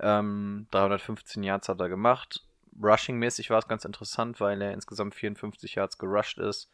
[0.00, 2.44] Ähm, 315 Yards hat er gemacht.
[2.82, 6.70] Rushing-mäßig war es ganz interessant, weil er insgesamt 54 Yards gerusht ist.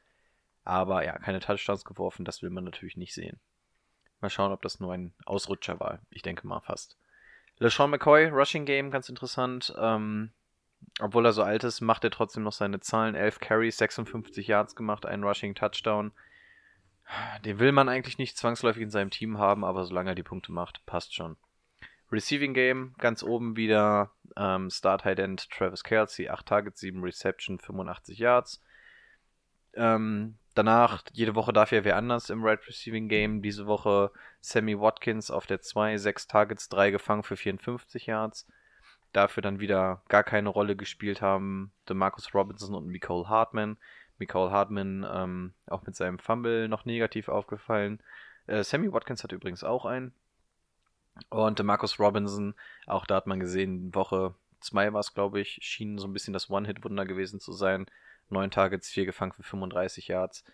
[0.64, 3.40] Aber ja, keine Touchdowns geworfen, das will man natürlich nicht sehen.
[4.20, 6.00] Mal schauen, ob das nur ein Ausrutscher war.
[6.10, 6.96] Ich denke mal fast.
[7.58, 9.74] LeSean McCoy, Rushing Game, ganz interessant.
[9.78, 10.32] Ähm,
[11.00, 13.14] obwohl er so alt ist, macht er trotzdem noch seine Zahlen.
[13.14, 16.12] 11 Carries, 56 Yards gemacht, ein Rushing Touchdown.
[17.44, 20.52] Den will man eigentlich nicht zwangsläufig in seinem Team haben, aber solange er die Punkte
[20.52, 21.36] macht, passt schon.
[22.12, 27.58] Receiving Game, ganz oben wieder ähm, Start High End Travis Kelsey, 8 Targets, 7 Reception,
[27.58, 28.62] 85 Yards.
[29.74, 33.42] Ähm, danach, jede Woche darf ja wer anders im Right Receiving Game.
[33.42, 34.10] Diese Woche
[34.40, 38.46] Sammy Watkins auf der 2, 6 Targets, 3 gefangen für 54 Yards.
[39.12, 43.76] Dafür dann wieder gar keine Rolle gespielt haben DeMarcus Robinson und Nicole Hartman.
[44.18, 48.02] Nicole Hartman ähm, auch mit seinem Fumble noch negativ aufgefallen.
[48.46, 50.12] Äh, Sammy Watkins hat übrigens auch einen.
[51.28, 52.54] Und DeMarcus Robinson,
[52.86, 56.32] auch da hat man gesehen, Woche 2 war es, glaube ich, schien so ein bisschen
[56.32, 57.86] das One-Hit-Wunder gewesen zu sein.
[58.28, 60.44] 9 Targets, 4 gefangen für 35 Yards.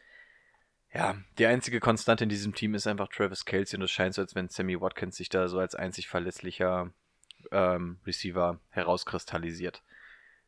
[0.92, 4.22] Ja, die einzige Konstante in diesem Team ist einfach Travis Kelsey und es scheint so,
[4.22, 6.90] als wenn Sammy Watkins sich da so als einzig verlässlicher
[7.50, 9.82] ähm, Receiver herauskristallisiert.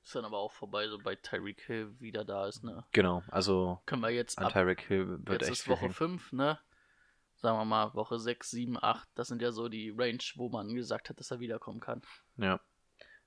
[0.03, 2.85] Ist dann aber auch vorbei, sobald Tyreek Hill wieder da ist, ne?
[2.93, 4.53] Genau, also Können wir jetzt an ab.
[4.53, 5.93] Tyreek Hill wird Jetzt echt ist Woche hängen.
[5.93, 6.59] 5, ne?
[7.40, 9.09] Sagen wir mal, Woche 6, 7, 8.
[9.15, 12.02] Das sind ja so die Range, wo man gesagt hat, dass er wiederkommen kann.
[12.36, 12.60] Ja.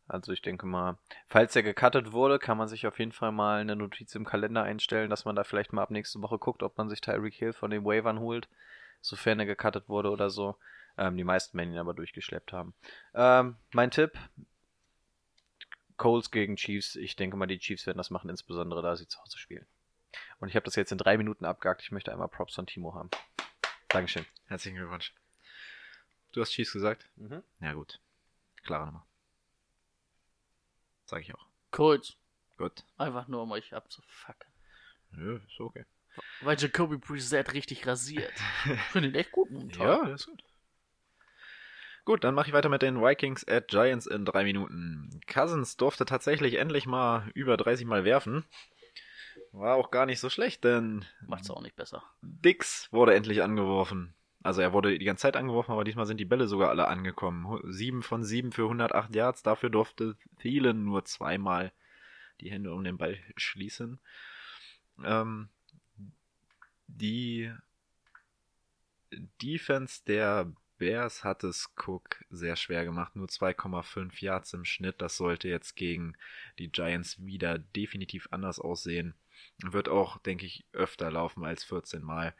[0.07, 0.97] Also ich denke mal,
[1.27, 4.63] falls er gecuttet wurde, kann man sich auf jeden Fall mal eine Notiz im Kalender
[4.63, 7.53] einstellen, dass man da vielleicht mal ab nächste Woche guckt, ob man sich Tyreek Hill
[7.53, 8.49] von den Wavern holt,
[8.99, 10.57] sofern er gecuttet wurde oder so.
[10.97, 12.73] Ähm, die meisten werden ihn aber durchgeschleppt haben.
[13.13, 14.11] Ähm, mein Tipp,
[15.95, 16.97] Coles gegen Chiefs.
[16.97, 19.65] Ich denke mal, die Chiefs werden das machen, insbesondere da sie zu Hause spielen.
[20.39, 21.83] Und ich habe das jetzt in drei Minuten abgehakt.
[21.83, 23.09] Ich möchte einmal Props von Timo haben.
[23.93, 24.25] Dankeschön.
[24.47, 25.13] Herzlichen Glückwunsch.
[26.31, 27.09] Du hast Chiefs gesagt?
[27.17, 27.43] Mhm.
[27.59, 27.99] Ja, gut.
[28.63, 29.05] Klare Nummer.
[31.05, 31.45] Sag ich auch.
[31.71, 32.15] Colts.
[32.57, 32.85] Gut.
[32.97, 34.47] Einfach nur, um euch abzufacken.
[35.17, 35.85] Ja, ist okay.
[36.41, 38.31] Weil Jacoby Brissett richtig rasiert.
[38.91, 39.81] Finde ich echt gut momentan.
[39.87, 40.43] Ja, das ist gut.
[42.05, 45.21] Gut, dann mache ich weiter mit den Vikings at Giants in drei Minuten.
[45.27, 48.45] Cousins durfte tatsächlich endlich mal über 30 Mal werfen.
[49.51, 52.03] War auch gar nicht so schlecht, denn Macht's auch nicht besser.
[52.21, 54.13] Dix wurde endlich angeworfen.
[54.43, 57.59] Also er wurde die ganze Zeit angeworfen, aber diesmal sind die Bälle sogar alle angekommen.
[57.71, 59.43] Sieben von sieben für 108 Yards.
[59.43, 61.71] Dafür durfte Thielen nur zweimal
[62.39, 63.99] die Hände um den Ball schließen.
[65.03, 65.49] Ähm,
[66.87, 67.53] die
[69.41, 73.15] Defense der Bears hat es Cook sehr schwer gemacht.
[73.15, 74.95] Nur 2,5 Yards im Schnitt.
[74.99, 76.15] Das sollte jetzt gegen
[76.57, 79.13] die Giants wieder definitiv anders aussehen.
[79.63, 82.35] Wird auch, denke ich, öfter laufen als 14 Mal.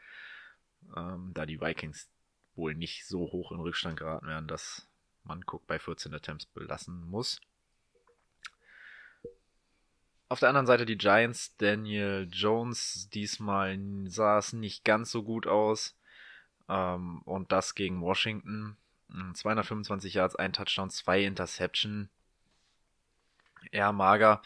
[0.95, 2.09] Ähm, da die Vikings
[2.55, 4.87] wohl nicht so hoch in Rückstand geraten werden, dass
[5.23, 7.39] man Cook bei 14 Attempts belassen muss.
[10.29, 15.45] Auf der anderen Seite die Giants, Daniel Jones, diesmal sah es nicht ganz so gut
[15.45, 15.97] aus.
[16.69, 18.77] Ähm, und das gegen Washington.
[19.33, 22.09] 225 Yards, ein Touchdown, zwei Interception.
[23.71, 24.41] Eher mager.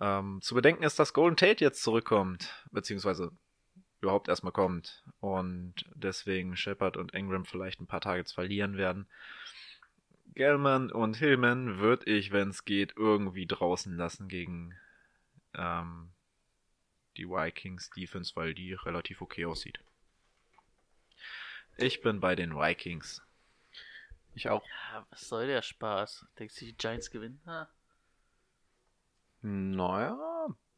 [0.00, 3.32] Ähm, zu bedenken ist, dass Golden Tate jetzt zurückkommt, beziehungsweise
[4.00, 5.04] überhaupt erstmal kommt.
[5.20, 9.06] Und deswegen Shepard und Ingram vielleicht ein paar Targets verlieren werden.
[10.34, 14.74] Gellman und Hillman würde ich, wenn es geht, irgendwie draußen lassen gegen,
[15.54, 16.10] ähm,
[17.16, 19.78] die Vikings Defense, weil die relativ okay aussieht.
[21.76, 23.22] Ich bin bei den Vikings.
[24.34, 24.64] Ich auch.
[24.66, 26.26] Ja, was soll der Spaß?
[26.38, 27.40] Denkst du, die Giants gewinnen?
[27.46, 27.68] Ha,
[29.42, 30.16] Naja,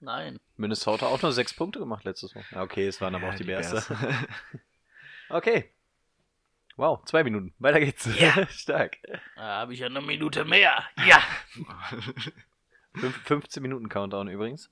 [0.01, 0.41] nein.
[0.57, 2.45] Minnesota auch nur sechs Punkte gemacht letztes Mal.
[2.51, 3.93] Ja, Okay, es waren aber Ja, auch die, die Bears.
[5.31, 5.71] Okay.
[6.77, 7.55] Wow, zwei Minuten.
[7.59, 8.09] Weiter geht's.
[8.51, 8.99] Stark.
[9.37, 10.85] Da habe ich ja eine Minute mehr.
[11.07, 11.23] Ja.
[12.95, 14.71] Fünf, 15 Minuten Countdown übrigens.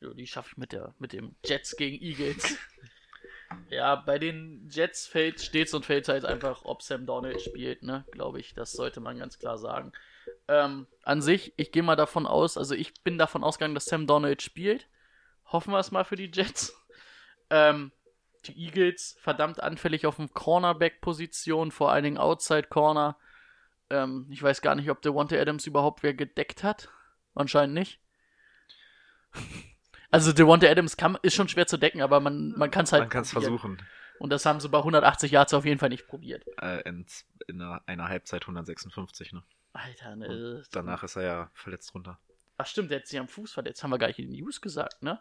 [0.00, 2.58] Jo, die schaffe ich mit, der, mit dem Jets gegen Eagles.
[3.70, 8.04] ja, bei den Jets fällt, steht's und fällt halt einfach, ob Sam Donald spielt, ne?
[8.10, 8.54] Glaube ich.
[8.54, 9.92] Das sollte man ganz klar sagen.
[10.48, 14.06] Ähm, an sich, ich gehe mal davon aus, also ich bin davon ausgegangen, dass Sam
[14.06, 14.88] Donald spielt.
[15.46, 16.76] Hoffen wir es mal für die Jets.
[17.54, 17.92] Ähm,
[18.46, 23.18] die Eagles verdammt anfällig auf dem Cornerback-Position, vor allen Dingen Outside Corner.
[23.90, 26.88] Ähm, ich weiß gar nicht, ob der Wante Adams überhaupt wer gedeckt hat.
[27.34, 28.00] Anscheinend nicht.
[30.14, 33.04] Also Devonta Adams kann, ist schon schwer zu decken, aber man, man kann es halt
[33.04, 33.82] Man kann es versuchen.
[34.18, 36.44] Und das haben sie bei 180 Yards auf jeden Fall nicht probiert.
[36.60, 37.06] Äh, in,
[37.48, 39.42] in einer, einer Halbzeit 156, ne?
[39.72, 40.62] Alter, Und ne.
[40.72, 42.18] danach ist er ja verletzt runter.
[42.58, 43.82] Ach stimmt, der hat sich am Fuß verletzt.
[43.82, 45.20] Haben wir gar nicht in den News gesagt, ne?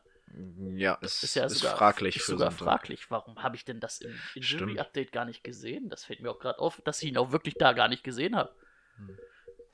[0.76, 2.66] Ja, es Ist ja ist sogar, fraglich ist für sogar Sonntag.
[2.66, 3.12] fraglich.
[3.12, 4.80] Warum habe ich denn das im Injury Stimmt.
[4.80, 5.90] Update gar nicht gesehen?
[5.90, 8.36] Das fällt mir auch gerade auf, dass ich ihn auch wirklich da gar nicht gesehen
[8.36, 8.54] habe.
[8.98, 9.18] Hm.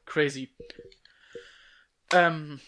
[0.06, 0.56] Crazy.
[2.12, 2.60] Ähm,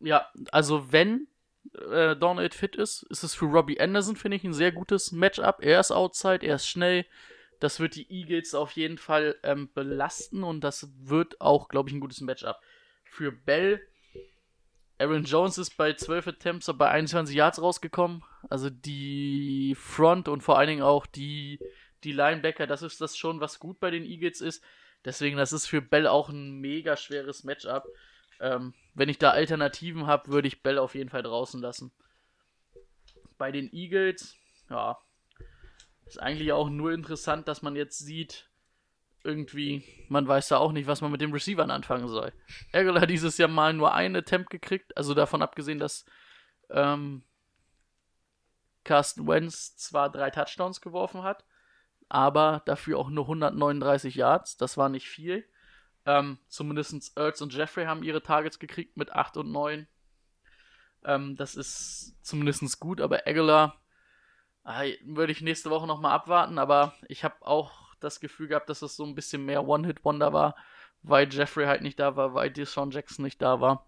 [0.00, 1.26] ja, also wenn
[1.74, 5.58] äh, Donald fit ist, ist es für Robbie Anderson, finde ich, ein sehr gutes Matchup.
[5.60, 7.04] Er ist outside, er ist schnell.
[7.62, 11.94] Das wird die Eagles auf jeden Fall ähm, belasten und das wird auch, glaube ich,
[11.94, 12.58] ein gutes Matchup.
[13.04, 13.80] Für Bell,
[14.98, 18.24] Aaron Jones ist bei 12 Attempts bei 21 Yards rausgekommen.
[18.50, 21.60] Also die Front und vor allen Dingen auch die,
[22.02, 24.64] die Linebacker, das ist das schon, was gut bei den Eagles ist.
[25.04, 27.86] Deswegen, das ist für Bell auch ein mega schweres Matchup.
[28.40, 31.92] Ähm, wenn ich da Alternativen habe, würde ich Bell auf jeden Fall draußen lassen.
[33.38, 34.34] Bei den Eagles,
[34.68, 34.98] ja,
[36.12, 38.50] ist eigentlich auch nur interessant, dass man jetzt sieht,
[39.24, 42.32] irgendwie, man weiß da auch nicht, was man mit den Receivern anfangen soll.
[42.70, 46.04] Ergel hat dieses Jahr mal nur einen Attempt gekriegt, also davon abgesehen, dass
[46.68, 47.22] ähm,
[48.84, 51.46] Carsten Wentz zwar drei Touchdowns geworfen hat,
[52.10, 55.48] aber dafür auch nur 139 Yards, das war nicht viel.
[56.04, 59.86] Ähm, zumindest Ertz und Jeffrey haben ihre Targets gekriegt mit 8 und 9.
[61.04, 63.81] Ähm, das ist zumindest gut, aber Aguilar
[64.64, 68.96] würde ich nächste Woche nochmal abwarten, aber ich habe auch das Gefühl gehabt, dass es
[68.96, 70.56] so ein bisschen mehr One-Hit-Wonder war,
[71.02, 73.86] weil Jeffrey halt nicht da war, weil Deshaun Jackson nicht da war,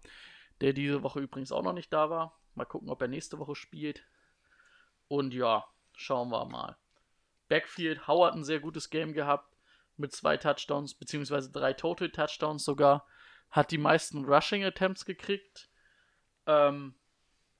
[0.61, 2.37] der diese Woche übrigens auch noch nicht da war.
[2.55, 4.05] Mal gucken, ob er nächste Woche spielt.
[5.07, 6.77] Und ja, schauen wir mal.
[7.47, 9.55] Backfield, Howard ein sehr gutes Game gehabt
[9.97, 13.05] mit zwei Touchdowns, beziehungsweise drei Total Touchdowns sogar.
[13.51, 15.69] Hat die meisten Rushing Attempts gekriegt.
[16.47, 16.95] Ähm,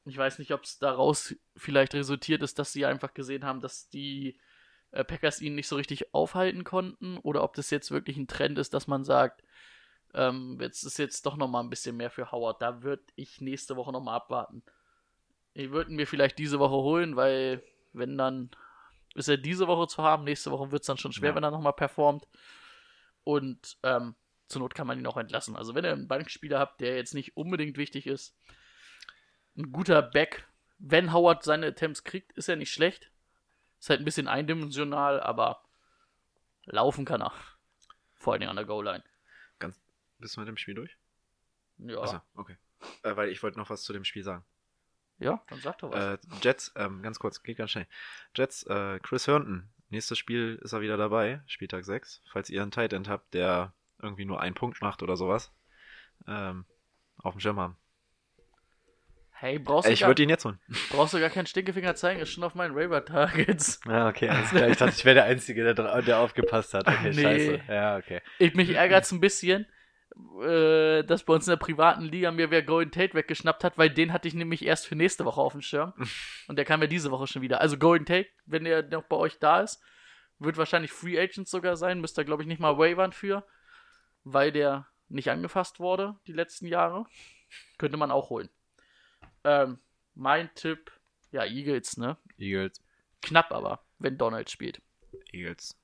[0.06, 3.90] ich weiß nicht, ob es daraus vielleicht resultiert ist, dass sie einfach gesehen haben, dass
[3.90, 4.40] die
[4.92, 8.58] äh, Packers ihn nicht so richtig aufhalten konnten oder ob das jetzt wirklich ein Trend
[8.60, 9.44] ist, dass man sagt,
[10.14, 12.62] ähm, jetzt ist jetzt doch nochmal ein bisschen mehr für Howard.
[12.62, 14.64] Da würde ich nächste Woche nochmal abwarten.
[15.54, 17.64] Ich würde mir vielleicht diese Woche holen, weil
[17.94, 18.52] wenn dann
[19.16, 21.36] ist er diese Woche zu haben, nächste Woche wird es dann schon schwer, Ja.
[21.36, 22.28] wenn er nochmal performt.
[23.24, 24.16] Und ähm,
[24.48, 25.56] zur Not kann man ihn auch entlassen.
[25.56, 28.38] Also wenn ihr einen Bankspieler habt, der jetzt nicht unbedingt wichtig ist,
[29.58, 30.48] ein guter Back,
[30.80, 33.12] wenn Howard seine Attempts kriegt, ist er nicht schlecht.
[33.80, 35.64] Ist halt ein bisschen eindimensional, aber
[36.66, 37.34] laufen kann er.
[38.16, 39.04] Vor allen Dingen an der Goal-Line.
[39.60, 39.80] Ganz,
[40.20, 40.98] bist du mit dem Spiel durch?
[41.78, 42.02] Ja.
[42.02, 42.58] Achso, okay.
[43.04, 44.46] Äh, weil ich wollte noch was zu dem Spiel sagen.
[45.18, 46.04] ja, dann sag doch was.
[46.04, 47.88] Äh, Jets, ähm, ganz kurz, geht ganz schnell.
[48.36, 49.70] Jets, äh, Chris Herndon.
[49.90, 52.22] Nächstes Spiel ist er wieder dabei, Spieltag 6.
[52.32, 55.54] Falls ihr einen Tight End habt, der irgendwie nur einen Punkt macht oder sowas,
[56.28, 56.66] ähm,
[57.18, 57.78] auf dem Schirm haben.
[59.40, 60.60] Hey, brauchst du, Ich würde ihn jetzt holen.
[60.90, 63.82] brauchst du gar keinen Stinkefinger zeigen, ist schon auf meinen Raver-Targets.
[63.88, 64.68] Ja, okay, alles klar.
[64.70, 66.88] Ich dachte, ich wäre der Einzige, der, der aufgepasst hat.
[66.88, 67.22] Okay, Nee.
[67.22, 67.62] scheiße.
[67.68, 68.22] Ja, okay.
[68.40, 69.66] Ich, mich ärgert es ein bisschen,
[70.42, 73.90] äh, dass bei uns in der privaten Liga mir wer Golden Tate weggeschnappt hat, weil
[73.90, 75.94] den hatte ich nämlich erst für nächste Woche auf dem Schirm.
[76.48, 77.62] Und der kam ja diese Woche schon wieder.
[77.62, 79.82] Also Golden Tate, wenn der noch bei euch da ist,
[80.40, 82.02] wird wahrscheinlich Free Agent sogar sein.
[82.02, 83.46] Müsst ihr, glaube ich, nicht mal wavern für,
[84.24, 87.06] weil der nicht angefasst wurde die letzten Jahre.
[87.78, 88.50] Könnte man auch holen.
[89.46, 89.80] Ähm,
[90.16, 90.92] mein Tipp,
[91.32, 92.18] ja, Eagles, ne?
[92.38, 92.82] Eagles.
[93.22, 94.82] Knapp aber, wenn Donald spielt.
[95.32, 95.78] Eagles.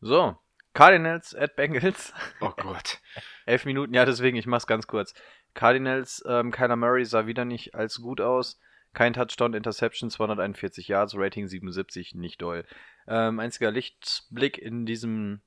[0.00, 0.38] So,
[0.72, 2.12] Cardinals at Bengals.
[2.40, 3.00] Oh Gott.
[3.46, 5.12] Elf Minuten, ja, deswegen, ich mach's ganz kurz.
[5.54, 8.60] Cardinals, ähm, Kyler Murray sah wieder nicht als gut aus.
[8.94, 12.64] Kein Touchdown, Interception, 241 Yards, Rating 77, nicht doll.
[13.08, 15.40] Ähm, einziger Lichtblick in diesem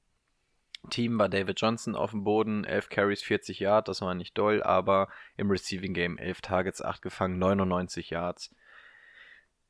[0.89, 4.63] Team war David Johnson auf dem Boden, 11 Carries, 40 Yards, das war nicht doll,
[4.63, 8.53] aber im Receiving Game 11 Targets, 8 gefangen, 99 Yards.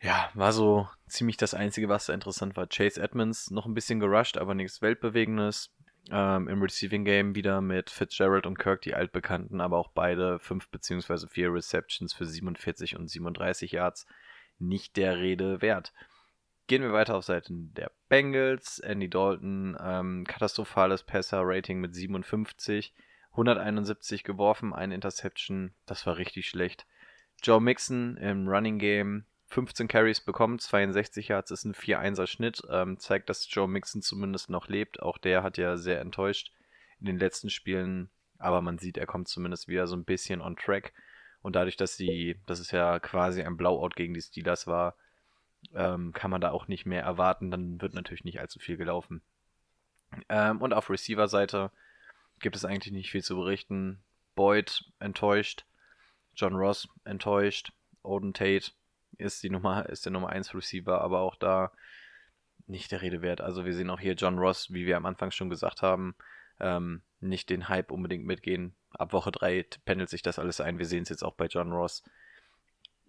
[0.02, 2.68] Ja, war so ziemlich das Einzige, was da interessant war.
[2.68, 5.72] Chase Edmonds noch ein bisschen gerusht, aber nichts Weltbewegendes.
[6.10, 10.70] Ähm, Im Receiving Game wieder mit Fitzgerald und Kirk, die Altbekannten, aber auch beide 5
[10.70, 11.28] bzw.
[11.28, 14.08] 4 Receptions für 47 und 37 Yards.
[14.58, 15.94] Nicht der Rede wert.
[16.72, 18.80] Gehen wir weiter auf Seiten der Bengals.
[18.80, 22.94] Andy Dalton, ähm, katastrophales Passer-Rating mit 57,
[23.32, 26.88] 171 geworfen, eine Interception, das war richtig schlecht.
[27.44, 32.98] Joe Mixon im Running Game 15 Carries bekommen, 62 Yards ist ein 4-1er Schnitt, ähm,
[33.00, 35.02] zeigt, dass Joe Mixon zumindest noch lebt.
[35.02, 36.54] Auch der hat ja sehr enttäuscht
[37.02, 40.56] in den letzten Spielen, aber man sieht, er kommt zumindest wieder so ein bisschen on
[40.56, 40.94] track.
[41.42, 44.96] Und dadurch, dass sie, dass es ja quasi ein Blowout gegen die Steelers war,
[45.74, 47.52] ähm, kann man da auch nicht mehr erwarten.
[47.52, 49.22] Dann wird natürlich nicht allzu viel gelaufen.
[50.30, 51.72] Ähm, und auf Receiver-Seite
[52.40, 54.02] gibt es eigentlich nicht viel zu berichten.
[54.36, 55.66] Boyd enttäuscht,
[56.36, 57.72] John Ross enttäuscht,
[58.04, 58.72] Odin Tate
[59.18, 61.72] ist die Nummer, ist der Nummer 1 Receiver, aber auch da
[62.68, 63.42] nicht der Rede wert.
[63.42, 66.16] Also wir sehen auch hier John Ross, wie wir am Anfang schon gesagt haben,
[66.60, 68.76] ähm, nicht den Hype unbedingt mitgehen.
[68.92, 70.80] Ab Woche 3 pendelt sich das alles ein.
[70.80, 72.04] Wir sehen es jetzt auch bei John Ross.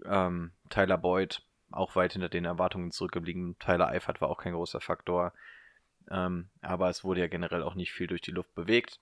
[0.05, 1.43] Ähm, Tyler Boyd,
[1.74, 3.57] auch weit hinter den Erwartungen zurückgeblieben.
[3.59, 5.32] Tyler Eifert war auch kein großer Faktor.
[6.11, 9.01] Ähm, aber es wurde ja generell auch nicht viel durch die Luft bewegt.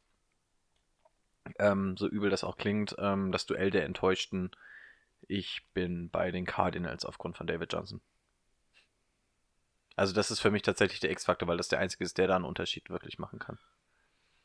[1.59, 4.51] Ähm, so übel das auch klingt, ähm, das Duell der Enttäuschten
[5.31, 8.01] ich bin bei den Cardinals aufgrund von David Johnson.
[9.97, 12.37] Also das ist für mich tatsächlich der X-Faktor, weil das der einzige ist, der da
[12.37, 13.59] einen Unterschied wirklich machen kann.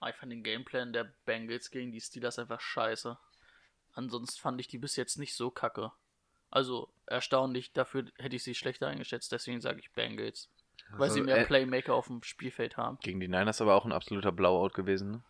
[0.08, 3.18] Ich fand den Gameplan der Bengals gegen die Steelers einfach scheiße.
[3.94, 5.92] Ansonsten fand ich die bis jetzt nicht so kacke.
[6.56, 10.50] Also erstaunlich, dafür hätte ich sie schlechter eingeschätzt, deswegen sage ich Bengals.
[10.88, 12.98] Also, weil sie mehr äh, Playmaker auf dem Spielfeld haben.
[13.02, 15.22] Gegen die Niners aber auch ein absoluter Blowout gewesen, ne?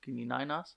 [0.00, 0.76] Gegen die Niners?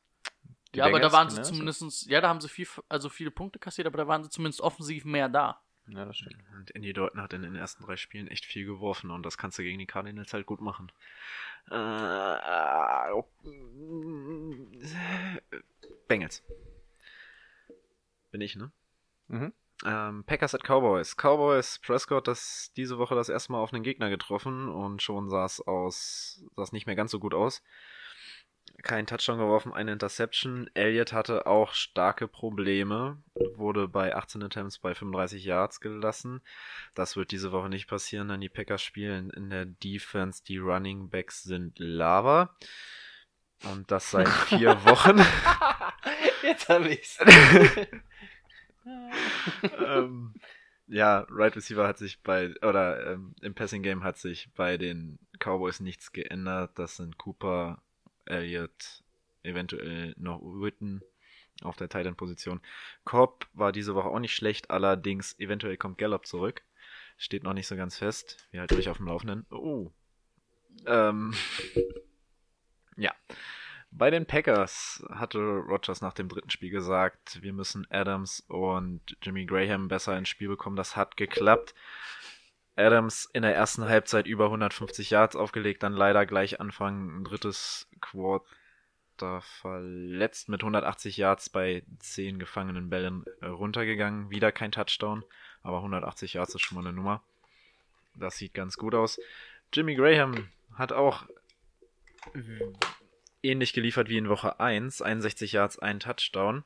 [0.72, 3.32] Die ja, Bengals, aber da waren sie zumindest, ja, da haben sie viel, also viele
[3.32, 5.64] Punkte kassiert, aber da waren sie zumindest offensiv mehr da.
[5.88, 6.38] Ja, das stimmt.
[6.54, 9.58] Und Andy Dalton hat in den ersten drei Spielen echt viel geworfen und das kannst
[9.58, 10.92] du gegen die Cardinals halt gut machen.
[11.72, 12.38] Äh,
[16.08, 16.44] Bengals.
[18.30, 18.72] Bin ich, ne?
[19.28, 19.54] Mhm.
[19.86, 21.16] Ähm, Packers at Cowboys.
[21.16, 25.46] Cowboys, Prescott, das diese Woche das erste Mal auf einen Gegner getroffen und schon sah
[25.46, 27.62] es aus, sah es nicht mehr ganz so gut aus
[28.84, 30.70] kein Touchdown geworfen, eine Interception.
[30.74, 33.22] Elliott hatte auch starke Probleme,
[33.56, 36.42] wurde bei 18 Attempts bei 35 Yards gelassen.
[36.94, 40.44] Das wird diese Woche nicht passieren, denn die Packers spielen in der Defense.
[40.44, 42.56] Die Running Backs sind Lava.
[43.64, 45.20] Und das seit vier Wochen.
[46.44, 47.18] Jetzt hab ich's.
[49.86, 50.34] ähm,
[50.88, 55.20] ja, Right Receiver hat sich bei, oder ähm, im Passing Game hat sich bei den
[55.40, 56.72] Cowboys nichts geändert.
[56.80, 57.82] Das sind Cooper,
[58.26, 59.04] Elliott,
[59.44, 61.02] eventuell noch Witten
[61.62, 62.62] auf der Titan-Position.
[63.04, 66.62] Cobb war diese Woche auch nicht schlecht, allerdings eventuell kommt Gallup zurück.
[67.18, 68.48] Steht noch nicht so ganz fest.
[68.52, 69.46] Wir halten euch auf dem Laufenden.
[69.50, 69.92] Oh.
[70.86, 71.34] Ähm.
[72.96, 73.14] ja.
[73.92, 79.46] Bei den Packers hatte Rogers nach dem dritten Spiel gesagt, wir müssen Adams und Jimmy
[79.46, 80.76] Graham besser ins Spiel bekommen.
[80.76, 81.74] Das hat geklappt.
[82.76, 87.88] Adams in der ersten Halbzeit über 150 Yards aufgelegt, dann leider gleich Anfang ein drittes
[88.02, 94.30] Quarter verletzt mit 180 Yards bei 10 gefangenen Bällen runtergegangen.
[94.30, 95.24] Wieder kein Touchdown,
[95.64, 97.24] aber 180 Yards ist schon mal eine Nummer.
[98.14, 99.20] Das sieht ganz gut aus.
[99.74, 101.26] Jimmy Graham hat auch
[103.44, 106.64] ähnlich geliefert wie in Woche 1, 61 Yards, ein Touchdown.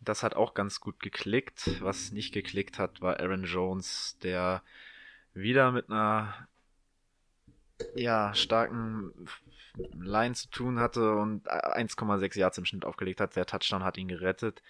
[0.00, 1.82] Das hat auch ganz gut geklickt.
[1.82, 4.62] Was nicht geklickt hat, war Aaron Jones, der
[5.34, 6.48] wieder mit einer
[7.94, 9.12] ja, starken
[9.92, 13.36] Line zu tun hatte und 1,6 Yards im Schnitt aufgelegt hat.
[13.36, 14.62] Der Touchdown hat ihn gerettet.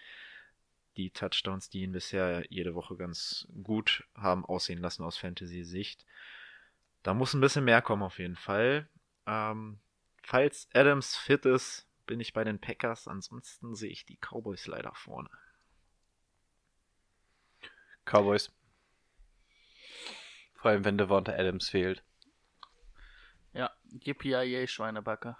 [0.97, 6.05] Die Touchdowns, die ihn bisher jede Woche ganz gut haben aussehen lassen aus Fantasy-Sicht.
[7.03, 8.89] Da muss ein bisschen mehr kommen auf jeden Fall.
[9.27, 9.78] Ähm,
[10.31, 13.09] falls Adams fit ist, bin ich bei den Packers.
[13.09, 15.28] Ansonsten sehe ich die Cowboys leider vorne.
[18.05, 18.52] Cowboys.
[20.55, 22.05] Vor allem, wenn Devonta Adams fehlt.
[23.52, 25.36] Ja, GPIA Schweinebacke.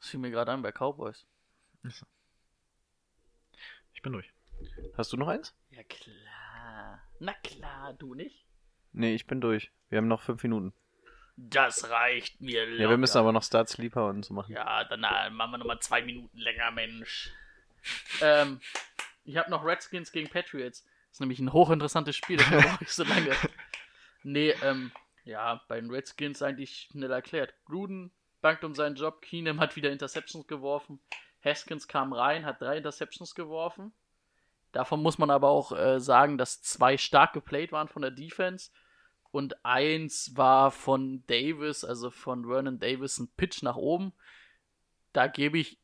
[0.00, 1.26] Das fiel mir gerade an bei Cowboys.
[3.92, 4.32] Ich bin durch.
[4.96, 5.54] Hast du noch eins?
[5.70, 7.02] Ja, klar.
[7.20, 8.46] Na klar, du nicht?
[8.92, 9.70] Nee, ich bin durch.
[9.90, 10.72] Wir haben noch fünf Minuten.
[11.48, 12.82] Das reicht mir locker.
[12.82, 14.52] Ja, wir müssen aber noch Start Sleeper und so machen.
[14.52, 17.30] Ja, dann na, machen wir nochmal zwei Minuten länger, Mensch.
[18.20, 18.60] ähm,
[19.24, 20.84] ich habe noch Redskins gegen Patriots.
[20.84, 23.34] Das ist nämlich ein hochinteressantes Spiel, das brauche ich so lange.
[24.22, 24.92] Nee, ähm,
[25.24, 27.54] ja, bei den Redskins eigentlich schnell erklärt.
[27.64, 28.12] Gruden
[28.42, 29.22] bangt um seinen Job.
[29.22, 31.00] Keenum hat wieder Interceptions geworfen.
[31.42, 33.94] Haskins kam rein, hat drei Interceptions geworfen.
[34.72, 38.70] Davon muss man aber auch äh, sagen, dass zwei stark geplayt waren von der Defense
[39.32, 44.12] und eins war von Davis, also von Vernon Davis, ein Pitch nach oben.
[45.12, 45.78] Da gebe ich,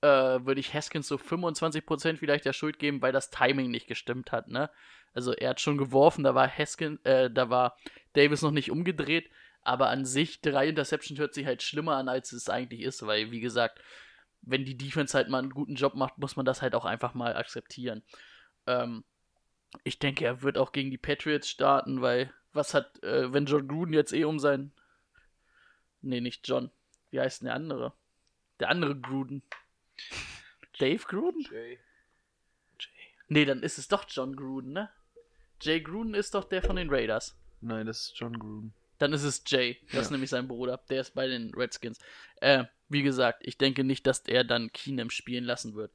[0.00, 4.32] äh, würde ich Haskins so 25% vielleicht der Schuld geben, weil das Timing nicht gestimmt
[4.32, 4.70] hat, ne?
[5.14, 7.76] Also er hat schon geworfen, da war Haskins, äh, da war
[8.14, 9.30] Davis noch nicht umgedreht,
[9.62, 13.30] aber an sich drei Interceptions hört sich halt schlimmer an, als es eigentlich ist, weil
[13.30, 13.80] wie gesagt,
[14.40, 17.14] wenn die Defense halt mal einen guten Job macht, muss man das halt auch einfach
[17.14, 18.02] mal akzeptieren.
[18.66, 19.04] Ähm,
[19.84, 23.66] ich denke, er wird auch gegen die Patriots starten, weil was hat, äh, wenn John
[23.68, 24.72] Gruden jetzt eh um sein.
[26.00, 26.70] Nee, nicht John.
[27.10, 27.92] Wie heißt denn der andere?
[28.60, 29.42] Der andere Gruden.
[30.78, 31.46] Dave Gruden?
[31.50, 31.78] Jay.
[33.28, 34.90] Nee, dann ist es doch John Gruden, ne?
[35.60, 37.36] Jay Gruden ist doch der von den Raiders.
[37.60, 38.74] Nein, das ist John Gruden.
[38.98, 39.78] Dann ist es Jay.
[39.86, 40.00] Das Ja.
[40.00, 40.80] ist nämlich sein Bruder.
[40.90, 41.98] Der ist bei den Redskins.
[42.40, 45.92] Äh, wie gesagt, ich denke nicht, dass er dann Keenum spielen lassen wird.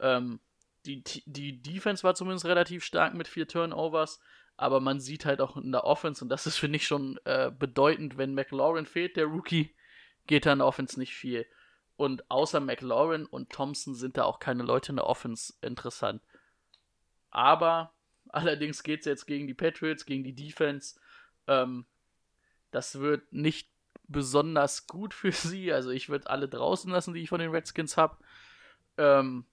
[0.00, 0.40] Ähm,
[0.86, 4.20] die, die Defense war zumindest relativ stark mit vier Turnovers,
[4.56, 7.50] aber man sieht halt auch in der Offense, und das ist, finde ich, schon äh,
[7.50, 9.74] bedeutend, wenn McLaurin fehlt, der Rookie,
[10.26, 11.46] geht da in der Offense nicht viel.
[11.96, 16.22] Und außer McLaurin und Thompson sind da auch keine Leute in der Offense interessant.
[17.30, 17.92] Aber
[18.28, 20.98] allerdings geht es jetzt gegen die Patriots, gegen die Defense.
[21.46, 21.86] Ähm,
[22.70, 23.68] das wird nicht
[24.08, 25.72] besonders gut für sie.
[25.72, 28.16] Also ich würde alle draußen lassen, die ich von den Redskins habe.
[28.96, 29.46] Ähm,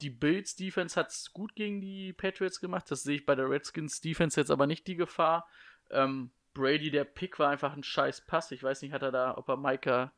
[0.00, 2.90] die Bills Defense hat es gut gegen die Patriots gemacht.
[2.90, 5.48] Das sehe ich bei der Redskins Defense jetzt aber nicht die Gefahr.
[5.90, 8.50] Ähm, Brady, der Pick war einfach ein scheiß Pass.
[8.50, 10.12] Ich weiß nicht, hat er da, ob er Micah,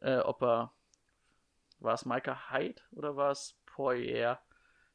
[0.00, 0.72] äh, ob er,
[1.80, 4.38] war es Micah Hyde oder war es Poirier?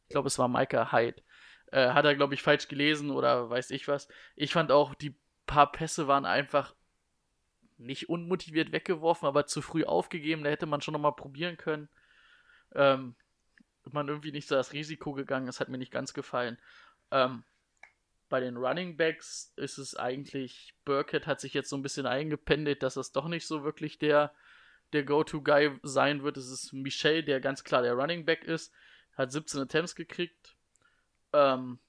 [0.08, 1.22] Ich glaube, es war Micah Hyde.
[1.68, 4.08] Äh, hat er, glaube ich, falsch gelesen oder weiß ich was.
[4.36, 5.16] Ich fand auch, die
[5.46, 6.76] paar Pässe waren einfach
[7.78, 10.44] nicht unmotiviert weggeworfen, aber zu früh aufgegeben.
[10.44, 11.90] Da hätte man schon nochmal probieren können.
[12.74, 13.16] Ähm,
[13.90, 15.48] man irgendwie nicht so das Risiko gegangen.
[15.48, 16.58] Das hat mir nicht ganz gefallen.
[17.12, 17.44] Ähm,
[18.30, 22.82] bei den Running Backs ist es eigentlich, Burkett hat sich jetzt so ein bisschen eingependelt,
[22.82, 24.34] dass es doch nicht so wirklich der,
[24.94, 26.38] der Go-To-Guy sein wird.
[26.38, 28.74] Es ist Michel, der ganz klar der Running Back ist.
[29.18, 30.56] Hat 17 Attempts gekriegt.
[31.34, 31.80] Ähm,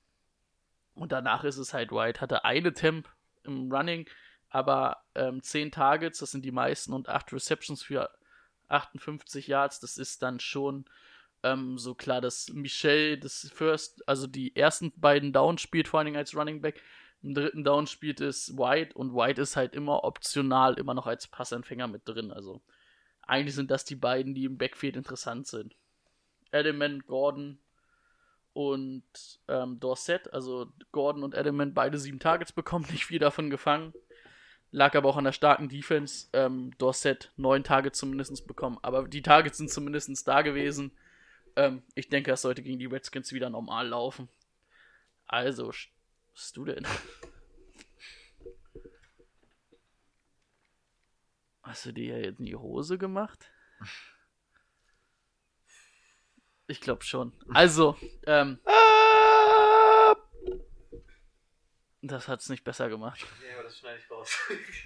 [0.94, 2.20] und danach ist es halt White.
[2.20, 3.08] Hatte eine Temp
[3.44, 4.08] im Running,
[4.50, 8.10] aber ähm, 10 Targets, das sind die meisten, und 8 Receptions für
[8.68, 9.80] 58 Yards.
[9.80, 10.84] Das ist dann schon
[11.42, 16.06] ähm, so klar, dass Michel das First, also die ersten beiden Downs spielt, vor allen
[16.06, 16.80] Dingen als Running Back.
[17.22, 21.28] Im dritten Down spielt es White und White ist halt immer optional, immer noch als
[21.28, 22.32] Passempfänger mit drin.
[22.32, 22.62] Also
[23.22, 25.76] eigentlich sind das die beiden, die im Backfield interessant sind.
[26.50, 27.58] Element, Gordon
[28.52, 29.04] und
[29.48, 33.94] ähm, Dorset, also Gordon und Element, beide sieben Targets bekommen, nicht viel davon gefangen.
[34.72, 36.28] Lag aber auch an der starken Defense.
[36.32, 40.92] Ähm, Dorset neun Targets zumindest bekommen, aber die Targets sind zumindest da gewesen.
[41.56, 44.28] Ähm, ich denke, das sollte gegen die Redskins wieder normal laufen.
[45.26, 45.88] Also, was
[46.34, 46.86] bist du denn?
[51.62, 53.50] Hast du dir jetzt in die Hose gemacht?
[56.66, 57.32] Ich glaube schon.
[57.52, 57.96] Also,
[58.26, 58.58] ähm.
[62.00, 63.24] Das hat's nicht besser gemacht.
[63.46, 64.36] Ja, aber das schneide ich raus.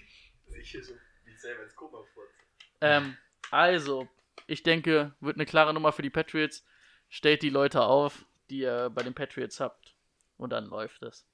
[0.61, 0.95] ich hier so
[1.25, 2.35] mich selber ins Koma furze.
[2.81, 3.17] Ähm,
[3.51, 4.07] also,
[4.47, 6.65] ich denke, wird eine klare Nummer für die Patriots.
[7.09, 9.95] Stellt die Leute auf, die ihr bei den Patriots habt.
[10.37, 11.27] Und dann läuft es.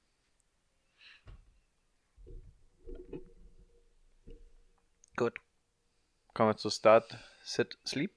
[5.15, 5.33] Gut.
[6.33, 8.11] Kommen wir zu Start, Sit, Sleep.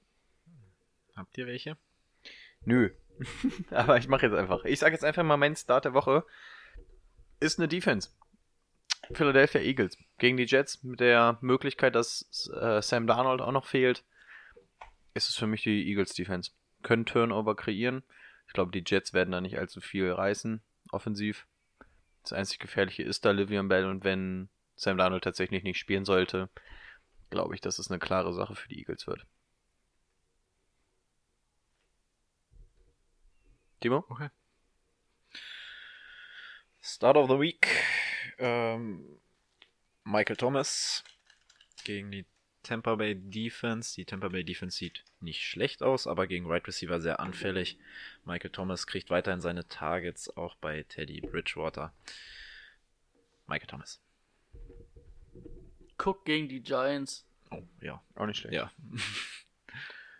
[1.15, 1.77] Habt ihr welche?
[2.61, 2.91] Nö.
[3.71, 4.63] Aber ich mache jetzt einfach.
[4.65, 6.25] Ich sage jetzt einfach mal, mein Start der Woche
[7.39, 8.09] ist eine Defense.
[9.11, 14.03] Philadelphia Eagles gegen die Jets mit der Möglichkeit, dass äh, Sam Darnold auch noch fehlt,
[15.17, 16.51] ist es für mich die Eagles Defense.
[16.83, 18.03] Können Turnover kreieren.
[18.47, 20.61] Ich glaube, die Jets werden da nicht allzu viel reißen,
[20.91, 21.47] offensiv.
[22.23, 26.49] Das einzig Gefährliche ist da Livian Bell und wenn Sam Darnold tatsächlich nicht spielen sollte,
[27.29, 29.25] glaube ich, dass es eine klare Sache für die Eagles wird.
[33.79, 34.05] Timo?
[34.09, 34.29] Okay.
[36.81, 37.67] Start of the Week.
[38.37, 39.19] Ähm,
[40.03, 41.03] Michael Thomas
[41.83, 42.25] gegen die
[42.67, 43.95] Tampa Bay Defense.
[43.95, 47.79] Die Tampa Bay Defense sieht nicht schlecht aus, aber gegen Right Receiver sehr anfällig.
[48.25, 51.93] Michael Thomas kriegt weiterhin seine Targets, auch bei Teddy Bridgewater.
[53.47, 54.01] Michael Thomas.
[55.97, 57.25] Cook gegen die Giants.
[57.51, 58.03] Oh, ja.
[58.15, 58.53] Auch nicht schlecht.
[58.53, 58.71] Ja.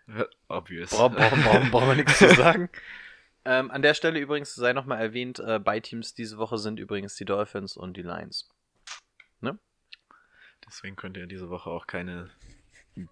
[0.47, 0.91] Obvious.
[0.91, 2.69] Bra brauchen, wir nichts zu sagen.
[3.43, 7.25] Ähm, an der Stelle übrigens sei nochmal erwähnt, äh, Teams diese Woche sind übrigens die
[7.25, 8.49] Dolphins und die Lions.
[10.67, 12.29] Deswegen könnt ihr diese Woche auch keine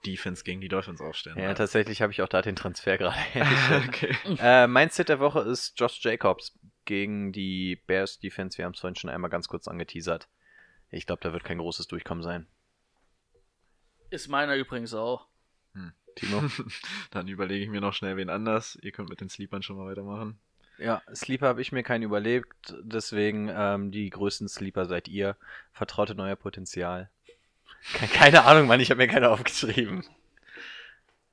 [0.06, 1.38] Defense gegen die Dolphins aufstellen.
[1.38, 1.57] Ja, halt.
[1.57, 3.18] tatsächlich habe ich auch da den Transfer gerade.
[3.88, 4.15] okay.
[4.40, 8.57] äh, mein Sit der Woche ist Josh Jacobs gegen die Bears Defense.
[8.57, 10.27] Wir haben es vorhin schon einmal ganz kurz angeteasert.
[10.90, 12.48] Ich glaube, da wird kein großes Durchkommen sein.
[14.10, 15.27] Ist meiner übrigens auch.
[16.15, 16.44] Timo?
[17.11, 18.77] Dann überlege ich mir noch schnell wen anders.
[18.82, 20.40] Ihr könnt mit den Sleepern schon mal weitermachen.
[20.77, 25.38] Ja, Sleeper habe ich mir keinen überlegt, deswegen ähm, die größten Sleeper seid ihr.
[25.72, 27.10] Vertraute neuer Potenzial.
[27.93, 30.06] Ke- Keine Ahnung, Mann, ich habe mir keine aufgeschrieben.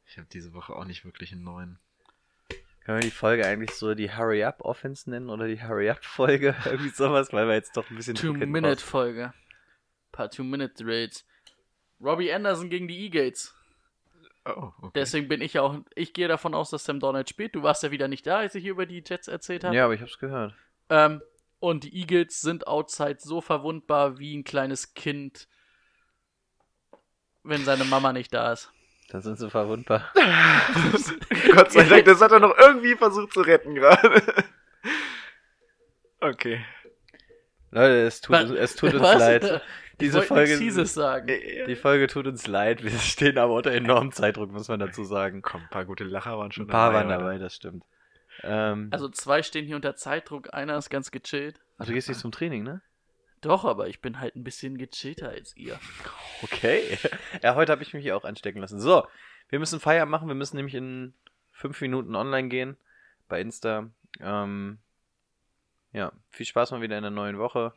[0.07, 1.79] Ich habe diese Woche auch nicht wirklich einen neuen.
[2.85, 6.05] Können wir die Folge eigentlich so die Hurry Up Offense nennen oder die Hurry Up
[6.05, 6.55] Folge?
[6.65, 9.33] Irgendwie sowas, weil wir jetzt doch ein bisschen hinten raus- Two-Minute-Folge.
[10.11, 11.25] Paar Two-Minute-Rates.
[12.01, 13.55] Robbie Anderson gegen die E-Gates.
[14.45, 14.91] Oh, okay.
[14.97, 15.79] Deswegen bin ich ja auch.
[15.95, 17.55] Ich gehe davon aus, dass Sam Donald spielt.
[17.55, 19.77] Du warst ja wieder nicht da, als ich hier über die Jets erzählt habe.
[19.77, 20.53] Ja, aber ich hab's gehört.
[20.91, 21.23] Ähm,
[21.61, 25.47] und die Eagles sind outside so verwundbar wie ein kleines Kind,
[27.45, 28.71] wenn seine Mama nicht da ist.
[29.11, 30.11] Dann sind sie verwundbar.
[31.55, 34.23] Gott sei Dank, das hat er noch irgendwie versucht zu retten gerade.
[36.21, 36.65] okay.
[37.71, 38.51] Leute, es tut, Was?
[38.51, 39.19] es tut uns Was?
[39.19, 39.45] leid.
[39.45, 42.83] Ich Diese Folge, die Folge tut uns leid.
[42.83, 45.43] Wir stehen aber unter enormem Zeitdruck, muss man dazu sagen.
[45.43, 47.19] Komm, ein paar gute Lacher waren schon Ein paar waren oder?
[47.19, 47.85] dabei, das stimmt.
[48.43, 51.61] Ähm, Also zwei stehen hier unter Zeitdruck, einer ist ganz gechillt.
[51.79, 52.81] ach, du gehst nicht zum Training, ne?
[53.43, 55.79] Doch, aber ich bin halt ein bisschen gechillter als ihr.
[56.43, 56.97] Okay.
[57.43, 58.81] Ja, heute habe ich mich auch anstecken lassen.
[58.81, 59.07] So,
[59.49, 60.29] wir müssen Feierabend machen.
[60.29, 61.13] Wir müssen nämlich in
[61.51, 62.77] fünf Minuten online gehen
[63.29, 63.91] bei Insta.
[64.21, 64.79] Ähm,
[65.93, 67.75] ja, viel Spaß mal wieder in der neuen Woche.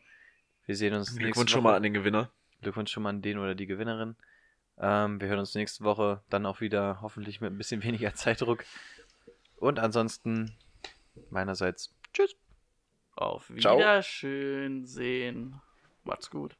[0.67, 1.57] Wir sehen uns nächste Glückwunsch Woche.
[1.57, 2.29] schon mal an den Gewinner.
[2.61, 4.15] Glückwunsch schon mal an den oder die Gewinnerin.
[4.77, 8.63] Ähm, wir hören uns nächste Woche dann auch wieder, hoffentlich mit ein bisschen weniger Zeitdruck.
[9.57, 10.55] Und ansonsten
[11.31, 12.35] meinerseits Tschüss.
[13.15, 13.77] Auf Ciao.
[13.77, 15.61] Wiederschön sehen.
[16.03, 16.57] Macht's gut.